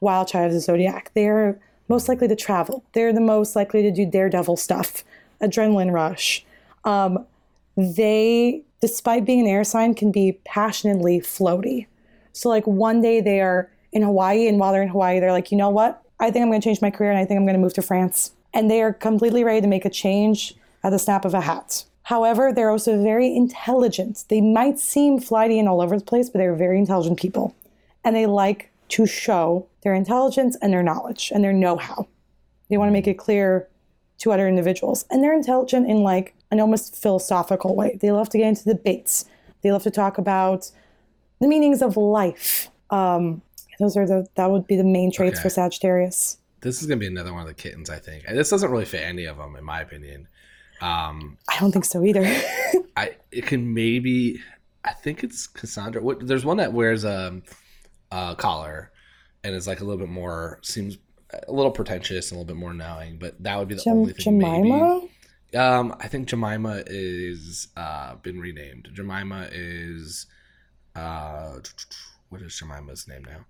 wild 0.00 0.28
child 0.28 0.48
of 0.48 0.52
the 0.52 0.60
zodiac. 0.60 1.10
They're 1.14 1.58
most 1.88 2.08
likely 2.08 2.28
to 2.28 2.36
travel. 2.36 2.84
They're 2.92 3.12
the 3.12 3.20
most 3.20 3.56
likely 3.56 3.82
to 3.82 3.90
do 3.90 4.04
daredevil 4.06 4.56
stuff, 4.58 5.04
adrenaline 5.40 5.90
rush. 5.90 6.44
Um, 6.84 7.26
they, 7.76 8.62
despite 8.82 9.24
being 9.24 9.40
an 9.40 9.46
air 9.46 9.64
sign, 9.64 9.94
can 9.94 10.12
be 10.12 10.32
passionately 10.44 11.20
floaty. 11.20 11.86
So 12.34 12.50
like 12.50 12.66
one 12.66 13.00
day 13.00 13.22
they 13.22 13.40
are 13.40 13.70
in 13.92 14.02
Hawaii, 14.02 14.48
and 14.48 14.58
while 14.58 14.72
they're 14.72 14.82
in 14.82 14.88
Hawaii, 14.88 15.20
they're 15.20 15.32
like, 15.32 15.50
you 15.50 15.56
know 15.56 15.70
what? 15.70 16.02
I 16.18 16.30
think 16.30 16.42
I'm 16.42 16.50
going 16.50 16.60
to 16.60 16.64
change 16.64 16.82
my 16.82 16.90
career, 16.90 17.10
and 17.10 17.18
I 17.18 17.24
think 17.24 17.38
I'm 17.38 17.46
going 17.46 17.54
to 17.54 17.60
move 17.60 17.74
to 17.74 17.82
France. 17.82 18.32
And 18.52 18.70
they 18.70 18.82
are 18.82 18.92
completely 18.92 19.44
ready 19.44 19.60
to 19.60 19.66
make 19.66 19.84
a 19.84 19.90
change 19.90 20.54
at 20.82 20.90
the 20.90 20.98
snap 20.98 21.24
of 21.24 21.32
a 21.32 21.40
hat. 21.40 21.84
However, 22.04 22.52
they're 22.52 22.70
also 22.70 23.02
very 23.02 23.34
intelligent. 23.34 24.24
They 24.28 24.40
might 24.40 24.78
seem 24.78 25.20
flighty 25.20 25.58
and 25.58 25.68
all 25.68 25.80
over 25.80 25.96
the 25.96 26.04
place, 26.04 26.28
but 26.28 26.38
they're 26.38 26.54
very 26.54 26.78
intelligent 26.78 27.18
people, 27.18 27.54
and 28.04 28.16
they 28.16 28.26
like 28.26 28.70
to 28.88 29.06
show 29.06 29.66
their 29.82 29.94
intelligence 29.94 30.56
and 30.60 30.72
their 30.72 30.82
knowledge 30.82 31.30
and 31.32 31.44
their 31.44 31.52
know-how. 31.52 32.08
They 32.68 32.76
want 32.78 32.88
to 32.88 32.92
make 32.92 33.06
it 33.06 33.14
clear 33.14 33.68
to 34.22 34.32
other 34.32 34.48
individuals. 34.48 35.04
And 35.10 35.22
they're 35.22 35.34
intelligent 35.34 35.88
in 35.90 36.02
like 36.02 36.34
an 36.50 36.60
almost 36.60 36.96
philosophical 36.96 37.74
way. 37.74 37.98
They 38.00 38.12
love 38.12 38.28
to 38.30 38.38
get 38.38 38.48
into 38.48 38.64
debates. 38.64 39.24
They 39.62 39.72
love 39.72 39.82
to 39.82 39.90
talk 39.90 40.18
about 40.18 40.70
the 41.40 41.48
meanings 41.48 41.82
of 41.82 41.96
life. 41.96 42.68
Um, 42.90 43.42
those 43.78 43.96
are 43.96 44.06
the 44.06 44.26
that 44.36 44.50
would 44.50 44.66
be 44.66 44.76
the 44.76 44.84
main 44.84 45.10
traits 45.10 45.38
Okay. 45.38 45.42
for 45.42 45.50
Sagittarius. 45.50 46.38
This 46.60 46.80
is 46.80 46.86
gonna 46.86 46.98
be 47.00 47.06
another 47.06 47.32
one 47.32 47.42
of 47.42 47.48
the 47.48 47.54
kittens, 47.54 47.90
I 47.90 47.98
think. 47.98 48.24
And 48.28 48.38
this 48.38 48.50
doesn't 48.50 48.70
really 48.70 48.84
fit 48.84 49.02
any 49.02 49.24
of 49.24 49.38
them, 49.38 49.56
in 49.56 49.64
my 49.64 49.80
opinion. 49.80 50.28
Um, 50.80 51.38
I 51.48 51.58
don't 51.58 51.72
think 51.72 51.84
so 51.84 52.04
either. 52.04 52.22
I 52.96 53.16
it 53.32 53.46
can 53.46 53.72
maybe, 53.74 54.40
I 54.84 54.92
think 54.92 55.24
it's 55.24 55.46
Cassandra. 55.46 56.02
What, 56.02 56.26
there's 56.26 56.44
one 56.44 56.58
that 56.58 56.72
wears 56.72 57.04
a, 57.04 57.40
a 58.12 58.36
collar, 58.36 58.92
and 59.42 59.54
is 59.56 59.66
like 59.66 59.80
a 59.80 59.84
little 59.84 59.98
bit 59.98 60.08
more 60.12 60.58
seems 60.62 60.98
a 61.48 61.52
little 61.52 61.70
pretentious 61.70 62.30
and 62.30 62.36
a 62.36 62.40
little 62.40 62.54
bit 62.54 62.58
more 62.60 62.74
knowing. 62.74 63.18
But 63.18 63.42
that 63.42 63.58
would 63.58 63.68
be 63.68 63.74
the 63.76 63.82
Jem- 63.82 63.92
only 63.98 64.12
thing. 64.12 64.38
maybe. 64.38 64.68
Jemima? 64.68 65.08
Um, 65.54 65.94
I 66.00 66.08
think 66.08 66.28
Jemima 66.28 66.82
is 66.86 67.68
uh 67.76 68.14
been 68.16 68.40
renamed. 68.40 68.88
Jemima 68.92 69.48
is 69.52 70.26
uh 70.96 71.58
what 72.28 72.42
is 72.42 72.58
Jemima's 72.58 73.06
name 73.08 73.24
now? 73.24 73.44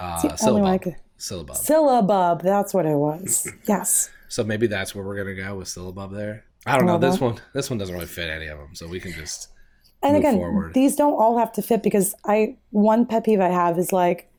Uh 0.00 0.16
Syllabub. 0.36 0.62
like- 0.62 0.96
Syllabub. 1.18 1.56
Syllabub, 1.56 2.42
that's 2.42 2.72
what 2.72 2.86
it 2.86 2.94
was. 2.96 3.50
Yes. 3.66 4.10
So 4.28 4.44
maybe 4.44 4.66
that's 4.66 4.94
where 4.94 5.04
we're 5.04 5.16
gonna 5.16 5.34
go 5.34 5.56
with 5.56 5.68
Syllabub 5.68 6.12
there. 6.14 6.44
I 6.66 6.76
don't 6.76 6.86
know. 6.86 6.98
This 6.98 7.20
one 7.20 7.38
this 7.54 7.70
one 7.70 7.78
doesn't 7.78 7.94
really 7.94 8.06
fit 8.06 8.28
any 8.28 8.46
of 8.46 8.58
them, 8.58 8.74
so 8.74 8.86
we 8.86 9.00
can 9.00 9.12
just 9.12 9.48
And 10.02 10.16
again, 10.16 10.36
forward. 10.36 10.74
these 10.74 10.96
don't 10.96 11.14
all 11.14 11.38
have 11.38 11.52
to 11.52 11.62
fit 11.62 11.82
because 11.82 12.14
I 12.24 12.56
one 12.70 13.06
pet 13.06 13.24
peeve 13.24 13.40
I 13.40 13.48
have 13.48 13.78
is 13.78 13.92
like 13.92 14.30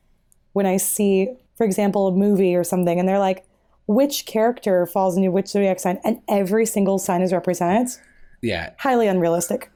when 0.53 0.65
I 0.65 0.77
see, 0.77 1.29
for 1.59 1.65
example, 1.65 2.07
a 2.07 2.11
movie 2.13 2.55
or 2.55 2.63
something, 2.63 2.97
and 3.01 3.07
they're 3.07 3.19
like, 3.19 3.45
which 3.85 4.25
character 4.25 4.85
falls 4.85 5.17
into 5.17 5.29
which 5.29 5.47
zodiac 5.49 5.77
sign, 5.81 5.99
and 6.05 6.21
every 6.29 6.65
single 6.65 6.97
sign 6.97 7.21
is 7.21 7.33
represented. 7.33 7.89
yeah. 8.41 8.71
Highly 8.77 9.07
unrealistic. 9.07 9.69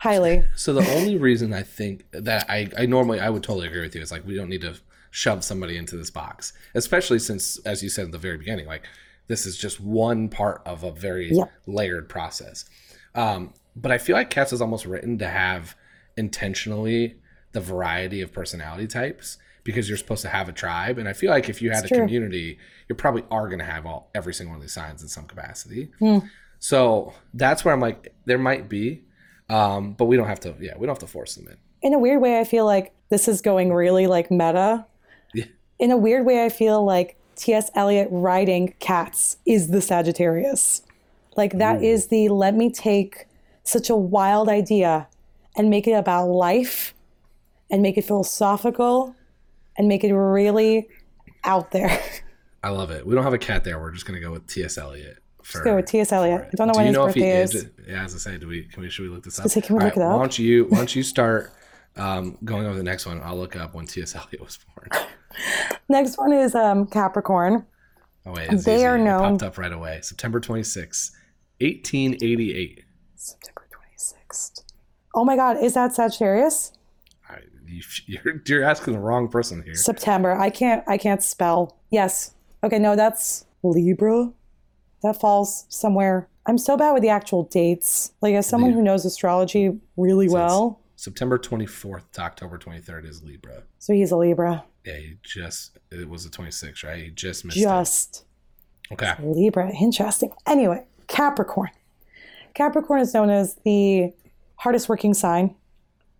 Highly. 0.00 0.42
So 0.56 0.72
the 0.72 0.84
only 0.96 1.16
reason 1.16 1.52
I 1.52 1.62
think 1.62 2.06
that 2.10 2.44
I, 2.50 2.68
I 2.76 2.86
normally 2.86 3.20
I 3.20 3.30
would 3.30 3.44
totally 3.44 3.68
agree 3.68 3.82
with 3.82 3.94
you 3.94 4.00
is 4.02 4.10
like 4.10 4.26
we 4.26 4.34
don't 4.34 4.48
need 4.48 4.62
to 4.62 4.74
shove 5.12 5.44
somebody 5.44 5.76
into 5.76 5.96
this 5.96 6.10
box, 6.10 6.52
especially 6.74 7.20
since 7.20 7.58
as 7.60 7.84
you 7.84 7.88
said 7.88 8.06
at 8.06 8.10
the 8.12 8.18
very 8.18 8.36
beginning, 8.36 8.66
like 8.66 8.82
this 9.28 9.46
is 9.46 9.56
just 9.56 9.78
one 9.80 10.28
part 10.28 10.60
of 10.66 10.82
a 10.82 10.90
very 10.90 11.30
Yeah. 11.32 11.44
layered 11.68 12.08
process. 12.08 12.64
Um, 13.14 13.54
but 13.76 13.92
I 13.92 13.98
feel 13.98 14.16
like 14.16 14.28
Cats 14.28 14.52
is 14.52 14.60
almost 14.60 14.86
written 14.86 15.18
to 15.18 15.28
have 15.28 15.76
intentionally 16.16 17.14
the 17.52 17.60
variety 17.60 18.22
of 18.22 18.32
personality 18.32 18.88
types 18.88 19.38
because 19.64 19.88
you're 19.88 19.98
supposed 19.98 20.22
to 20.22 20.28
have 20.28 20.48
a 20.48 20.52
tribe, 20.52 20.98
and 20.98 21.08
I 21.08 21.12
feel 21.12 21.30
like 21.30 21.48
if 21.48 21.62
you 21.62 21.70
had 21.70 21.84
It's 21.84 21.92
a 21.92 21.94
true. 21.94 22.04
community, 22.04 22.58
you 22.88 22.94
probably 22.94 23.24
are 23.30 23.46
going 23.46 23.58
to 23.60 23.64
have 23.64 23.86
all 23.86 24.10
every 24.14 24.34
single 24.34 24.52
one 24.52 24.56
of 24.58 24.62
these 24.62 24.72
signs 24.72 25.02
in 25.02 25.08
some 25.08 25.26
capacity. 25.26 25.90
So 26.58 27.12
that's 27.34 27.64
where 27.64 27.74
I'm 27.74 27.80
like, 27.80 28.14
there 28.24 28.38
might 28.38 28.68
be, 28.68 29.02
um, 29.48 29.94
but 29.94 30.04
we 30.04 30.16
don't 30.16 30.28
have 30.28 30.40
to. 30.40 30.54
Yeah, 30.60 30.76
we 30.76 30.86
don't 30.86 30.94
have 30.94 31.00
to 31.00 31.06
force 31.06 31.34
them 31.34 31.48
in. 31.48 31.56
In 31.82 31.94
a 31.94 31.98
weird 31.98 32.20
way, 32.20 32.38
I 32.38 32.44
feel 32.44 32.64
like 32.64 32.92
this 33.08 33.26
is 33.26 33.40
going 33.40 33.72
really 33.72 34.06
like 34.06 34.30
meta. 34.30 34.86
Yeah. 35.34 35.46
In 35.80 35.90
a 35.90 35.96
weird 35.96 36.24
way, 36.24 36.44
I 36.44 36.48
feel 36.48 36.84
like 36.84 37.16
T.S. 37.34 37.70
Eliot 37.74 38.08
writing 38.10 38.74
Cats 38.78 39.38
is 39.44 39.68
the 39.68 39.80
Sagittarius. 39.80 40.82
Like 41.36 41.58
that 41.58 41.82
is 41.82 42.08
the 42.08 42.28
let 42.28 42.54
me 42.54 42.70
take 42.70 43.26
such 43.64 43.90
a 43.90 43.96
wild 43.96 44.48
idea 44.48 45.08
and 45.56 45.70
make 45.70 45.88
it 45.88 45.92
about 45.92 46.26
life 46.26 46.94
and 47.70 47.82
make 47.82 47.96
it 47.96 48.02
philosophical 48.04 49.16
and 49.76 49.88
make 49.88 50.04
it 50.04 50.14
really 50.14 50.88
out 51.44 51.70
there. 51.70 52.00
I 52.62 52.68
love 52.70 52.90
it. 52.90 53.04
We 53.06 53.14
don't 53.14 53.24
have 53.24 53.32
a 53.34 53.38
cat 53.38 53.64
there. 53.64 53.80
We're 53.80 53.90
just 53.90 54.06
gonna 54.06 54.20
go 54.20 54.30
with 54.32 54.46
T.S. 54.46 54.78
Eliot. 54.78 55.18
For, 55.42 55.64
go 55.64 55.74
with 55.76 55.86
T.S. 55.86 56.12
Eliot. 56.12 56.42
I 56.52 56.56
don't 56.56 56.68
know 56.68 56.72
Do 56.74 56.78
when 56.78 56.86
you 56.86 56.90
his 56.90 56.96
know 56.96 57.06
if 57.06 57.14
he 57.14 57.20
birthday 57.22 57.42
is? 57.42 57.54
is. 57.56 57.70
Yeah, 57.88 58.04
as 58.04 58.14
I 58.14 58.18
say, 58.18 58.38
do 58.38 58.46
we? 58.46 58.62
Can 58.64 58.82
we? 58.82 58.88
Should 58.90 59.02
we 59.02 59.08
look 59.08 59.24
this 59.24 59.40
up? 59.40 59.48
say, 59.48 59.60
can 59.60 59.74
we 59.76 59.80
All 59.80 59.86
look 59.88 59.96
it 59.96 60.02
up? 60.02 60.12
Why 60.12 60.18
don't 60.18 60.38
you? 60.38 60.64
Why 60.66 60.78
don't 60.78 60.94
you 60.94 61.02
start 61.02 61.52
um, 61.96 62.38
going 62.44 62.64
over 62.66 62.76
the 62.76 62.84
next 62.84 63.06
one? 63.06 63.20
I'll 63.24 63.36
look 63.36 63.56
up 63.56 63.74
when 63.74 63.86
T.S. 63.86 64.14
Eliot 64.14 64.40
was 64.40 64.58
born. 64.76 64.88
Next 65.88 66.16
one 66.18 66.32
is 66.32 66.54
um, 66.54 66.86
Capricorn. 66.86 67.66
Oh 68.24 68.32
wait, 68.32 68.50
it's 68.52 68.64
They 68.64 68.76
easy. 68.76 68.86
are 68.86 68.96
It 68.96 69.02
known- 69.02 69.38
popped 69.38 69.42
up 69.42 69.58
right 69.58 69.72
away. 69.72 69.98
September 70.02 70.38
26, 70.40 71.10
1888. 71.60 72.84
September 73.16 73.66
26th. 73.98 74.62
Oh 75.14 75.24
my 75.24 75.34
God, 75.36 75.56
is 75.62 75.74
that 75.74 75.94
Sagittarius? 75.94 76.72
All 77.72 77.78
right, 77.78 77.84
you, 78.06 78.18
you're 78.24 78.42
you're 78.46 78.64
asking 78.64 78.94
the 78.94 79.00
wrong 79.00 79.28
person 79.28 79.62
here. 79.62 79.74
September. 79.74 80.32
I 80.32 80.50
can't 80.50 80.84
I 80.86 80.98
can't 80.98 81.22
spell. 81.22 81.78
Yes. 81.90 82.34
Okay, 82.64 82.78
no, 82.78 82.96
that's 82.96 83.44
Libra. 83.62 84.32
That 85.02 85.20
falls 85.20 85.66
somewhere. 85.68 86.28
I'm 86.46 86.58
so 86.58 86.76
bad 86.76 86.92
with 86.92 87.02
the 87.02 87.08
actual 87.08 87.44
dates. 87.44 88.12
Like 88.20 88.34
as 88.34 88.46
someone 88.46 88.72
who 88.72 88.82
knows 88.82 89.04
astrology 89.04 89.80
really 89.96 90.28
So 90.28 90.34
well. 90.34 90.80
September 90.96 91.38
24th 91.38 92.12
to 92.12 92.20
October 92.20 92.58
23rd 92.58 93.08
is 93.08 93.22
Libra. 93.24 93.64
So 93.80 93.92
he's 93.92 94.12
a 94.12 94.16
Libra. 94.16 94.64
Yeah, 94.84 94.96
he 94.98 95.16
just 95.22 95.78
it 95.90 96.08
was 96.08 96.28
the 96.28 96.30
26th, 96.30 96.84
right? 96.84 97.02
He 97.02 97.10
just 97.10 97.44
missed 97.44 97.58
it. 97.58 97.62
Just 97.62 98.24
Okay. 98.92 99.12
Libra. 99.22 99.72
Interesting. 99.80 100.32
Anyway, 100.46 100.84
Capricorn. 101.08 101.70
Capricorn 102.54 103.00
is 103.00 103.14
known 103.14 103.30
as 103.30 103.56
the 103.64 104.12
hardest 104.56 104.88
working 104.88 105.14
sign. 105.14 105.54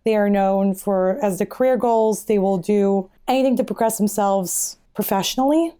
They 0.05 0.15
are 0.15 0.29
known 0.29 0.75
for, 0.75 1.17
as 1.23 1.39
the 1.39 1.45
career 1.45 1.77
goals, 1.77 2.25
they 2.25 2.37
will 2.37 2.57
do 2.57 3.09
anything 3.27 3.55
to 3.57 3.63
progress 3.63 3.97
themselves 3.97 4.77
professionally. 4.93 5.73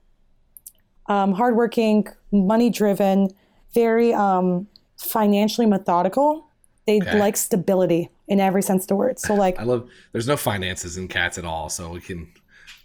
Um, 1.08 1.34
hardworking, 1.34 2.08
money 2.32 2.70
driven, 2.70 3.30
very 3.74 4.14
um, 4.14 4.68
financially 4.98 5.68
methodical. 5.68 6.48
They 6.88 7.02
Okay. 7.02 7.20
like 7.20 7.36
stability 7.38 8.10
in 8.28 8.40
every 8.40 8.62
sense 8.62 8.84
of 8.84 8.88
the 8.88 8.96
word. 8.96 9.20
So, 9.20 9.34
like, 9.34 9.60
I 9.60 9.64
love. 9.64 9.90
There's 10.14 10.28
no 10.28 10.38
finances 10.38 10.98
in 10.98 11.08
cats 11.10 11.38
at 11.38 11.46
all, 11.46 11.70
so 11.70 11.90
we 11.90 12.00
can. 12.00 12.32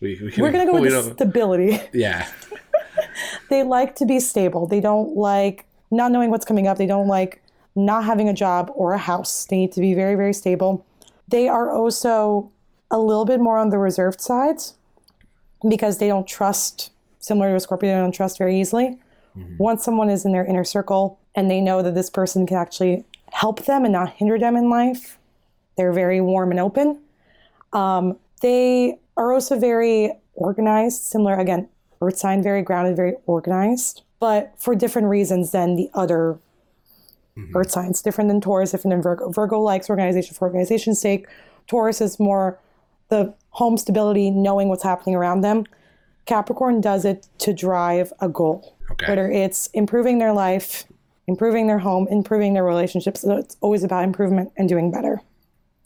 We, 0.01 0.19
we 0.23 0.31
can. 0.33 0.43
we're 0.43 0.53
to 0.53 0.65
go 0.65 0.81
with 0.81 1.15
stability. 1.15 1.81
Yeah. 1.93 2.29
they 3.51 3.63
like 3.63 3.95
to 3.97 4.07
be 4.07 4.21
stable. 4.21 4.67
They 4.67 4.81
don't 4.81 5.17
like 5.17 5.65
not 5.91 6.13
knowing 6.13 6.31
what's 6.31 6.45
coming 6.45 6.67
up. 6.67 6.79
They 6.79 6.87
don't 6.87 7.09
like 7.09 7.43
not 7.75 8.05
having 8.05 8.29
a 8.29 8.35
job 8.35 8.71
or 8.75 8.93
a 8.93 8.99
house. 8.99 9.47
They 9.47 9.57
need 9.57 9.73
to 9.73 9.81
be 9.81 9.95
very, 9.95 10.15
very 10.15 10.33
stable. 10.33 10.85
They 11.29 11.49
are 11.49 11.71
also 11.71 12.51
a 12.91 12.99
little 12.99 13.25
bit 13.25 13.41
more 13.41 13.59
on 13.59 13.71
the 13.71 13.79
reserved 13.79 14.21
sides 14.21 14.75
because 15.69 15.99
they 15.99 16.09
don't 16.09 16.27
trust, 16.27 16.91
similar 17.19 17.51
to 17.51 17.57
a 17.57 17.61
Scorpio, 17.61 17.95
they 17.95 18.01
don't 18.01 18.13
trust 18.13 18.39
very 18.39 18.59
easily. 18.59 18.99
Once 19.59 19.85
someone 19.85 20.11
is 20.11 20.25
in 20.25 20.33
their 20.33 20.45
inner 20.45 20.65
circle 20.65 21.19
and 21.35 21.49
they 21.49 21.61
know 21.61 21.81
that 21.81 21.95
this 21.95 22.11
person 22.11 22.45
can 22.45 22.57
actually 22.57 23.05
help 23.33 23.67
them 23.67 23.85
and 23.85 23.93
not 23.93 24.15
hinder 24.15 24.39
them 24.39 24.57
in 24.57 24.69
life, 24.69 25.19
they're 25.77 25.93
very 25.93 26.21
warm 26.21 26.51
and 26.51 26.59
open. 26.59 27.01
Um, 27.73 28.17
they 28.43 28.99
are 29.17 29.33
also 29.33 29.59
very 29.59 30.13
organized, 30.35 31.03
similar, 31.03 31.39
again, 31.39 31.69
earth 32.01 32.19
sign, 32.19 32.43
very 32.43 32.63
grounded, 32.63 32.97
very 32.97 33.15
organized, 33.27 34.03
but 34.19 34.55
for 34.57 34.75
different 34.75 35.09
reasons 35.09 35.53
than 35.53 35.77
the 35.77 35.91
other 35.95 36.39
earth 37.55 37.71
signs, 37.71 38.03
different 38.03 38.29
than 38.29 38.41
Taurus, 38.41 38.71
different 38.73 38.93
than 38.93 39.03
Virgo. 39.03 39.31
Virgo 39.31 39.61
likes 39.61 39.89
organization 39.91 40.35
for 40.35 40.47
organization's 40.49 41.01
sake. 41.01 41.27
Taurus 41.67 42.01
is 42.01 42.19
more 42.19 42.59
the 43.09 43.35
home 43.51 43.77
stability, 43.77 44.31
knowing 44.31 44.69
what's 44.69 44.83
happening 44.83 45.15
around 45.15 45.41
them. 45.43 45.65
Capricorn 46.27 46.81
does 46.81 47.05
it 47.05 47.27
to 47.39 47.53
drive 47.53 48.13
a 48.21 48.29
goal, 48.29 48.77
Okay. 48.91 49.07
whether 49.09 49.31
it's 49.31 49.67
improving 49.69 50.19
their 50.19 50.33
life, 50.33 50.85
improving 51.27 51.67
their 51.67 51.79
home, 51.79 52.07
improving 52.11 52.55
their 52.55 52.65
relationships. 52.65 53.23
So 53.23 53.37
it's 53.37 53.57
always 53.61 53.83
about 53.85 54.05
improvement 54.05 54.53
and 54.57 54.69
doing 54.69 54.91
better. 54.91 55.21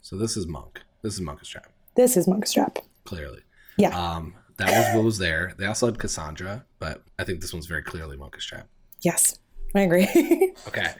So 0.01 0.17
this 0.17 0.35
is 0.35 0.47
Monk. 0.47 0.81
This 1.01 1.13
is 1.15 1.21
Munkustrap, 1.21 1.65
This 1.95 2.15
is 2.17 2.27
Munkustrap. 2.27 2.77
clearly. 3.05 3.39
Yeah. 3.77 3.89
Um, 3.97 4.35
that 4.57 4.69
was 4.69 4.95
what 4.95 5.03
was 5.05 5.17
there. 5.17 5.53
They 5.57 5.65
also 5.65 5.85
had 5.87 5.97
Cassandra, 5.99 6.63
but 6.79 7.03
I 7.19 7.23
think 7.23 7.41
this 7.41 7.51
one's 7.53 7.65
very 7.65 7.81
clearly 7.83 8.17
Munkustrap. 8.17 8.63
yes, 9.01 9.37
I 9.75 9.81
agree. 9.81 10.07
Okay. 10.67 10.91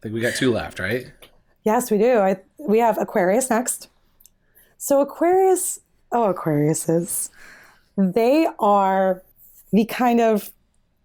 I 0.00 0.04
think 0.04 0.14
we 0.14 0.20
got 0.22 0.34
two 0.34 0.50
left, 0.50 0.78
right? 0.78 1.12
Yes, 1.62 1.90
we 1.90 1.98
do. 1.98 2.18
I, 2.18 2.38
we 2.58 2.78
have 2.78 2.96
Aquarius 2.98 3.50
next. 3.50 3.88
So 4.78 5.02
Aquarius, 5.02 5.80
oh 6.10 6.32
Aquariuses, 6.32 7.28
they 7.98 8.48
are 8.58 9.22
the 9.72 9.84
kind 9.84 10.20
of 10.20 10.52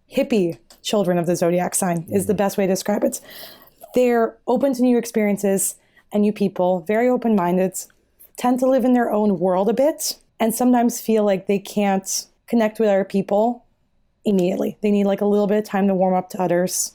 hippie 0.09 0.59
children 0.81 1.17
of 1.17 1.25
the 1.25 1.35
zodiac 1.35 1.75
sign 1.75 2.05
is 2.09 2.25
the 2.25 2.31
mm-hmm. 2.31 2.37
best 2.37 2.57
way 2.57 2.67
to 2.67 2.71
describe 2.71 3.03
it. 3.03 3.19
They're 3.95 4.37
open 4.47 4.73
to 4.75 4.81
new 4.81 4.97
experiences 4.97 5.75
and 6.13 6.21
new 6.21 6.31
people, 6.31 6.81
very 6.81 7.09
open-minded, 7.09 7.73
tend 8.37 8.59
to 8.59 8.65
live 8.65 8.85
in 8.85 8.93
their 8.93 9.11
own 9.11 9.39
world 9.39 9.67
a 9.67 9.73
bit, 9.73 10.17
and 10.39 10.55
sometimes 10.55 11.01
feel 11.01 11.25
like 11.25 11.47
they 11.47 11.59
can't 11.59 12.27
connect 12.47 12.79
with 12.79 12.87
other 12.87 13.03
people 13.03 13.65
immediately. 14.23 14.77
They 14.81 14.91
need 14.91 15.05
like 15.05 15.21
a 15.21 15.25
little 15.25 15.47
bit 15.47 15.57
of 15.57 15.65
time 15.65 15.87
to 15.87 15.95
warm 15.95 16.13
up 16.13 16.29
to 16.29 16.41
others, 16.41 16.94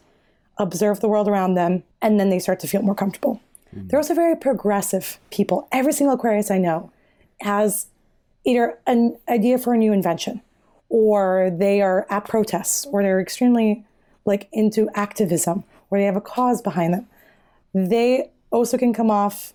observe 0.60 1.00
the 1.00 1.08
world 1.08 1.26
around 1.26 1.54
them, 1.54 1.82
and 2.00 2.20
then 2.20 2.30
they 2.30 2.38
start 2.38 2.60
to 2.60 2.68
feel 2.68 2.82
more 2.82 2.94
comfortable. 2.94 3.40
They're 3.72 4.00
also 4.00 4.14
very 4.14 4.36
progressive 4.36 5.18
people. 5.30 5.68
Every 5.72 5.92
single 5.92 6.16
Aquarius 6.16 6.50
I 6.50 6.58
know 6.58 6.90
has 7.40 7.86
either 8.44 8.78
an 8.86 9.16
idea 9.28 9.58
for 9.58 9.74
a 9.74 9.78
new 9.78 9.92
invention, 9.92 10.40
or 10.88 11.50
they 11.56 11.80
are 11.80 12.06
at 12.10 12.24
protests, 12.26 12.84
or 12.86 13.02
they're 13.02 13.20
extremely 13.20 13.84
like 14.24 14.48
into 14.52 14.88
activism, 14.94 15.64
or 15.88 15.98
they 15.98 16.04
have 16.04 16.16
a 16.16 16.20
cause 16.20 16.60
behind 16.60 16.92
them. 16.94 17.06
They 17.72 18.30
also 18.50 18.76
can 18.76 18.92
come 18.92 19.10
off 19.10 19.54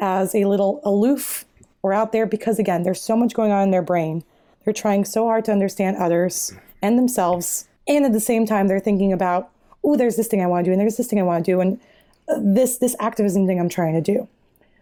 as 0.00 0.34
a 0.34 0.46
little 0.46 0.80
aloof 0.82 1.44
or 1.82 1.92
out 1.92 2.12
there 2.12 2.26
because 2.26 2.58
again, 2.58 2.82
there's 2.82 3.00
so 3.00 3.16
much 3.16 3.34
going 3.34 3.52
on 3.52 3.64
in 3.64 3.70
their 3.70 3.82
brain. 3.82 4.24
They're 4.64 4.72
trying 4.72 5.04
so 5.04 5.26
hard 5.26 5.44
to 5.44 5.52
understand 5.52 5.98
others 5.98 6.52
and 6.80 6.98
themselves, 6.98 7.68
and 7.86 8.04
at 8.04 8.12
the 8.12 8.20
same 8.20 8.46
time, 8.46 8.66
they're 8.66 8.80
thinking 8.80 9.12
about, 9.12 9.50
oh, 9.84 9.96
there's 9.96 10.16
this 10.16 10.28
thing 10.28 10.42
I 10.42 10.46
want 10.46 10.64
to 10.64 10.68
do, 10.68 10.72
and 10.72 10.80
there's 10.80 10.96
this 10.96 11.08
thing 11.08 11.18
I 11.18 11.22
want 11.22 11.44
to 11.44 11.50
do, 11.50 11.60
and 11.60 11.80
uh, 12.28 12.38
this 12.40 12.78
this 12.78 12.96
activism 13.00 13.46
thing 13.46 13.60
I'm 13.60 13.68
trying 13.68 13.94
to 13.94 14.00
do. 14.00 14.28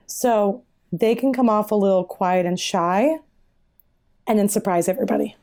So 0.07 0.63
they 0.93 1.15
can 1.15 1.33
come 1.33 1.49
off 1.49 1.71
a 1.71 1.75
little 1.75 2.05
quiet 2.05 2.47
and 2.47 2.59
shy, 2.59 3.19
and 4.27 4.39
then 4.39 4.49
surprise 4.49 4.89
everybody. 4.89 5.37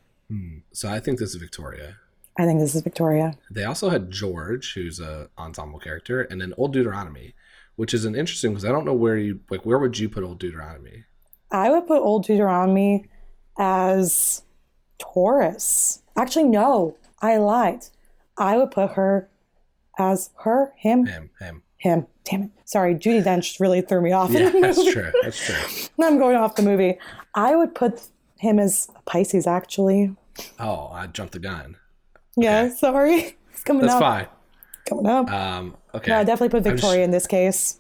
So 0.78 0.90
I 0.90 1.00
think 1.00 1.18
this 1.18 1.30
is 1.30 1.38
Victoria. 1.38 1.96
I 2.38 2.46
think 2.46 2.60
this 2.60 2.76
is 2.76 2.82
Victoria. 2.84 3.36
They 3.50 3.64
also 3.64 3.90
had 3.90 4.12
George, 4.12 4.76
who's 4.76 5.00
a 5.00 5.30
ensemble 5.40 5.80
character, 5.80 6.22
and 6.22 6.40
then 6.40 6.54
Old 6.56 6.72
Deuteronomy, 6.72 7.34
which 7.78 7.96
is 7.96 8.06
an 8.06 8.14
interesting 8.14 8.52
because 8.52 8.64
I 8.64 8.72
don't 8.72 8.86
know 8.86 8.94
where 8.94 9.18
you 9.18 9.40
like 9.50 9.66
where 9.66 9.80
would 9.80 9.98
you 9.98 10.08
put 10.08 10.24
Old 10.24 10.38
Deuteronomy? 10.38 11.06
I 11.50 11.72
would 11.72 11.88
put 11.88 12.00
Old 12.00 12.26
Deuteronomy 12.26 13.06
as 13.58 14.44
Taurus. 15.00 16.04
Actually, 16.16 16.44
no, 16.46 16.96
I 17.22 17.38
lied. 17.38 17.86
I 18.38 18.58
would 18.58 18.70
put 18.70 18.92
her 18.92 19.30
as 19.98 20.30
her, 20.44 20.74
him, 20.78 21.06
Him, 21.06 21.30
him. 21.40 21.64
him. 21.78 22.08
Damn 22.24 22.44
it. 22.44 22.50
Sorry, 22.66 22.94
Judi 22.96 23.24
Dench 23.24 23.60
really 23.60 23.82
threw 23.82 24.02
me 24.02 24.12
off. 24.12 24.32
Yeah, 24.32 24.48
in 24.48 24.54
the 24.54 24.62
that's 24.62 24.92
true. 24.92 25.12
That's 25.24 25.46
true. 25.46 25.88
I'm 26.04 26.18
going 26.18 26.36
off 26.36 26.56
the 26.56 26.62
movie. 26.64 26.98
I 27.36 27.56
would 27.56 27.74
put 27.74 28.02
him 28.38 28.60
as 28.60 28.90
Pisces, 29.06 29.48
actually. 29.48 30.16
Oh, 30.60 30.90
I 30.92 31.08
jumped 31.08 31.34
the 31.34 31.40
gun. 31.40 31.78
Yeah, 32.36 32.70
sorry. 32.74 33.38
It's 33.58 33.64
coming 33.64 33.82
That's 33.82 33.96
up. 33.96 34.00
That's 34.02 34.28
fine. 34.28 34.28
Coming 34.88 35.08
up. 35.08 35.32
Um, 35.32 35.78
okay. 35.96 36.12
no, 36.12 36.20
I 36.20 36.24
definitely 36.24 36.50
put 36.50 36.64
Victoria 36.64 37.04
in 37.04 37.10
this 37.10 37.26
case. 37.26 37.80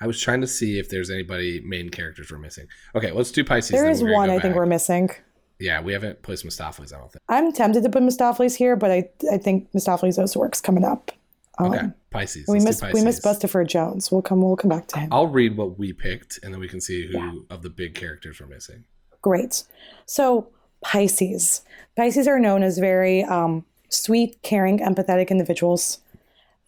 I 0.00 0.06
was 0.06 0.20
trying 0.20 0.40
to 0.40 0.46
see 0.46 0.78
if 0.78 0.88
there's 0.88 1.10
anybody 1.10 1.60
main 1.66 1.88
characters 1.90 2.30
we're 2.30 2.38
missing. 2.38 2.68
Okay, 2.94 3.10
let's 3.10 3.32
do 3.32 3.42
Pisces. 3.42 3.72
There 3.72 3.90
is 3.90 4.04
one 4.04 4.28
go 4.28 4.36
I 4.36 4.38
think 4.38 4.54
we're 4.54 4.66
missing. 4.66 5.10
Yeah, 5.58 5.80
we 5.82 5.92
haven't 5.92 6.22
placed 6.22 6.46
Mistoffelees. 6.46 6.94
I 6.94 6.98
don't 6.98 7.10
think. 7.12 7.22
I'm 7.28 7.52
tempted 7.52 7.82
to 7.82 7.90
put 7.90 8.02
Mistoffelees 8.02 8.54
here, 8.54 8.76
but 8.76 8.90
I 8.92 9.10
I 9.32 9.36
think 9.36 9.70
Mistoffelees 9.72 10.16
also 10.16 10.38
works 10.38 10.60
coming 10.60 10.84
up. 10.84 11.10
Um, 11.58 11.72
Okay, 11.72 11.86
Pisces. 12.10 12.46
We 12.48 12.60
missed 12.60 12.80
do 12.80 12.90
we 12.92 13.02
miss 13.02 13.20
Bustopher 13.20 13.66
Jones. 13.66 14.10
We'll 14.10 14.22
come 14.22 14.42
we'll 14.42 14.56
come 14.56 14.68
back 14.68 14.88
to 14.88 15.00
him. 15.00 15.12
I'll 15.12 15.26
read 15.26 15.56
what 15.56 15.78
we 15.78 15.92
picked, 15.92 16.38
and 16.42 16.52
then 16.52 16.60
we 16.60 16.68
can 16.68 16.80
see 16.80 17.06
who 17.06 17.46
of 17.50 17.62
the 17.62 17.70
big 17.70 17.94
characters 17.94 18.40
we're 18.40 18.46
missing. 18.46 18.84
Great. 19.22 19.64
So 20.06 20.48
Pisces. 20.82 21.62
Pisces 21.96 22.26
are 22.26 22.38
known 22.38 22.62
as 22.62 22.78
very 22.78 23.24
um, 23.24 23.64
sweet, 23.88 24.40
caring, 24.42 24.78
empathetic 24.78 25.28
individuals. 25.28 25.98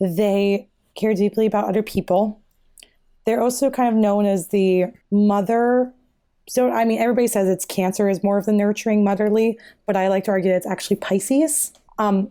They 0.00 0.68
care 0.94 1.14
deeply 1.14 1.46
about 1.46 1.68
other 1.68 1.82
people. 1.82 2.40
They're 3.24 3.40
also 3.40 3.70
kind 3.70 3.88
of 3.88 3.94
known 3.94 4.26
as 4.26 4.48
the 4.48 4.86
mother. 5.10 5.92
So, 6.48 6.70
I 6.70 6.84
mean, 6.84 7.00
everybody 7.00 7.28
says 7.28 7.48
it's 7.48 7.64
Cancer 7.64 8.08
is 8.08 8.22
more 8.22 8.36
of 8.36 8.46
the 8.46 8.52
nurturing, 8.52 9.04
motherly, 9.04 9.58
but 9.86 9.96
I 9.96 10.08
like 10.08 10.24
to 10.24 10.32
argue 10.32 10.50
that 10.50 10.56
it's 10.56 10.66
actually 10.66 10.96
Pisces. 10.96 11.72
Um, 11.98 12.30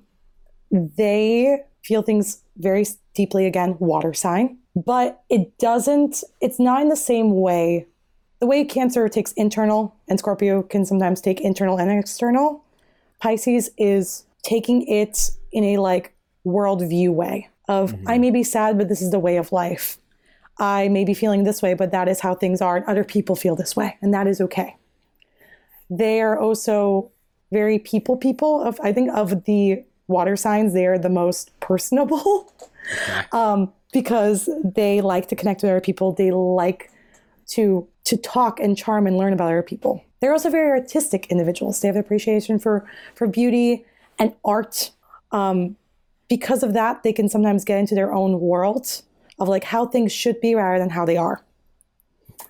they 0.70 1.64
feel 1.84 2.02
things 2.02 2.42
very 2.58 2.86
deeply, 3.14 3.46
again, 3.46 3.76
water 3.80 4.14
sign, 4.14 4.58
but 4.76 5.24
it 5.30 5.58
doesn't, 5.58 6.24
it's 6.40 6.60
not 6.60 6.82
in 6.82 6.90
the 6.90 6.96
same 6.96 7.32
way. 7.40 7.88
The 8.40 8.48
way 8.48 8.64
Cancer 8.64 9.08
takes 9.10 9.32
internal 9.34 9.96
and 10.08 10.20
Scorpio 10.20 10.64
can 10.64 10.86
sometimes 10.86 11.22
take 11.22 11.42
internal 11.42 11.78
and 11.80 11.92
external, 11.92 12.64
Pisces 13.20 13.70
is 13.78 14.26
taking 14.44 14.88
it 14.88 15.32
in 15.52 15.64
a 15.64 15.78
like 15.78 16.14
worldview 16.46 17.14
way 17.14 17.50
of 17.68 17.92
mm-hmm. 17.92 18.08
I 18.08 18.18
may 18.18 18.32
be 18.32 18.44
sad, 18.44 18.78
but 18.78 18.90
this 18.90 19.02
is 19.02 19.12
the 19.12 19.20
way 19.20 19.38
of 19.38 19.52
life. 19.52 19.98
I 20.58 20.90
may 20.90 21.06
be 21.06 21.14
feeling 21.14 21.44
this 21.44 21.62
way, 21.62 21.74
but 21.74 21.92
that 21.92 22.08
is 22.08 22.20
how 22.20 22.36
things 22.36 22.62
are, 22.62 22.78
and 22.78 22.86
other 22.86 23.04
people 23.04 23.36
feel 23.36 23.56
this 23.56 23.76
way, 23.76 23.98
and 24.02 24.14
that 24.14 24.28
is 24.28 24.42
okay. 24.42 24.76
They 25.90 26.22
are 26.22 26.38
also 26.38 27.12
very 27.52 27.80
people 27.80 28.18
people 28.18 28.62
of 28.64 28.80
I 28.82 28.94
think 28.94 29.12
of 29.12 29.44
the 29.46 29.84
water 30.08 30.36
signs, 30.36 30.74
they 30.74 30.86
are 30.86 30.98
the 30.98 31.10
most 31.10 31.58
personable 31.60 32.54
Okay. 32.94 33.28
um, 33.32 33.72
because 33.94 34.50
they 34.64 35.02
like 35.02 35.28
to 35.30 35.36
connect 35.36 35.62
with 35.62 35.72
other 35.72 35.82
people. 35.82 36.14
They 36.14 36.32
like 36.32 36.92
to 37.50 37.88
to 38.06 38.18
talk 38.18 38.60
and 38.60 38.78
charm 38.78 39.06
and 39.08 39.18
learn 39.18 39.34
about 39.34 39.46
other 39.46 39.62
people. 39.62 40.04
They're 40.20 40.34
also 40.34 40.50
very 40.50 40.70
artistic 40.72 41.28
individuals. 41.28 41.80
They 41.82 41.88
have 41.88 41.96
appreciation 41.96 42.60
for 42.60 42.90
for 43.16 43.28
beauty 43.28 43.86
and 44.20 44.34
art. 44.44 44.92
Um, 45.32 45.78
because 46.28 46.64
of 46.64 46.74
that, 46.74 47.04
they 47.04 47.14
can 47.14 47.30
sometimes 47.30 47.64
get 47.66 47.78
into 47.78 47.96
their 47.96 48.14
own 48.14 48.40
world 48.40 49.02
of 49.40 49.48
like 49.48 49.64
how 49.66 49.86
things 49.86 50.12
should 50.12 50.40
be 50.42 50.56
rather 50.56 50.80
than 50.80 50.90
how 50.90 51.06
they 51.06 51.18
are. 51.18 51.44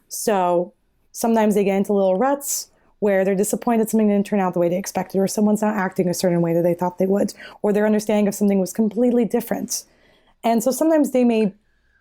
So 0.07 0.73
sometimes 1.11 1.55
they 1.55 1.63
get 1.63 1.77
into 1.77 1.93
little 1.93 2.17
ruts 2.17 2.70
where 3.01 3.25
they're 3.25 3.35
disappointed 3.35 3.89
something 3.89 4.07
didn't 4.07 4.27
turn 4.27 4.39
out 4.39 4.53
the 4.53 4.59
way 4.59 4.69
they 4.69 4.77
expected, 4.77 5.17
or 5.17 5.27
someone's 5.27 5.63
not 5.63 5.75
acting 5.75 6.07
a 6.07 6.13
certain 6.13 6.39
way 6.39 6.53
that 6.53 6.61
they 6.61 6.75
thought 6.75 6.99
they 6.99 7.07
would, 7.07 7.33
or 7.63 7.73
their 7.73 7.87
understanding 7.87 8.27
of 8.27 8.35
something 8.35 8.59
was 8.59 8.71
completely 8.71 9.25
different. 9.25 9.85
And 10.43 10.63
so 10.63 10.71
sometimes 10.71 11.09
they 11.09 11.23
may 11.23 11.53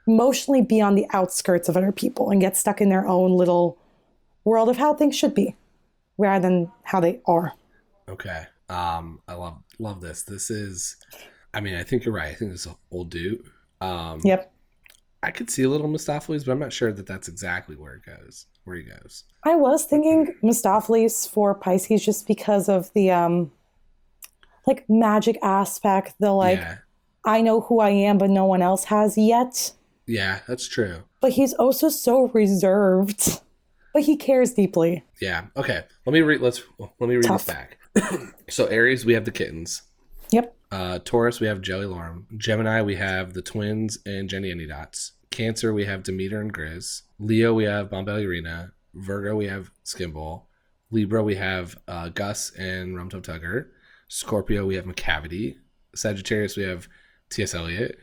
emotionally 0.06 0.60
be 0.60 0.78
on 0.80 0.96
the 0.96 1.06
outskirts 1.14 1.70
of 1.70 1.76
other 1.76 1.90
people 1.90 2.30
and 2.30 2.38
get 2.38 2.54
stuck 2.54 2.82
in 2.82 2.90
their 2.90 3.08
own 3.08 3.32
little 3.32 3.78
world 4.44 4.68
of 4.68 4.76
how 4.76 4.92
things 4.92 5.16
should 5.16 5.34
be 5.34 5.56
rather 6.18 6.42
than 6.42 6.70
how 6.82 7.00
they 7.00 7.20
are. 7.26 7.54
Okay. 8.06 8.44
Um, 8.68 9.20
I 9.26 9.34
love 9.34 9.56
love 9.78 10.02
this. 10.02 10.22
This 10.22 10.50
is, 10.50 10.96
I 11.54 11.60
mean, 11.60 11.76
I 11.76 11.82
think 11.82 12.04
you're 12.04 12.14
right. 12.14 12.30
I 12.30 12.34
think 12.34 12.50
this 12.50 12.66
is 12.66 12.72
old 12.90 13.10
dude. 13.10 13.42
Um, 13.80 14.20
Yep. 14.22 14.52
I 15.22 15.30
could 15.30 15.50
see 15.50 15.62
a 15.64 15.68
little 15.68 15.88
Mistoffelees, 15.88 16.46
but 16.46 16.52
I'm 16.52 16.58
not 16.58 16.72
sure 16.72 16.92
that 16.92 17.06
that's 17.06 17.28
exactly 17.28 17.76
where 17.76 17.94
it 17.94 18.02
goes. 18.06 18.46
Where 18.64 18.76
he 18.76 18.82
goes. 18.82 19.24
I 19.44 19.54
was 19.54 19.84
thinking 19.84 20.34
Mistoffelees 20.42 21.28
for 21.28 21.54
Pisces 21.54 22.04
just 22.04 22.26
because 22.26 22.68
of 22.68 22.92
the 22.94 23.10
um 23.10 23.52
like 24.66 24.88
magic 24.88 25.38
aspect, 25.42 26.14
the 26.20 26.32
like 26.32 26.58
yeah, 26.58 26.78
I 27.24 27.40
know 27.40 27.60
who 27.62 27.80
I 27.80 27.90
am 27.90 28.18
but 28.18 28.30
no 28.30 28.44
one 28.44 28.62
else 28.62 28.84
has 28.84 29.16
yet. 29.18 29.72
yeah, 30.06 30.40
that's 30.46 30.68
true. 30.68 31.02
But 31.20 31.32
he's 31.32 31.52
also 31.54 31.88
so 31.88 32.28
reserved. 32.28 33.40
But 33.92 34.04
he 34.04 34.16
cares 34.16 34.54
deeply. 34.54 35.04
Yeah. 35.20 35.46
Okay. 35.56 35.82
Let 36.06 36.12
me 36.12 36.20
read. 36.20 36.40
Let's 36.40 36.62
let 36.78 37.08
me 37.08 37.16
read 37.16 37.24
Tough. 37.24 37.44
this 37.44 37.54
back. 37.54 37.78
so 38.48 38.66
Aries, 38.66 39.04
we 39.04 39.14
have 39.14 39.24
the 39.24 39.32
kittens. 39.32 39.82
Yep. 40.32 40.56
Uh, 40.70 40.98
Taurus, 41.04 41.40
we 41.40 41.46
have 41.46 41.60
Jellylorum. 41.60 42.24
Gemini, 42.36 42.82
we 42.82 42.96
have 42.96 43.34
the 43.34 43.42
twins 43.42 43.98
and 44.06 44.28
Jennyanydots. 44.28 45.12
Cancer, 45.30 45.72
we 45.72 45.84
have 45.84 46.02
Demeter 46.02 46.40
and 46.40 46.52
Grizz. 46.52 47.02
Leo, 47.18 47.54
we 47.54 47.64
have 47.64 47.90
Bombalurina. 47.90 48.72
Virgo, 48.94 49.36
we 49.36 49.46
have 49.46 49.70
Skimble. 49.84 50.44
Libra, 50.90 51.22
we 51.22 51.36
have 51.36 51.78
uh, 51.86 52.08
Gus 52.08 52.52
and 52.56 52.96
Rum 52.96 53.08
Tum 53.08 53.22
Tugger. 53.22 53.66
Scorpio, 54.08 54.66
we 54.66 54.74
have 54.74 54.86
Macavity. 54.86 55.56
Sagittarius, 55.94 56.56
we 56.56 56.64
have 56.64 56.88
T.S. 57.30 57.54
Eliot. 57.54 57.98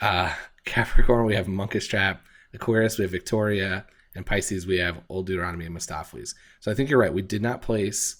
Uh, 0.00 0.34
Capricorn, 0.64 1.24
we 1.26 1.34
have 1.34 1.46
Munkustrap. 1.46 2.18
Aquarius, 2.52 2.98
we 2.98 3.02
have 3.02 3.10
Victoria. 3.10 3.86
And 4.14 4.26
Pisces, 4.26 4.66
we 4.66 4.78
have 4.78 5.00
Old 5.08 5.26
Deuteronomy 5.26 5.64
and 5.64 5.76
Mistoffelees. 5.76 6.34
So 6.60 6.70
I 6.70 6.74
think 6.74 6.90
you're 6.90 6.98
right. 6.98 7.12
We 7.12 7.22
did 7.22 7.40
not 7.40 7.62
place 7.62 8.16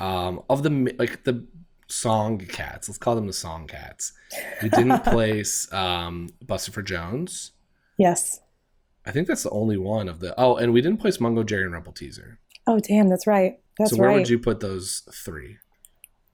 um, 0.00 0.42
of 0.50 0.62
the 0.62 0.94
like 0.98 1.24
the 1.24 1.46
song 1.88 2.38
cats. 2.38 2.88
Let's 2.88 2.98
call 2.98 3.14
them 3.14 3.26
the 3.26 3.32
song 3.32 3.66
cats. 3.66 4.12
We 4.62 4.68
didn't 4.68 5.04
place 5.04 5.72
um, 5.72 6.30
Bustopher 6.44 6.84
Jones. 6.84 7.52
Yes. 7.98 8.40
I 9.06 9.10
think 9.10 9.28
that's 9.28 9.42
the 9.42 9.50
only 9.50 9.76
one 9.76 10.08
of 10.08 10.20
the. 10.20 10.34
Oh, 10.38 10.56
and 10.56 10.72
we 10.72 10.80
didn't 10.80 11.00
place 11.00 11.18
Mungojerrie 11.18 11.64
and 11.64 11.74
Rumpleteazer. 11.74 12.38
Oh, 12.66 12.80
damn, 12.80 13.08
that's 13.08 13.26
right. 13.26 13.58
That's 13.78 13.92
right. 13.92 13.96
so 13.96 14.00
where 14.00 14.08
right. 14.08 14.16
would 14.16 14.28
you 14.28 14.38
put 14.38 14.60
those 14.60 15.02
three? 15.12 15.58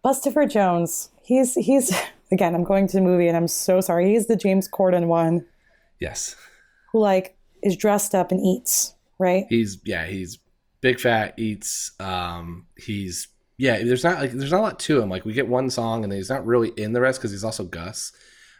Bustopher 0.05 0.49
Jones. 0.51 1.11
He's 1.23 1.55
he's 1.55 1.93
again. 2.33 2.55
I'm 2.55 2.65
going 2.65 2.87
to 2.87 2.97
the 2.97 3.03
movie, 3.03 3.29
and 3.29 3.37
I'm 3.37 3.49
so 3.49 3.81
sorry. 3.81 4.11
He's 4.11 4.27
the 4.27 4.37
James 4.37 4.69
Corden 4.69 5.07
one 5.07 5.45
Yes, 6.01 6.35
who 6.93 7.01
like 7.01 7.37
is 7.63 7.77
dressed 7.77 8.15
up 8.15 8.33
and 8.33 8.45
eats. 8.45 8.95
Right. 9.19 9.45
he's 9.51 9.79
yeah 9.85 10.07
he's 10.07 10.39
big 10.81 10.99
fat 10.99 11.35
eats. 11.37 11.93
Um, 12.01 12.67
he's 12.77 13.29
yeah. 13.61 13.77
There's 13.85 14.05
not 14.05 14.19
like 14.21 14.33
there's 14.33 14.53
not 14.53 14.61
a 14.61 14.69
lot 14.69 14.79
to 14.81 15.01
him. 15.01 15.09
Like 15.11 15.25
we 15.25 15.33
get 15.33 15.49
one 15.49 15.69
song, 15.71 16.05
and 16.05 16.13
he's 16.13 16.31
not 16.31 16.47
really 16.47 16.71
in 16.77 16.93
the 16.93 17.01
rest 17.01 17.21
because 17.21 17.31
he's 17.31 17.45
also 17.45 17.65
Gus, 17.65 18.13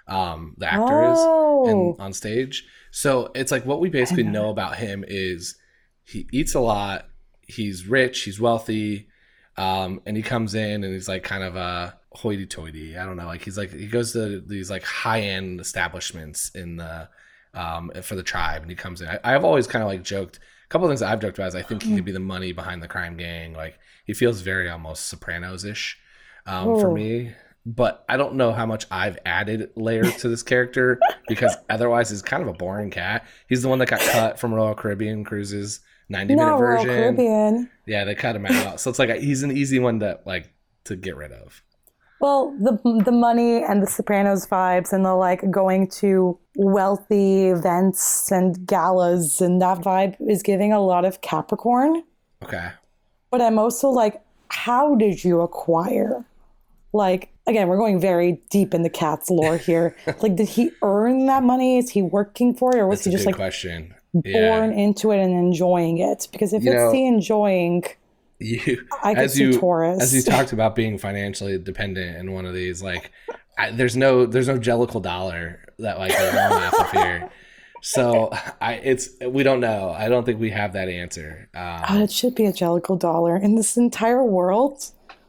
um, 0.07 0.55
the 0.59 0.67
actor 0.73 1.03
is 1.13 1.19
Oh. 1.19 1.69
in, 1.69 2.05
on 2.05 2.13
stage. 2.13 2.67
So 2.91 3.31
it's 3.35 3.53
like 3.53 3.65
what 3.67 3.81
we 3.81 3.89
basically 3.91 4.25
know 4.25 4.51
about 4.51 4.77
him 4.77 5.05
is 5.07 5.57
he 6.05 6.27
eats 6.33 6.55
a 6.55 6.61
lot. 6.61 7.07
He's 7.47 7.87
rich. 7.87 8.23
He's 8.23 8.41
wealthy. 8.41 9.09
Um, 9.57 10.01
and 10.07 10.17
he 10.17 10.23
comes 10.23 10.55
in 10.55 10.85
and 10.85 10.93
he's 10.95 11.09
like 11.09 11.23
kind 11.23 11.43
of 11.45 11.55
a 11.57 11.99
hoity-toity. 12.13 12.97
I 12.97 13.05
don't 13.05 13.17
know. 13.17 13.27
Like 13.27 13.43
he's 13.45 13.59
like 13.59 13.73
he 13.73 13.87
goes 13.87 14.13
to 14.13 14.41
these 14.41 14.71
like 14.71 14.83
high-end 14.85 15.61
establishments 15.61 16.51
in 16.55 16.77
the 16.77 17.09
um 17.55 17.91
for 18.03 18.15
the 18.17 18.23
tribe, 18.23 18.63
and 18.63 18.71
he 18.71 18.77
comes 18.77 19.01
in. 19.03 19.09
I, 19.09 19.19
I've 19.25 19.45
always 19.45 19.67
kind 19.67 19.83
of 19.83 19.89
like 19.89 20.03
joked. 20.03 20.39
Couple 20.71 20.87
of 20.87 20.91
things 20.91 21.03
I've 21.03 21.21
joked 21.21 21.37
about 21.39 21.49
is 21.49 21.55
I 21.55 21.63
think 21.63 21.83
he 21.83 21.95
could 21.97 22.05
be 22.07 22.13
the 22.13 22.19
money 22.21 22.53
behind 22.53 22.83
the 22.83 22.89
crime 22.89 23.17
gang. 23.19 23.53
Like 23.53 23.79
he 24.07 24.15
feels 24.15 24.41
very 24.41 24.71
almost 24.71 25.09
Sopranos-ish 25.09 25.99
um, 26.47 26.79
for 26.81 26.89
Oh. 26.89 26.95
me. 26.95 27.33
But 27.67 28.05
I 28.09 28.17
don't 28.17 28.37
know 28.37 28.53
how 28.53 28.65
much 28.65 28.87
I've 28.91 29.19
added 29.27 29.71
layers 29.77 30.17
to 30.19 30.29
this 30.31 30.43
character 30.43 30.99
because 31.29 31.55
otherwise 31.69 32.09
he's 32.09 32.23
kind 32.23 32.43
of 32.43 32.49
a 32.49 32.55
boring 32.55 32.91
cat. 32.91 33.27
He's 33.49 33.61
the 33.63 33.69
one 33.69 33.79
that 33.81 33.89
got 33.91 34.01
cut 34.01 34.39
from 34.39 34.55
Royal 34.55 34.75
Caribbean 34.75 35.25
Cruises 35.25 35.81
90 36.09 36.35
minute 36.35 36.47
No, 36.47 36.59
Royal 36.59 36.83
version. 36.85 36.89
Caribbean. 37.17 37.71
Yeah, 37.87 38.05
they 38.05 38.15
cut 38.15 38.35
him 38.35 38.47
out. 38.47 38.81
so 38.81 38.89
it's 38.89 38.99
like 38.99 39.11
a, 39.11 39.17
he's 39.17 39.43
an 39.43 39.51
easy 39.55 39.79
one 39.79 40.01
to 40.01 40.21
like 40.25 40.51
to 40.85 40.97
get 40.97 41.17
rid 41.17 41.33
of. 41.33 41.63
Well, 42.21 42.55
the 42.59 42.73
the 43.05 43.13
money 43.13 43.63
and 43.65 43.83
the 43.83 43.87
Sopranos 43.87 44.47
vibes 44.47 44.93
and 44.93 45.05
the 45.05 45.15
like 45.15 45.51
going 45.51 45.89
to 46.01 46.39
wealthy 46.57 47.49
events 47.49 48.31
and 48.31 48.67
galas 48.67 49.41
and 49.41 49.61
that 49.63 49.79
vibe 49.79 50.17
is 50.29 50.43
giving 50.43 50.73
a 50.73 50.81
lot 50.81 51.05
of 51.05 51.23
Capricorn. 51.23 52.03
Okay. 52.43 52.71
But 53.31 53.41
I'm 53.41 53.59
also 53.59 53.89
like, 53.89 54.21
how 54.49 54.95
did 54.97 55.25
you 55.25 55.41
acquire? 55.41 56.25
Like, 56.93 57.31
again, 57.47 57.69
we're 57.69 57.79
going 57.79 58.01
very 58.01 58.41
deep 58.51 58.75
in 58.75 58.83
the 58.83 58.91
cat's 58.91 59.31
lore 59.31 59.57
here. 59.57 59.97
like, 60.23 60.35
did 60.37 60.49
he 60.49 60.73
earn 60.83 61.27
that 61.27 61.43
money? 61.45 61.79
Is 61.79 61.91
he 61.91 62.03
working 62.03 62.53
for 62.55 62.75
it, 62.77 62.81
or 62.81 62.87
was 62.89 62.99
That's 62.99 63.05
he 63.07 63.13
just 63.13 63.27
like 63.27 63.37
question. 63.37 63.95
born 64.13 64.25
Yeah. 64.25 64.65
into 64.73 65.13
it 65.13 65.21
and 65.21 65.33
enjoying 65.33 65.99
it? 65.99 66.27
Because 66.33 66.53
if 66.53 66.65
You 66.65 66.73
it's 66.73 66.79
know- 66.81 66.93
the 66.93 67.07
enjoying, 67.07 67.85
You 68.41 68.87
I 69.03 69.13
as 69.15 69.39
you 69.39 69.53
Taurus. 69.59 70.01
as 70.03 70.15
you 70.15 70.23
talked 70.23 70.53
about 70.53 70.75
being 70.75 70.97
financially 70.97 71.59
dependent 71.59 72.17
in 72.17 72.33
one 72.33 72.47
of 72.47 72.55
these 72.55 72.83
like 72.83 73.11
I, 73.59 73.71
there's 73.71 73.97
no 73.97 74.25
there's 74.25 74.49
no 74.49 74.59
jellicle 74.59 75.03
dollar 75.03 75.61
that 75.79 75.99
like 75.99 76.13
we're 76.13 76.39
off 76.41 76.75
of 76.81 76.91
here. 76.93 77.31
So 77.83 78.31
I 78.61 78.75
it's 78.75 79.11
we 79.27 79.43
don't 79.43 79.61
know. 79.61 79.91
I 79.91 80.09
don't 80.09 80.25
think 80.25 80.41
we 80.41 80.51
have 80.51 80.73
that 80.75 80.89
answer. 80.89 81.49
Um, 81.55 82.01
it 82.03 82.11
should 82.13 82.35
be 82.35 82.47
a 82.47 82.53
Jellicle 82.53 82.99
dollar 82.99 83.37
in 83.37 83.55
this 83.57 83.77
entire 83.77 84.25
world. 84.25 84.85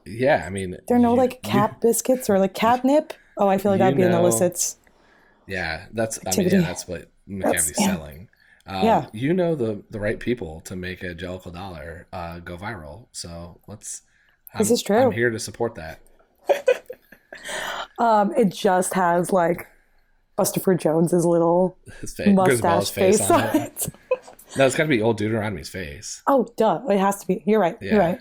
yeah, 0.06 0.44
I 0.46 0.50
mean 0.50 0.78
There 0.88 0.98
are 0.98 1.00
no 1.00 1.12
you- 1.12 1.18
like 1.18 1.34
you- 1.34 1.50
cat 1.52 1.82
biscuits 1.82 2.30
or 2.30 2.40
like 2.40 2.54
catnip. 2.54 3.14
Oh, 3.38 3.48
I 3.48 3.58
feel 3.58 3.72
like 3.72 3.80
You 3.80 3.86
that'd 3.86 3.98
be 3.98 4.04
an 4.04 4.12
know- 4.12 4.20
illicit. 4.22 4.76
Yeah, 5.48 5.86
that's 5.94 6.20
I 6.26 6.36
mean 6.38 6.50
yeah, 6.50 6.62
that's 6.62 6.88
what 6.88 7.10
That's- 7.28 7.76
selling. 7.76 8.21
Um, 8.68 8.86
Yeah. 8.86 9.08
you 9.14 9.34
know 9.34 9.56
the 9.56 9.84
the 9.90 10.00
right 10.00 10.20
people 10.20 10.62
to 10.62 10.76
make 10.76 11.02
a 11.04 11.16
jellicle 11.16 11.54
dollar 11.54 12.08
uh, 12.14 12.40
go 12.40 12.58
viral. 12.58 13.08
So 13.12 13.60
let's. 13.68 14.02
This 14.58 14.68
I'm- 14.70 14.74
is 14.74 14.84
true. 14.84 14.98
I'm 14.98 15.12
here 15.12 15.30
to 15.30 15.40
support 15.40 15.76
that. 15.76 16.00
Um, 18.00 18.34
it 18.36 18.50
just 18.50 18.94
has 18.96 19.32
like 19.32 19.68
Bustopher 20.38 20.78
Jones's 20.80 21.24
little 21.26 21.78
His 22.00 22.14
face, 22.16 22.34
mustache 22.36 22.90
face, 22.90 23.30
on 23.30 23.44
it. 23.56 23.88
No, 24.58 24.66
it's 24.66 24.76
got 24.76 24.84
to 24.84 24.90
be 24.90 25.02
old 25.02 25.18
Deuteronomy's 25.18 25.70
face. 25.70 26.22
Oh, 26.28 26.46
duh! 26.58 26.82
It 26.90 26.98
has 27.00 27.22
to 27.22 27.28
be. 27.28 27.42
You're 27.46 27.60
right. 27.62 27.78
Yeah. 27.80 27.92
You're 27.92 28.00
right. 28.00 28.20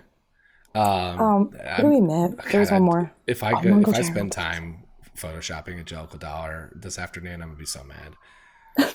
Um, 0.76 1.20
Um, 1.20 1.45
what 1.51 1.80
do 1.80 1.86
we 1.88 2.01
miss? 2.01 2.34
There's 2.53 2.70
one 2.70 2.82
more. 2.82 3.12
If 3.26 3.43
I 3.43 3.51
Oh, 3.53 3.61
go, 3.62 3.80
if 3.80 3.88
I 3.97 4.03
spend 4.03 4.30
time 4.30 4.84
photoshopping 5.16 5.80
a 5.80 5.84
jellicle 5.84 6.20
dollar 6.20 6.70
this 6.76 6.99
afternoon, 7.01 7.43
I'm 7.43 7.49
gonna 7.49 7.59
be 7.59 7.64
so 7.66 7.82
mad. 7.84 8.95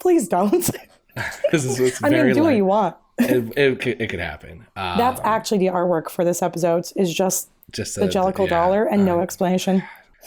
Please 0.00 0.28
don't. 0.28 0.52
this 1.52 1.64
is 1.64 2.00
I 2.02 2.10
mean, 2.10 2.34
do 2.34 2.42
what 2.42 2.54
you 2.54 2.64
want. 2.64 2.96
It, 3.18 3.58
it, 3.58 3.80
could, 3.80 4.00
it 4.00 4.10
could 4.10 4.20
happen. 4.20 4.66
Um, 4.76 4.96
That's 4.96 5.20
actually 5.24 5.58
the 5.58 5.66
artwork 5.66 6.08
for 6.08 6.24
this 6.24 6.40
episode. 6.40 6.86
Is 6.94 7.12
just 7.12 7.50
just 7.72 7.96
the 7.96 8.04
a- 8.04 8.08
Jellicle 8.08 8.44
yeah, 8.44 8.50
dollar 8.50 8.84
and 8.84 9.04
no 9.04 9.16
um, 9.16 9.22
explanation. 9.22 9.82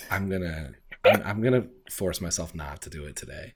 I'm 0.09 0.30
gonna 0.30 0.72
I'm, 1.05 1.22
I'm 1.24 1.41
gonna 1.41 1.67
force 1.89 2.22
myself 2.22 2.53
not 2.53 2.82
to 2.82 2.89
do 2.89 3.05
it 3.05 3.15
today, 3.15 3.53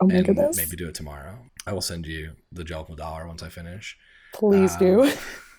Oh 0.00 0.06
my 0.06 0.16
and 0.16 0.26
goodness! 0.26 0.56
maybe 0.56 0.76
do 0.76 0.88
it 0.88 0.94
tomorrow. 0.94 1.38
I 1.66 1.72
will 1.72 1.80
send 1.80 2.06
you 2.06 2.32
the 2.52 2.64
Jellicle 2.64 2.96
dollar 2.96 3.26
once 3.26 3.42
I 3.42 3.48
finish 3.48 3.96
Please 4.34 4.74
um, 4.74 4.78
do. 4.78 5.12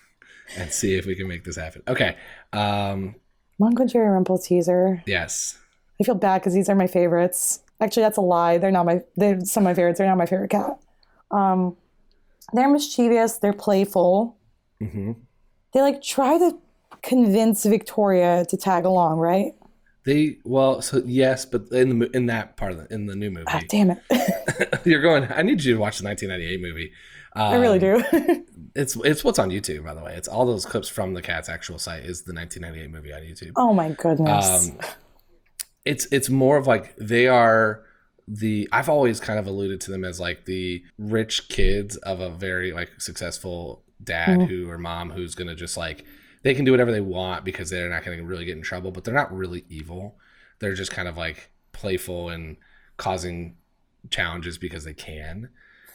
and 0.56 0.72
see 0.72 0.94
if 0.94 1.06
we 1.06 1.14
can 1.14 1.28
make 1.28 1.44
this 1.44 1.56
happen. 1.56 1.82
Okay. 1.88 2.16
Um. 2.52 3.16
Jerry 3.86 4.08
Rumpleteazer. 4.08 5.02
Yes. 5.04 5.58
I 6.00 6.04
feel 6.04 6.14
bad 6.14 6.40
because 6.40 6.54
these 6.54 6.68
are 6.68 6.76
my 6.76 6.86
favorites. 6.86 7.60
Actually, 7.80 8.02
that's 8.04 8.16
a 8.18 8.22
lie. 8.22 8.58
They're 8.58 8.70
not 8.72 8.86
my. 8.86 9.00
They're 9.16 9.40
some 9.44 9.62
of 9.62 9.64
my 9.66 9.74
favorites. 9.74 9.98
They're 9.98 10.06
not 10.08 10.18
my 10.18 10.26
favorite 10.26 10.50
cat. 10.50 10.78
Um, 11.30 11.76
they're 12.52 12.68
mischievous. 12.68 13.38
They're 13.38 13.52
playful. 13.52 14.36
hmm 14.80 15.12
They 15.72 15.80
like 15.80 16.02
try 16.02 16.38
to 16.38 16.56
convince 17.02 17.64
Victoria 17.64 18.44
to 18.48 18.56
tag 18.56 18.84
along, 18.84 19.18
right? 19.18 19.52
They 20.04 20.38
well, 20.44 20.80
so 20.80 21.02
yes, 21.04 21.44
but 21.44 21.68
in 21.70 21.98
the 21.98 22.10
in 22.16 22.26
that 22.26 22.56
part 22.56 22.72
of 22.72 22.78
the 22.78 22.94
in 22.94 23.06
the 23.06 23.14
new 23.14 23.30
movie, 23.30 23.44
Ah, 23.48 23.60
damn 23.68 23.90
it! 23.90 24.80
you're 24.84 25.02
going. 25.02 25.26
I 25.30 25.42
need 25.42 25.62
you 25.62 25.74
to 25.74 25.80
watch 25.80 25.98
the 25.98 26.04
1998 26.04 26.60
movie. 26.62 26.92
Um, 27.36 27.52
I 27.52 27.56
really 27.56 27.78
do. 27.78 28.02
It's 28.74 28.96
it's 29.04 29.24
what's 29.24 29.40
on 29.40 29.50
YouTube, 29.50 29.84
by 29.84 29.92
the 29.94 30.00
way. 30.02 30.14
It's 30.14 30.28
all 30.28 30.46
those 30.46 30.64
clips 30.64 30.88
from 30.88 31.12
the 31.14 31.22
cat's 31.22 31.48
actual 31.48 31.78
site. 31.80 32.04
Is 32.04 32.22
the 32.22 32.32
1998 32.32 32.90
movie 32.92 33.12
on 33.12 33.22
YouTube? 33.22 33.52
oh 33.56 33.72
my 33.74 33.90
goodness! 33.90 34.68
Um, 34.70 34.78
it's 35.88 36.06
it's 36.12 36.28
more 36.28 36.58
of 36.58 36.66
like 36.66 36.94
they 36.96 37.26
are 37.26 37.82
the. 38.28 38.68
I've 38.70 38.90
always 38.90 39.20
kind 39.20 39.38
of 39.38 39.46
alluded 39.46 39.80
to 39.82 39.90
them 39.90 40.04
as 40.04 40.20
like 40.20 40.44
the 40.44 40.84
rich 40.98 41.48
kids 41.48 41.96
of 41.96 42.20
a 42.20 42.28
very 42.28 42.72
like 42.72 43.00
successful 43.00 43.82
dad 44.04 44.42
who 44.42 44.68
or 44.68 44.76
mom 44.78 45.10
who's 45.10 45.34
gonna 45.34 45.54
just 45.54 45.76
like 45.76 46.04
they 46.42 46.54
can 46.54 46.64
do 46.64 46.70
whatever 46.70 46.92
they 46.92 47.00
want 47.00 47.44
because 47.44 47.70
they're 47.70 47.88
not 47.88 48.04
gonna 48.04 48.22
really 48.22 48.44
get 48.44 48.56
in 48.56 48.62
trouble, 48.62 48.90
but 48.90 49.04
they're 49.04 49.14
not 49.14 49.34
really 49.34 49.64
evil. 49.70 50.18
They're 50.58 50.74
just 50.74 50.90
kind 50.90 51.08
of 51.08 51.16
like 51.16 51.50
playful 51.72 52.28
and 52.28 52.58
causing 52.98 53.56
challenges 54.10 54.58
because 54.58 54.84
they 54.84 54.94
can. 54.94 55.48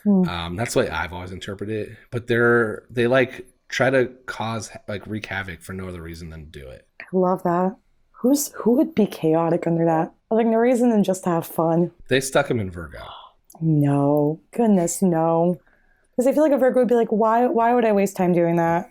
Hmm. 0.03 0.27
Um, 0.27 0.55
that's 0.55 0.73
the 0.73 0.79
way 0.81 0.89
I've 0.89 1.13
always 1.13 1.31
interpreted 1.31 1.89
it. 1.89 1.97
But 2.09 2.25
they're 2.25 2.83
they 2.89 3.05
like 3.05 3.47
try 3.69 3.91
to 3.91 4.07
cause 4.25 4.71
like 4.87 5.05
wreak 5.05 5.27
havoc 5.27 5.61
for 5.61 5.73
no 5.73 5.87
other 5.87 6.01
reason 6.01 6.31
than 6.31 6.45
to 6.45 6.59
do 6.59 6.67
it. 6.67 6.87
I 6.99 7.05
love 7.11 7.43
that. 7.43 7.75
Who's 8.23 8.53
who 8.55 8.71
would 8.77 8.95
be 8.95 9.05
chaotic 9.05 9.67
under 9.67 9.83
that? 9.83 10.13
Like 10.31 10.47
no 10.47 10.55
reason 10.55 10.89
than 10.89 11.03
just 11.03 11.25
to 11.25 11.29
have 11.29 11.45
fun. 11.45 11.91
They 12.07 12.21
stuck 12.21 12.49
him 12.49 12.57
in 12.57 12.71
Virgo. 12.71 13.03
No, 13.59 14.39
goodness, 14.51 15.01
no. 15.01 15.59
Because 16.11 16.25
I 16.25 16.31
feel 16.31 16.41
like 16.41 16.53
a 16.53 16.57
Virgo 16.57 16.79
would 16.79 16.87
be 16.87 16.95
like, 16.95 17.09
why? 17.09 17.47
Why 17.47 17.73
would 17.73 17.83
I 17.83 17.91
waste 17.91 18.15
time 18.15 18.31
doing 18.31 18.55
that? 18.55 18.89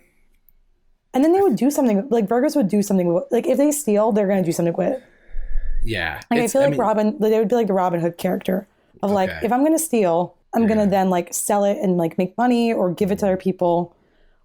And 1.15 1.25
then 1.25 1.33
they 1.33 1.41
would 1.41 1.57
do 1.57 1.71
something. 1.71 2.07
Like 2.11 2.27
Virgos 2.27 2.55
would 2.57 2.69
do 2.69 2.83
something. 2.83 3.15
with- 3.15 3.25
Like 3.31 3.47
if 3.47 3.57
they 3.57 3.73
steal, 3.73 4.13
they're 4.13 4.29
gonna 4.29 4.43
do 4.43 4.53
something 4.53 4.75
with 4.75 4.93
it. 4.93 5.03
Yeah. 5.83 6.21
Like 6.31 6.41
I 6.41 6.47
feel 6.49 6.61
like 6.61 6.73
mean, 6.73 6.81
Robin. 6.81 7.17
They 7.19 7.39
would 7.39 7.49
be 7.49 7.55
like 7.55 7.69
the 7.69 7.73
Robin 7.73 8.01
Hood 8.01 8.19
character 8.19 8.69
of 9.03 9.11
like, 9.11 9.31
Okay. 9.31 9.47
if 9.47 9.51
I'm 9.51 9.65
gonna 9.65 9.79
steal, 9.79 10.37
I'm 10.55 10.67
gonna 10.67 10.87
then 10.87 11.09
like 11.09 11.33
sell 11.33 11.65
it 11.65 11.79
and 11.81 11.97
like 11.97 12.19
make 12.19 12.37
money 12.37 12.71
or 12.71 12.93
give 12.93 13.11
it 13.11 13.21
to 13.21 13.25
mm-hmm. 13.25 13.33
other 13.33 13.37
people. 13.39 13.97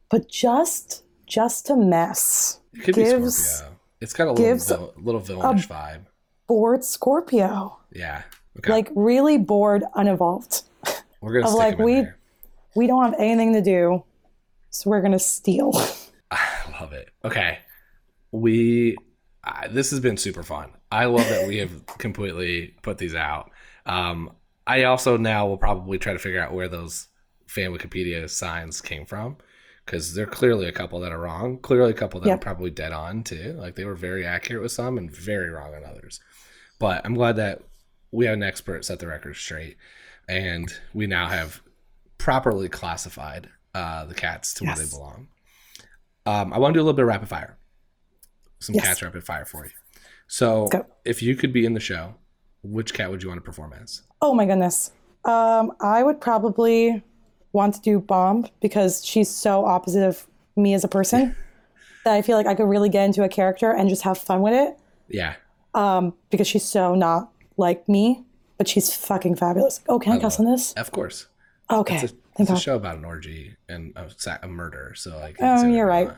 But 0.10 0.30
just, 0.30 1.04
just 1.26 1.66
to 1.66 1.76
mess. 1.76 2.62
It 2.74 2.84
could 2.84 2.96
gives 2.96 3.12
be 3.14 3.30
Scorpio. 3.30 3.77
It's 4.00 4.14
got 4.14 4.28
a 4.28 4.32
little, 4.32 4.46
gives 4.46 4.68
vil- 4.68 4.94
little 4.98 5.22
villainish 5.22 5.68
vibe. 5.68 6.06
bored 6.48 6.84
Scorpio. 6.84 7.80
Yeah. 7.92 8.24
Okay. 8.60 8.72
Like 8.72 8.90
really 8.96 9.38
bored, 9.38 9.84
unevolved. 9.96 10.64
We're 11.22 11.34
gonna 11.34 11.46
of 11.46 11.52
stick 11.52 11.60
like, 11.60 11.80
we- 11.80 11.94
there. 11.96 12.18
We 12.76 12.86
don't 12.86 13.04
have 13.04 13.16
anything 13.20 13.54
to 13.54 13.62
do, 13.62 14.04
so 14.70 14.90
we're 14.90 15.02
gonna 15.02 15.18
steal. 15.20 15.72
I 16.32 16.48
love 16.80 16.94
it. 16.94 17.10
Okay. 17.26 17.60
We. 18.32 18.98
Uh, 19.44 19.68
this 19.70 19.90
has 19.92 20.00
been 20.00 20.18
super 20.18 20.44
fun. 20.44 20.72
I 20.92 21.06
love 21.06 21.28
that 21.30 21.48
we 21.48 21.58
have 21.58 21.86
completely 21.98 22.76
put 22.82 22.98
these 22.98 23.16
out. 23.16 23.50
Um, 23.86 24.32
I 24.68 24.84
also 24.84 25.16
now 25.18 25.48
will 25.48 25.58
probably 25.58 25.98
try 25.98 26.14
to 26.14 26.20
figure 26.20 26.42
out 26.42 26.54
where 26.54 26.68
those 26.68 27.08
fan 27.48 27.72
Wikipedia 27.72 28.30
signs 28.30 28.82
came 28.82 29.06
from 29.06 29.38
because 29.88 30.14
there 30.14 30.26
are 30.26 30.30
clearly 30.30 30.68
a 30.68 30.72
couple 30.74 31.00
that 31.00 31.14
are 31.14 31.18
wrong. 31.20 31.58
Clearly, 31.60 31.92
a 31.92 31.96
couple 31.96 32.20
that 32.20 32.28
Yep. 32.28 32.36
are 32.40 32.42
probably 32.42 32.70
dead 32.70 32.92
on 32.92 33.24
too. 33.24 33.54
Like 33.58 33.76
they 33.76 33.86
were 33.86 33.96
very 33.96 34.26
accurate 34.26 34.62
with 34.62 34.74
some 34.74 34.98
and 34.98 35.10
very 35.10 35.50
wrong 35.50 35.74
on 35.74 35.86
others. 35.86 36.20
But 36.78 37.06
I'm 37.06 37.14
glad 37.14 37.38
that 37.38 37.62
we 38.12 38.26
have 38.26 38.34
an 38.34 38.44
expert 38.44 38.84
set 38.86 39.00
the 39.00 39.08
record 39.08 39.36
straight, 39.38 39.78
and 40.28 40.72
we 40.94 41.08
now 41.08 41.28
have 41.28 41.62
properly 42.18 42.68
classified 42.68 43.50
uh, 43.74 44.06
the 44.06 44.14
cats 44.14 44.54
to 44.56 44.66
where 44.66 44.76
they 44.76 44.86
belong. 44.90 45.30
Um, 46.26 46.52
I 46.54 46.58
want 46.60 46.74
to 46.74 46.78
do 46.78 46.82
a 46.82 46.86
little 46.86 46.96
bit 46.96 47.04
of 47.04 47.08
rapid 47.08 47.30
fire, 47.30 47.58
some 48.60 48.76
Yes. 48.76 48.84
cats 48.86 49.02
rapid 49.02 49.24
fire 49.24 49.46
for 49.46 49.66
you. 49.66 49.72
So, 50.28 50.68
if 51.06 51.24
you 51.24 51.36
could 51.38 51.54
be 51.54 51.66
in 51.66 51.74
the 51.74 51.80
show, 51.80 52.16
which 52.62 52.94
cat 52.94 53.10
would 53.10 53.24
you 53.24 53.30
want 53.30 53.38
to 53.38 53.44
perform 53.46 53.74
as? 53.82 54.02
Oh 54.22 54.34
my 54.34 54.46
goodness. 54.46 54.92
Um, 55.24 55.72
I 55.80 56.04
would 56.04 56.20
probably 56.20 57.02
want 57.54 57.76
to 57.76 57.82
do 57.82 58.00
Bomb 58.00 58.48
because 58.62 59.04
she's 59.06 59.30
so 59.30 59.66
opposite 59.66 60.04
of 60.08 60.28
me 60.56 60.74
as 60.74 60.84
a 60.84 60.88
person 60.88 61.36
that 62.04 62.14
I 62.14 62.22
feel 62.22 62.38
like 62.38 62.48
I 62.48 62.56
could 62.56 62.68
really 62.68 62.90
get 62.90 63.06
into 63.06 63.24
a 63.24 63.30
character 63.30 63.72
and 63.72 63.90
just 63.90 64.04
have 64.04 64.18
fun 64.18 64.42
with 64.42 64.54
it 64.54 64.78
Yeah, 65.08 65.36
um, 65.74 66.14
because 66.30 66.48
she's 66.48 66.66
so 66.66 66.96
not 66.96 67.32
like 67.58 67.88
me, 67.88 68.24
but 68.58 68.68
she's 68.68 68.94
fucking 68.94 69.36
fabulous. 69.36 69.82
Oh, 69.88 70.00
can 70.00 70.14
I, 70.14 70.20
cuss 70.20 70.40
on 70.40 70.46
this? 70.46 70.74
of 70.74 70.92
course. 70.92 71.28
Okay. 71.70 71.96
It's 71.96 72.12
a, 72.12 72.16
Thank 72.38 72.52
it's 72.52 72.60
a 72.60 72.62
show 72.62 72.76
about 72.76 72.98
an 72.98 73.06
orgy 73.06 73.56
and 73.68 73.94
a, 73.96 74.10
a 74.44 74.48
murder, 74.48 74.94
so 74.96 75.18
like. 75.18 75.38
Oh, 75.42 75.68
you're 75.68 75.88
right. 75.88 76.12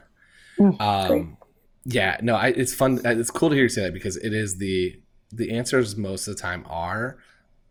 Mm, 0.59 0.79
Um, 0.81 1.37
yeah, 1.85 2.17
no, 2.21 2.35
I, 2.35 2.47
it's 2.49 2.73
fun. 2.73 2.99
It's 3.05 3.31
cool 3.31 3.49
to 3.49 3.55
hear 3.55 3.63
you 3.63 3.69
say 3.69 3.83
that 3.83 3.93
because 3.93 4.17
it 4.17 4.33
is 4.33 4.57
the 4.57 5.01
the 5.31 5.51
answers 5.51 5.95
most 5.95 6.27
of 6.27 6.35
the 6.35 6.41
time 6.41 6.65
are, 6.67 7.17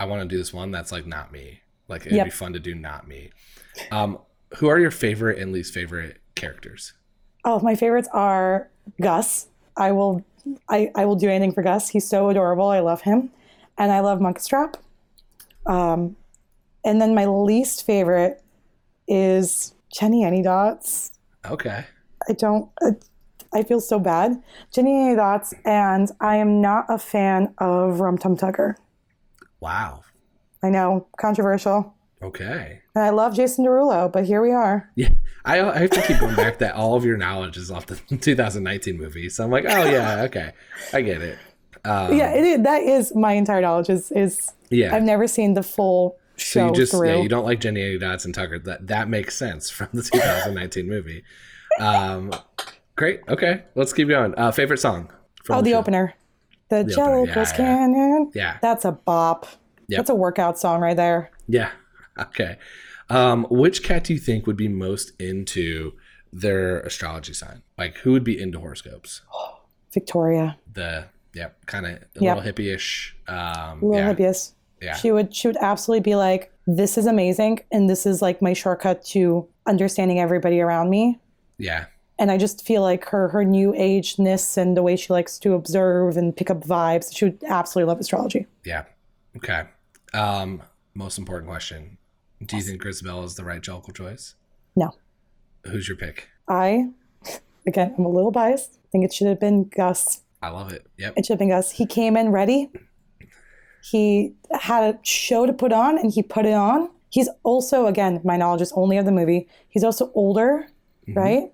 I 0.01 0.07
want 0.07 0.23
to 0.23 0.29
do 0.29 0.39
this 0.39 0.53
one 0.53 0.71
that's 0.71 0.91
like 0.93 1.07
not 1.07 1.31
me. 1.31 1.61
Like 1.89 2.03
it'd 2.03 2.12
Yep. 2.12 2.26
be 2.26 2.30
fun 2.30 2.53
to 2.53 2.61
do 2.61 2.74
not 2.74 3.09
me. 3.09 3.30
Um, 3.91 4.18
who 4.59 4.68
are 4.68 4.78
your 4.78 4.91
favorite 4.91 5.39
and 5.39 5.53
least 5.53 5.72
favorite 5.74 6.18
characters? 6.34 6.93
Oh, 7.45 7.61
my 7.61 7.74
favorites 7.74 8.09
are 8.12 8.68
Gus. 9.01 9.49
I 9.76 9.93
will, 9.93 10.24
I, 10.68 10.91
I 10.95 11.05
will 11.05 11.16
do 11.16 11.28
anything 11.28 11.53
for 11.53 11.62
Gus. 11.62 11.89
He's 11.89 12.07
so 12.09 12.28
adorable. 12.28 12.68
I 12.68 12.80
love 12.80 13.03
him, 13.03 13.30
and 13.78 13.93
I 13.93 14.01
love 14.01 14.18
Munkustrap. 14.20 14.74
Um, 15.66 16.16
and 16.84 17.01
then 17.01 17.14
my 17.14 17.26
least 17.26 17.84
favorite 17.86 18.43
is 19.07 19.74
Jennyanydots. 19.95 21.11
Okay, 21.49 21.84
I 22.28 22.32
don't. 22.32 22.70
I, 22.82 22.91
I 23.55 23.62
feel 23.62 23.80
so 23.80 23.99
bad. 23.99 24.43
Jenny 24.72 25.07
Any 25.07 25.16
Dots, 25.16 25.55
and 25.64 26.11
I 26.20 26.36
am 26.36 26.61
not 26.61 26.84
a 26.89 26.99
fan 26.99 27.55
of 27.59 28.01
Rum 28.01 28.18
Tum 28.18 28.36
Tugger. 28.36 28.74
wow. 29.61 30.03
I 30.63 30.71
know, 30.71 31.07
controversial. 31.19 31.95
Okay. 32.21 32.81
And 32.97 33.05
I 33.05 33.11
love 33.11 33.35
Jason 33.37 33.65
Derulo, 33.65 34.11
but 34.13 34.25
here 34.25 34.43
we 34.43 34.51
are. 34.53 34.91
Yeah, 34.97 35.11
I, 35.45 35.61
I 35.61 35.79
have 35.79 35.91
to 35.91 36.03
keep 36.03 36.19
going 36.19 36.35
back 36.35 36.59
that 36.59 36.75
all 36.75 36.95
of 36.97 37.05
your 37.05 37.17
knowledge 37.17 37.57
is 37.57 37.71
off 37.71 37.87
the 37.87 37.95
2019 38.17 38.97
movie. 38.99 39.29
So 39.31 39.45
I'm 39.45 39.51
like, 39.51 39.65
oh 39.67 39.85
yeah, 39.85 40.23
okay, 40.27 40.53
I 40.93 41.01
get 41.03 41.23
it. 41.23 41.39
Um, 41.85 42.13
Yeah, 42.17 42.33
it 42.33 42.45
is, 42.45 42.63
that 42.65 42.83
is 42.83 43.15
my 43.15 43.33
entire 43.33 43.61
knowledge. 43.61 43.89
Is 43.89 44.11
is 44.13 44.53
yeah. 44.71 44.95
I've 44.95 45.05
never 45.05 45.27
seen 45.29 45.55
the 45.55 45.63
full 45.63 46.19
So 46.37 46.67
you 46.67 46.73
just 46.75 46.91
through. 46.93 47.09
yeah, 47.09 47.17
you 47.23 47.29
don't 47.29 47.45
like 47.45 47.61
Jennyanydots 47.61 48.25
and 48.25 48.35
Tugger. 48.35 48.63
That 48.65 48.89
that 48.89 49.09
makes 49.09 49.37
sense 49.37 49.71
from 49.71 49.89
the 49.93 50.03
2019 50.03 50.89
movie. 50.89 51.23
Um, 51.79 52.33
great. 52.97 53.21
Okay, 53.29 53.63
let's 53.77 53.93
keep 53.93 54.09
going. 54.09 54.35
Uh, 54.37 54.51
favorite 54.51 54.79
song? 54.79 55.11
From 55.45 55.59
Oh, 55.59 55.63
the 55.63 55.71
show? 55.71 55.79
opener. 55.79 56.15
The, 56.69 56.79
opener, 56.81 56.95
Jello 56.95 57.25
yeah, 57.27 57.33
Cross 57.33 57.51
yeah. 57.53 57.57
Canyon. 57.57 58.31
Yeah. 58.35 58.59
That's 58.61 58.85
a 58.85 58.93
bop. 58.93 59.47
Yep. 59.89 59.99
That's 59.99 60.11
a 60.11 60.14
workout 60.14 60.59
song 60.59 60.80
right 60.80 60.97
there. 60.97 61.30
Yeah. 61.47 61.70
Okay. 62.18 62.57
Um, 63.11 63.47
which 63.51 63.82
cat 63.82 64.05
do 64.05 64.12
you 64.12 64.18
think 64.20 64.47
would 64.47 64.57
be 64.57 64.68
most 64.68 65.12
into 65.20 65.93
their 66.32 66.80
astrology 66.80 67.32
sign? 67.32 67.62
Like, 67.78 67.97
who 67.99 68.12
would 68.12 68.24
be 68.24 68.41
into 68.41 68.59
horoscopes? 68.61 69.22
Victoria. 69.93 70.59
The 70.72 71.07
yeah, 71.34 71.49
kind 71.66 71.86
of 71.86 71.93
a 71.93 71.99
Yep. 72.20 72.36
little 72.36 72.53
hippie-ish. 72.53 73.16
Um, 73.28 73.80
Little 73.82 73.97
yeah. 73.97 74.14
hippies. 74.14 74.53
Yeah. 74.82 74.95
She 74.97 75.11
would 75.11 75.34
she 75.34 75.49
would 75.49 75.57
absolutely 75.61 76.03
be 76.03 76.14
like, 76.16 76.53
This 76.66 76.99
is 76.99 77.07
amazing 77.07 77.61
and 77.72 77.89
this 77.89 78.05
is 78.07 78.20
like 78.22 78.43
my 78.43 78.53
shortcut 78.53 79.05
to 79.07 79.49
understanding 79.66 80.20
everybody 80.20 80.61
around 80.61 80.91
me. 80.91 81.18
Yeah. 81.59 81.86
And 82.18 82.30
I 82.30 82.36
just 82.36 82.66
feel 82.66 82.82
like 82.82 83.05
her 83.07 83.28
her 83.28 83.45
new 83.45 83.74
ageness 83.76 84.57
and 84.57 84.76
the 84.76 84.82
way 84.82 84.97
she 84.97 85.12
likes 85.12 85.39
to 85.41 85.55
observe 85.55 86.16
and 86.16 86.36
pick 86.36 86.51
up 86.51 86.61
vibes, 86.61 87.16
she 87.16 87.24
would 87.26 87.43
absolutely 87.49 87.89
love 87.89 88.01
astrology. 88.01 88.47
Yeah. 88.64 88.84
Okay. 89.36 89.64
Um, 90.15 90.63
most 90.95 91.19
important 91.19 91.49
question: 91.49 91.99
Do 92.45 92.57
you 92.57 92.63
think 92.63 92.83
Grizabella 92.83 93.25
is 93.25 93.35
the 93.35 93.45
right 93.45 93.61
Jellicle 93.61 93.95
choice? 93.95 94.35
No. 94.77 94.93
Who's 95.67 95.89
your 95.89 95.97
pick? 95.97 96.29
I 96.49 96.89
again 97.67 97.95
I'm 97.99 98.05
a 98.05 98.09
little 98.09 98.31
biased. 98.31 98.79
I 98.85 98.89
think 98.91 99.05
it 99.05 99.13
should 99.13 99.27
have 99.27 99.41
been 99.41 99.65
Gus. 99.65 100.23
I 100.41 100.49
love 100.51 100.73
it. 100.73 100.87
Yep. 100.97 101.15
It 101.17 101.27
should 101.27 101.35
have 101.35 101.39
been 101.39 101.51
Gus. 101.51 101.73
He 101.73 101.87
came 101.87 102.17
in 102.17 102.31
ready. 102.31 102.71
He 103.83 104.35
had 104.61 104.95
a 104.95 104.99
show 105.03 105.47
to 105.47 105.53
put 105.53 105.73
on 105.73 105.99
and 105.99 106.13
he 106.13 106.23
put 106.23 106.47
it 106.47 106.55
on. 106.55 106.91
He's 107.11 107.29
also, 107.43 107.87
again, 107.87 108.21
my 108.23 108.37
knowledge 108.37 108.61
is 108.61 108.73
only 108.73 108.99
of 108.99 109.05
the 109.05 109.13
movie. 109.13 109.49
He's 109.69 109.83
also 109.83 110.11
older, 110.15 110.69
right? 111.09 111.51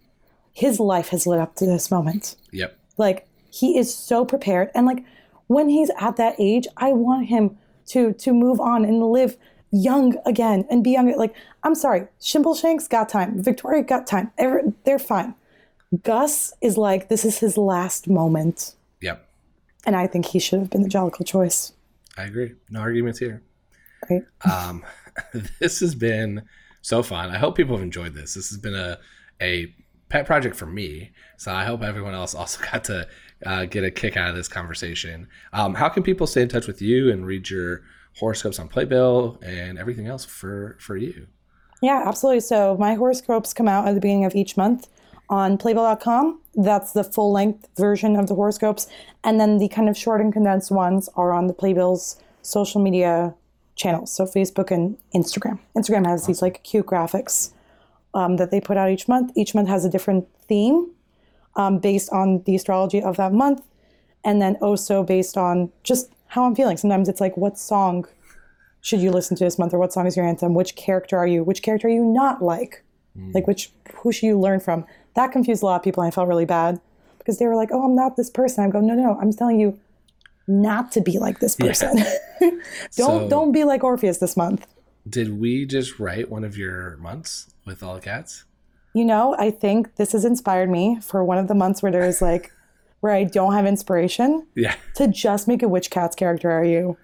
His 0.52 0.80
life 0.80 1.08
has 1.08 1.26
lit 1.26 1.38
up 1.38 1.54
to 1.56 1.66
this 1.66 1.90
moment. 1.90 2.36
Yep. 2.50 2.76
Like 2.96 3.26
he 3.50 3.78
is 3.78 3.94
so 3.94 4.24
prepared. 4.24 4.70
And 4.74 4.86
like 4.86 5.04
when 5.46 5.68
he's 5.68 5.90
at 5.98 6.16
that 6.16 6.34
age, 6.38 6.66
I 6.76 6.92
want 6.92 7.26
him 7.26 7.56
to 7.86 8.12
to 8.12 8.32
move 8.32 8.60
on 8.60 8.84
and 8.84 9.02
live 9.02 9.36
young 9.74 10.16
again 10.24 10.64
and 10.70 10.84
be 10.84 10.92
young. 10.92 11.16
Like, 11.16 11.34
I'm 11.62 11.74
sorry, 11.74 12.06
Skimbleshanks 12.20 12.88
got 12.88 13.08
time. 13.08 13.42
Victoria 13.42 13.82
got 13.82 14.06
time. 14.06 14.30
Every, 14.38 14.72
they're 14.84 14.98
fine. 14.98 15.34
Gus 16.02 16.52
is 16.60 16.76
like, 16.76 17.08
this 17.08 17.24
is 17.24 17.38
his 17.38 17.56
last 17.56 18.08
moment. 18.08 18.74
Yep. 19.00 19.26
And 19.84 19.96
I 19.96 20.06
think 20.06 20.26
he 20.26 20.38
should 20.38 20.60
have 20.60 20.70
been 20.70 20.82
the 20.82 20.88
Jellicle 20.88 21.26
choice. 21.26 21.72
I 22.16 22.24
agree. 22.24 22.54
No 22.70 22.80
arguments 22.80 23.18
here. 23.18 23.42
Right? 24.08 24.22
Um, 24.50 24.84
this 25.58 25.80
has 25.80 25.94
been 25.94 26.42
so 26.80 27.02
fun. 27.02 27.30
I 27.30 27.38
hope 27.38 27.56
people 27.56 27.76
have 27.76 27.82
enjoyed 27.82 28.14
this. 28.14 28.34
This 28.34 28.48
has 28.50 28.58
been 28.58 28.74
a 28.74 28.98
a 29.40 29.74
pet 30.08 30.26
project 30.26 30.54
for 30.54 30.66
me. 30.66 31.10
So 31.36 31.52
I 31.52 31.64
hope 31.64 31.82
everyone 31.82 32.14
else 32.14 32.34
also 32.34 32.62
got 32.72 32.84
to 32.84 33.08
uh, 33.44 33.64
get 33.66 33.84
a 33.84 33.90
kick 33.90 34.16
out 34.16 34.30
of 34.30 34.36
this 34.36 34.48
conversation. 34.48 35.28
Um, 35.52 35.74
how 35.74 35.88
can 35.88 36.02
people 36.02 36.26
stay 36.26 36.42
in 36.42 36.48
touch 36.48 36.66
with 36.66 36.80
you 36.80 37.10
and 37.10 37.26
read 37.26 37.50
your 37.50 37.82
horoscopes 38.18 38.58
on 38.58 38.68
Playbill 38.68 39.38
and 39.42 39.78
everything 39.78 40.06
else 40.06 40.24
for 40.24 40.76
for 40.80 40.96
you? 40.96 41.26
Yeah, 41.82 42.02
absolutely. 42.06 42.40
So 42.40 42.76
my 42.78 42.94
horoscopes 42.94 43.52
come 43.52 43.68
out 43.68 43.86
at 43.86 43.94
the 43.94 44.00
beginning 44.00 44.24
of 44.24 44.34
each 44.34 44.56
month 44.56 44.88
on 45.28 45.58
playbill.com. 45.58 46.40
That's 46.54 46.92
the 46.92 47.04
full 47.04 47.32
length 47.32 47.68
version 47.76 48.16
of 48.16 48.26
the 48.26 48.34
horoscopes. 48.34 48.86
And 49.22 49.40
then 49.40 49.58
the 49.58 49.68
kind 49.68 49.88
of 49.88 49.96
short 49.96 50.20
and 50.20 50.32
condensed 50.32 50.70
ones 50.70 51.08
are 51.16 51.32
on 51.32 51.46
the 51.46 51.54
Playbill's 51.54 52.18
social 52.42 52.80
media 52.80 53.34
channels. 53.74 54.12
So 54.12 54.24
Facebook 54.24 54.70
and 54.70 54.96
Instagram. 55.14 55.58
Instagram 55.76 56.06
has 56.06 56.26
these 56.26 56.40
like 56.40 56.62
cute 56.62 56.86
graphics 56.86 57.52
um, 58.14 58.36
that 58.36 58.50
they 58.50 58.60
put 58.60 58.76
out 58.76 58.90
each 58.90 59.08
month. 59.08 59.32
Each 59.34 59.54
month 59.54 59.68
has 59.68 59.84
a 59.84 59.90
different 59.90 60.28
theme 60.46 60.90
um, 61.56 61.78
based 61.78 62.10
on 62.10 62.42
the 62.44 62.54
astrology 62.56 63.02
of 63.02 63.16
that 63.16 63.32
month. 63.32 63.62
And 64.24 64.40
then 64.40 64.56
also 64.62 65.02
based 65.02 65.36
on 65.36 65.70
just 65.82 66.10
how 66.28 66.44
I'm 66.46 66.54
feeling. 66.54 66.76
Sometimes 66.78 67.08
it's 67.08 67.20
like, 67.20 67.36
what 67.36 67.58
song 67.58 68.06
should 68.80 69.00
you 69.00 69.10
listen 69.10 69.36
to 69.36 69.44
this 69.44 69.58
month 69.58 69.74
or 69.74 69.78
what 69.78 69.92
song 69.92 70.06
is 70.06 70.16
your 70.16 70.26
anthem? 70.26 70.54
Which 70.54 70.76
character 70.76 71.16
are 71.18 71.26
you? 71.26 71.44
Which 71.44 71.62
character 71.62 71.88
are 71.88 71.90
you 71.90 72.04
not 72.04 72.42
like? 72.42 72.82
Like 73.32 73.46
which 73.46 73.70
who 73.94 74.10
should 74.10 74.26
you 74.26 74.40
learn 74.40 74.58
from? 74.58 74.84
That 75.14 75.30
confused 75.30 75.62
a 75.62 75.66
lot 75.66 75.76
of 75.76 75.82
people 75.84 76.02
and 76.02 76.08
i 76.08 76.14
felt 76.14 76.26
really 76.26 76.44
bad 76.46 76.80
because 77.18 77.38
they 77.38 77.46
were 77.46 77.54
like 77.54 77.68
oh 77.70 77.84
i'm 77.84 77.94
not 77.94 78.16
this 78.16 78.28
person. 78.28 78.64
I 78.64 78.68
go 78.70 78.80
no 78.80 78.94
no 78.94 79.04
no, 79.04 79.18
i'm 79.20 79.32
telling 79.32 79.60
you 79.60 79.78
not 80.48 80.90
to 80.92 81.00
be 81.00 81.20
like 81.20 81.38
this 81.38 81.54
person. 81.54 81.96
Don't 82.40 82.60
So- 82.90 83.28
don't 83.28 83.52
be 83.52 83.62
like 83.62 83.84
orpheus 83.84 84.18
this 84.18 84.36
month. 84.36 84.66
Did 85.08 85.38
we 85.38 85.64
just 85.64 86.00
write 86.00 86.28
one 86.28 86.42
of 86.42 86.56
your 86.58 86.96
months 86.96 87.54
with 87.64 87.82
all 87.84 87.94
the 87.94 88.00
cats? 88.00 88.44
You 88.94 89.04
know 89.04 89.34
i 89.38 89.50
think 89.50 89.96
this 89.96 90.12
has 90.12 90.24
inspired 90.24 90.70
me 90.70 90.98
for 91.00 91.22
one 91.24 91.38
of 91.38 91.48
the 91.48 91.54
months 91.54 91.82
where 91.82 91.92
there's 91.92 92.22
like 92.22 92.50
where 93.00 93.12
i 93.12 93.24
don't 93.24 93.52
have 93.52 93.66
inspiration 93.66 94.46
Yeah, 94.54 94.74
to 94.94 95.08
just 95.08 95.46
make 95.48 95.62
a 95.62 95.68
witch 95.68 95.90
cat's 95.90 96.14
character 96.16 96.50
are 96.50 96.64
you 96.64 96.96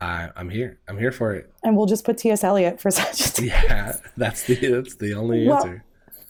I, 0.00 0.28
I'm 0.36 0.50
here. 0.50 0.78
I'm 0.88 0.98
here 0.98 1.12
for 1.12 1.32
it. 1.32 1.50
and 1.62 1.76
we'll 1.76 1.86
just 1.86 2.04
put 2.04 2.18
ts 2.18 2.44
eliot 2.44 2.80
for 2.80 2.90
such 3.00 3.38
a 3.38 3.44
Yeah, 3.46 3.96
that's 4.16 4.42
the 4.44 4.54
that's 4.56 4.96
the 4.96 5.14
only 5.14 5.46
Well, 5.46 5.56
answer. 5.64 5.84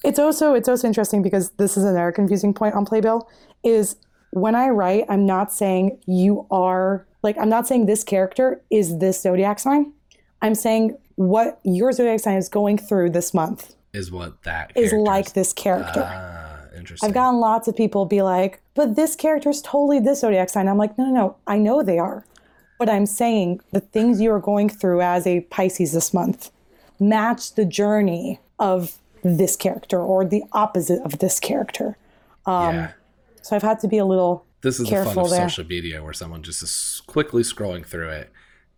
it's 0.05 0.19
also 0.19 0.55
it's 0.55 0.69
also 0.69 0.87
interesting 0.87 1.23
because 1.23 1.51
this 1.53 1.77
is 1.77 1.83
another 1.85 2.13
confusing 2.13 2.55
point 2.55 2.75
on 2.75 2.85
playbill 2.85 3.29
is 3.65 3.97
when 4.31 4.55
i 4.55 4.69
write 4.69 5.05
i'm 5.09 5.25
not 5.27 5.53
saying 5.53 5.99
you 6.07 6.47
are 6.51 7.07
like 7.23 7.37
i'm 7.39 7.49
not 7.49 7.67
saying 7.67 7.87
this 7.87 8.05
character 8.05 8.61
is 8.71 8.99
this 8.99 9.21
zodiac 9.23 9.59
sign 9.59 9.93
i'm 10.43 10.55
saying 10.55 10.97
what 11.17 11.59
your 11.65 11.91
zodiac 11.93 12.21
sign 12.21 12.37
is 12.37 12.49
going 12.49 12.77
through 12.79 13.09
this 13.11 13.33
month 13.33 13.75
Is 13.95 14.11
what 14.11 14.43
that 14.43 14.73
is 14.75 14.93
like 14.93 15.33
this 15.33 15.53
character 15.53 16.03
Ah, 16.05 16.77
interesting. 16.77 17.09
i've 17.09 17.15
gotten 17.15 17.39
lots 17.41 17.69
of 17.69 17.77
people 17.77 18.05
be 18.05 18.21
like 18.23 18.61
but 18.75 18.97
this 18.97 19.15
character 19.17 19.49
is 19.51 19.63
totally 19.63 20.01
this 20.01 20.21
zodiac 20.21 20.49
sign. 20.51 20.67
I'm 20.69 20.79
like, 20.79 20.99
no, 20.99 21.05
no, 21.07 21.13
no, 21.13 21.37
I 21.47 21.59
know 21.59 21.83
they 21.85 21.99
are. 21.99 22.25
But 22.77 22.89
I'm 22.89 23.07
saying 23.07 23.61
the 23.73 23.79
things 23.81 24.21
you 24.21 24.33
are 24.33 24.41
going 24.41 24.69
through 24.69 25.01
as 25.01 25.27
a 25.29 25.43
Pisces 25.43 25.93
this 25.93 26.13
month 26.13 26.51
match 26.99 27.55
the 27.55 27.65
journey 27.65 28.41
of 28.59 28.99
this 29.23 29.55
character 29.57 30.01
or 30.03 30.25
the 30.25 30.43
opposite 30.53 31.01
of 31.03 31.21
this 31.21 31.39
character. 31.39 31.97
Um, 32.47 32.75
yeah. 32.75 32.91
So 33.43 33.55
I've 33.55 33.63
had 33.63 33.79
to 33.81 33.89
be 33.89 33.99
a 33.99 34.05
little 34.05 34.45
this 34.63 34.81
is 34.81 34.89
the 34.91 35.05
fun 35.05 35.19
of 35.19 35.31
there. 35.31 35.49
social 35.49 35.65
media 35.67 36.03
where 36.03 36.13
someone 36.13 36.43
just 36.43 36.61
is 36.63 37.01
quickly 37.07 37.43
scrolling 37.45 37.87
through 37.87 38.09
it 38.09 38.33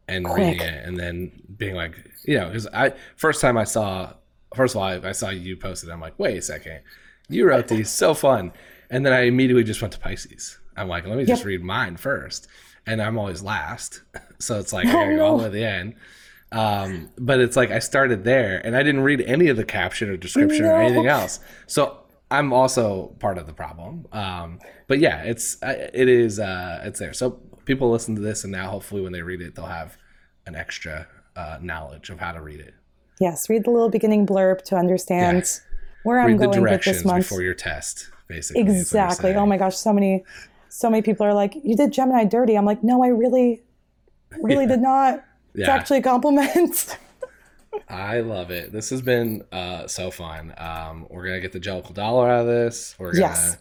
and 0.08 0.26
Quick. 0.26 0.38
reading 0.38 0.60
it 0.60 0.84
and 0.86 0.98
then 0.98 1.32
being 1.56 1.74
like, 1.74 1.94
you 2.24 2.36
know, 2.38 2.48
because 2.48 2.66
I 2.68 2.92
first 3.16 3.40
time 3.40 3.56
I 3.56 3.64
saw, 3.64 4.12
first 4.56 4.74
of 4.74 4.80
all, 4.80 4.88
I, 4.88 5.08
I 5.08 5.12
saw 5.12 5.30
you 5.30 5.56
posted. 5.56 5.90
I'm 5.90 6.00
like, 6.00 6.18
wait 6.18 6.36
a 6.36 6.42
second, 6.42 6.80
you 7.28 7.46
wrote 7.46 7.68
these, 7.68 7.90
so 7.90 8.14
fun. 8.14 8.52
And 8.90 9.04
then 9.04 9.12
I 9.12 9.22
immediately 9.22 9.64
just 9.64 9.82
went 9.82 9.92
to 9.94 10.00
Pisces. 10.00 10.58
I'm 10.76 10.88
like, 10.88 11.06
let 11.06 11.16
me 11.16 11.24
just 11.24 11.40
yep. 11.40 11.46
read 11.46 11.62
mine 11.62 11.96
first, 11.96 12.48
and 12.86 13.00
I'm 13.00 13.18
always 13.18 13.42
last, 13.42 14.02
so 14.38 14.58
it's 14.58 14.72
like 14.72 14.86
I 14.86 14.92
gotta 14.92 15.16
go 15.16 15.26
all 15.26 15.38
the 15.38 15.44
way 15.44 15.48
to 15.48 15.54
the 15.54 15.64
end. 15.64 15.94
Um, 16.52 17.10
but 17.18 17.40
it's 17.40 17.56
like 17.56 17.70
I 17.70 17.80
started 17.80 18.24
there, 18.24 18.60
and 18.64 18.76
I 18.76 18.82
didn't 18.82 19.02
read 19.02 19.20
any 19.22 19.48
of 19.48 19.56
the 19.56 19.64
caption 19.64 20.08
or 20.08 20.16
description 20.16 20.64
no. 20.64 20.72
or 20.72 20.82
anything 20.82 21.06
else. 21.06 21.40
So 21.66 21.98
I'm 22.30 22.52
also 22.52 23.08
part 23.18 23.38
of 23.38 23.46
the 23.46 23.52
problem. 23.52 24.06
Um, 24.12 24.60
but 24.86 24.98
yeah, 24.98 25.22
it's 25.22 25.56
it 25.62 26.08
is 26.08 26.38
uh, 26.38 26.82
it's 26.84 26.98
there. 26.98 27.12
So 27.12 27.40
people 27.64 27.90
listen 27.90 28.14
to 28.14 28.20
this, 28.20 28.44
and 28.44 28.52
now 28.52 28.70
hopefully 28.70 29.02
when 29.02 29.12
they 29.12 29.22
read 29.22 29.40
it, 29.40 29.54
they'll 29.54 29.66
have 29.66 29.96
an 30.46 30.54
extra 30.54 31.08
uh, 31.34 31.58
knowledge 31.60 32.10
of 32.10 32.20
how 32.20 32.32
to 32.32 32.40
read 32.40 32.60
it. 32.60 32.74
Yes, 33.20 33.48
read 33.48 33.64
the 33.64 33.70
little 33.70 33.88
beginning 33.88 34.26
blurb 34.26 34.62
to 34.64 34.76
understand 34.76 35.38
yeah. 35.38 35.78
where 36.02 36.20
I'm 36.20 36.36
going 36.36 36.60
with 36.62 36.84
this 36.84 37.04
month 37.04 37.24
before 37.24 37.42
your 37.42 37.54
test. 37.54 38.10
Basically, 38.28 38.62
exactly. 38.62 39.34
Oh 39.34 39.46
my 39.46 39.56
gosh, 39.56 39.76
so 39.76 39.92
many, 39.92 40.24
so 40.68 40.90
many 40.90 41.02
people 41.02 41.24
are 41.24 41.34
like, 41.34 41.54
"You 41.62 41.76
did 41.76 41.92
Gemini 41.92 42.24
dirty." 42.24 42.56
I'm 42.56 42.64
like, 42.64 42.82
"No, 42.82 43.02
I 43.02 43.08
really, 43.08 43.62
really 44.42 44.64
yeah. 44.64 44.70
did 44.70 44.80
not." 44.80 45.24
It's 45.54 45.68
actually 45.68 45.98
a 45.98 46.02
compliment. 46.02 46.98
I 47.88 48.20
love 48.20 48.50
it. 48.50 48.72
This 48.72 48.90
has 48.90 49.00
been 49.00 49.44
uh, 49.52 49.86
so 49.86 50.10
fun. 50.10 50.54
Um, 50.58 51.06
we're 51.08 51.24
gonna 51.24 51.40
get 51.40 51.52
the 51.52 51.60
Jellicle 51.60 51.94
Dollar 51.94 52.28
out 52.28 52.40
of 52.42 52.46
this. 52.46 52.94
We're 52.98 53.12
gonna 53.12 53.28
yes. 53.28 53.56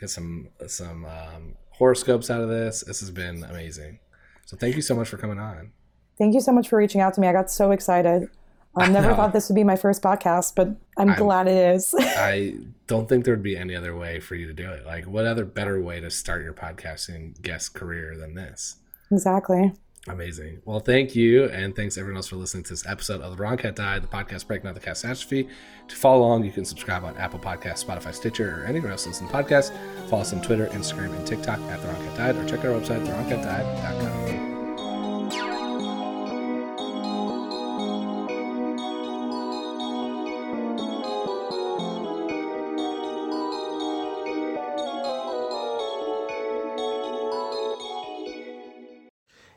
get 0.00 0.10
some 0.10 0.48
some 0.66 1.04
um, 1.04 1.54
horoscopes 1.70 2.30
out 2.30 2.40
of 2.40 2.48
this. 2.48 2.84
This 2.86 3.00
has 3.00 3.10
been 3.10 3.44
amazing. 3.44 3.98
So 4.46 4.56
thank 4.56 4.76
you 4.76 4.82
so 4.82 4.94
much 4.94 5.08
for 5.08 5.16
coming 5.16 5.38
on. 5.38 5.72
Thank 6.18 6.34
you 6.34 6.40
so 6.40 6.52
much 6.52 6.68
for 6.68 6.78
reaching 6.78 7.00
out 7.00 7.14
to 7.14 7.20
me. 7.20 7.28
I 7.28 7.32
got 7.32 7.50
so 7.50 7.72
excited. 7.72 8.28
I 8.76 8.88
never 8.90 9.14
thought 9.14 9.32
this 9.32 9.48
would 9.48 9.54
be 9.54 9.64
my 9.64 9.76
first 9.76 10.02
podcast, 10.02 10.54
but 10.54 10.68
I'm, 10.96 11.10
I'm 11.10 11.16
glad 11.16 11.48
it 11.48 11.74
is. 11.74 11.94
I 11.98 12.56
don't 12.86 13.08
think 13.08 13.24
there 13.24 13.34
would 13.34 13.42
be 13.42 13.56
any 13.56 13.74
other 13.74 13.96
way 13.96 14.20
for 14.20 14.34
you 14.34 14.46
to 14.46 14.52
do 14.52 14.70
it. 14.70 14.86
Like, 14.86 15.06
what 15.06 15.26
other 15.26 15.44
better 15.44 15.80
way 15.80 16.00
to 16.00 16.10
start 16.10 16.42
your 16.44 16.52
podcasting 16.52 17.40
guest 17.42 17.74
career 17.74 18.16
than 18.16 18.34
this? 18.34 18.76
Exactly. 19.10 19.72
Amazing. 20.08 20.60
Well, 20.64 20.78
thank 20.78 21.16
you. 21.16 21.46
And 21.46 21.74
thanks 21.74 21.98
everyone 21.98 22.16
else 22.16 22.28
for 22.28 22.36
listening 22.36 22.62
to 22.64 22.70
this 22.70 22.86
episode 22.86 23.20
of 23.22 23.36
The 23.36 23.42
Wrong 23.42 23.56
Cat 23.56 23.74
Died, 23.74 24.02
the 24.02 24.08
podcast 24.08 24.46
breaking 24.46 24.68
out 24.68 24.74
the 24.74 24.80
catastrophe. 24.80 25.48
To 25.88 25.96
follow 25.96 26.20
along, 26.20 26.44
you 26.44 26.52
can 26.52 26.64
subscribe 26.64 27.02
on 27.04 27.16
Apple 27.16 27.40
Podcasts, 27.40 27.84
Spotify, 27.84 28.14
Stitcher, 28.14 28.62
or 28.62 28.66
anywhere 28.66 28.92
else 28.92 29.04
you 29.04 29.10
listen 29.10 29.26
to 29.26 29.32
podcasts. 29.32 29.72
Follow 30.08 30.22
us 30.22 30.32
on 30.32 30.42
Twitter, 30.42 30.66
Instagram, 30.68 31.16
and 31.16 31.26
TikTok 31.26 31.58
at 31.58 31.80
The 31.80 31.88
Wrong 31.88 31.96
Cat 32.04 32.16
Died, 32.16 32.36
or 32.36 32.48
check 32.48 32.64
our 32.64 32.70
website, 32.70 33.04
TheWrongCatDied.com. 33.06 34.25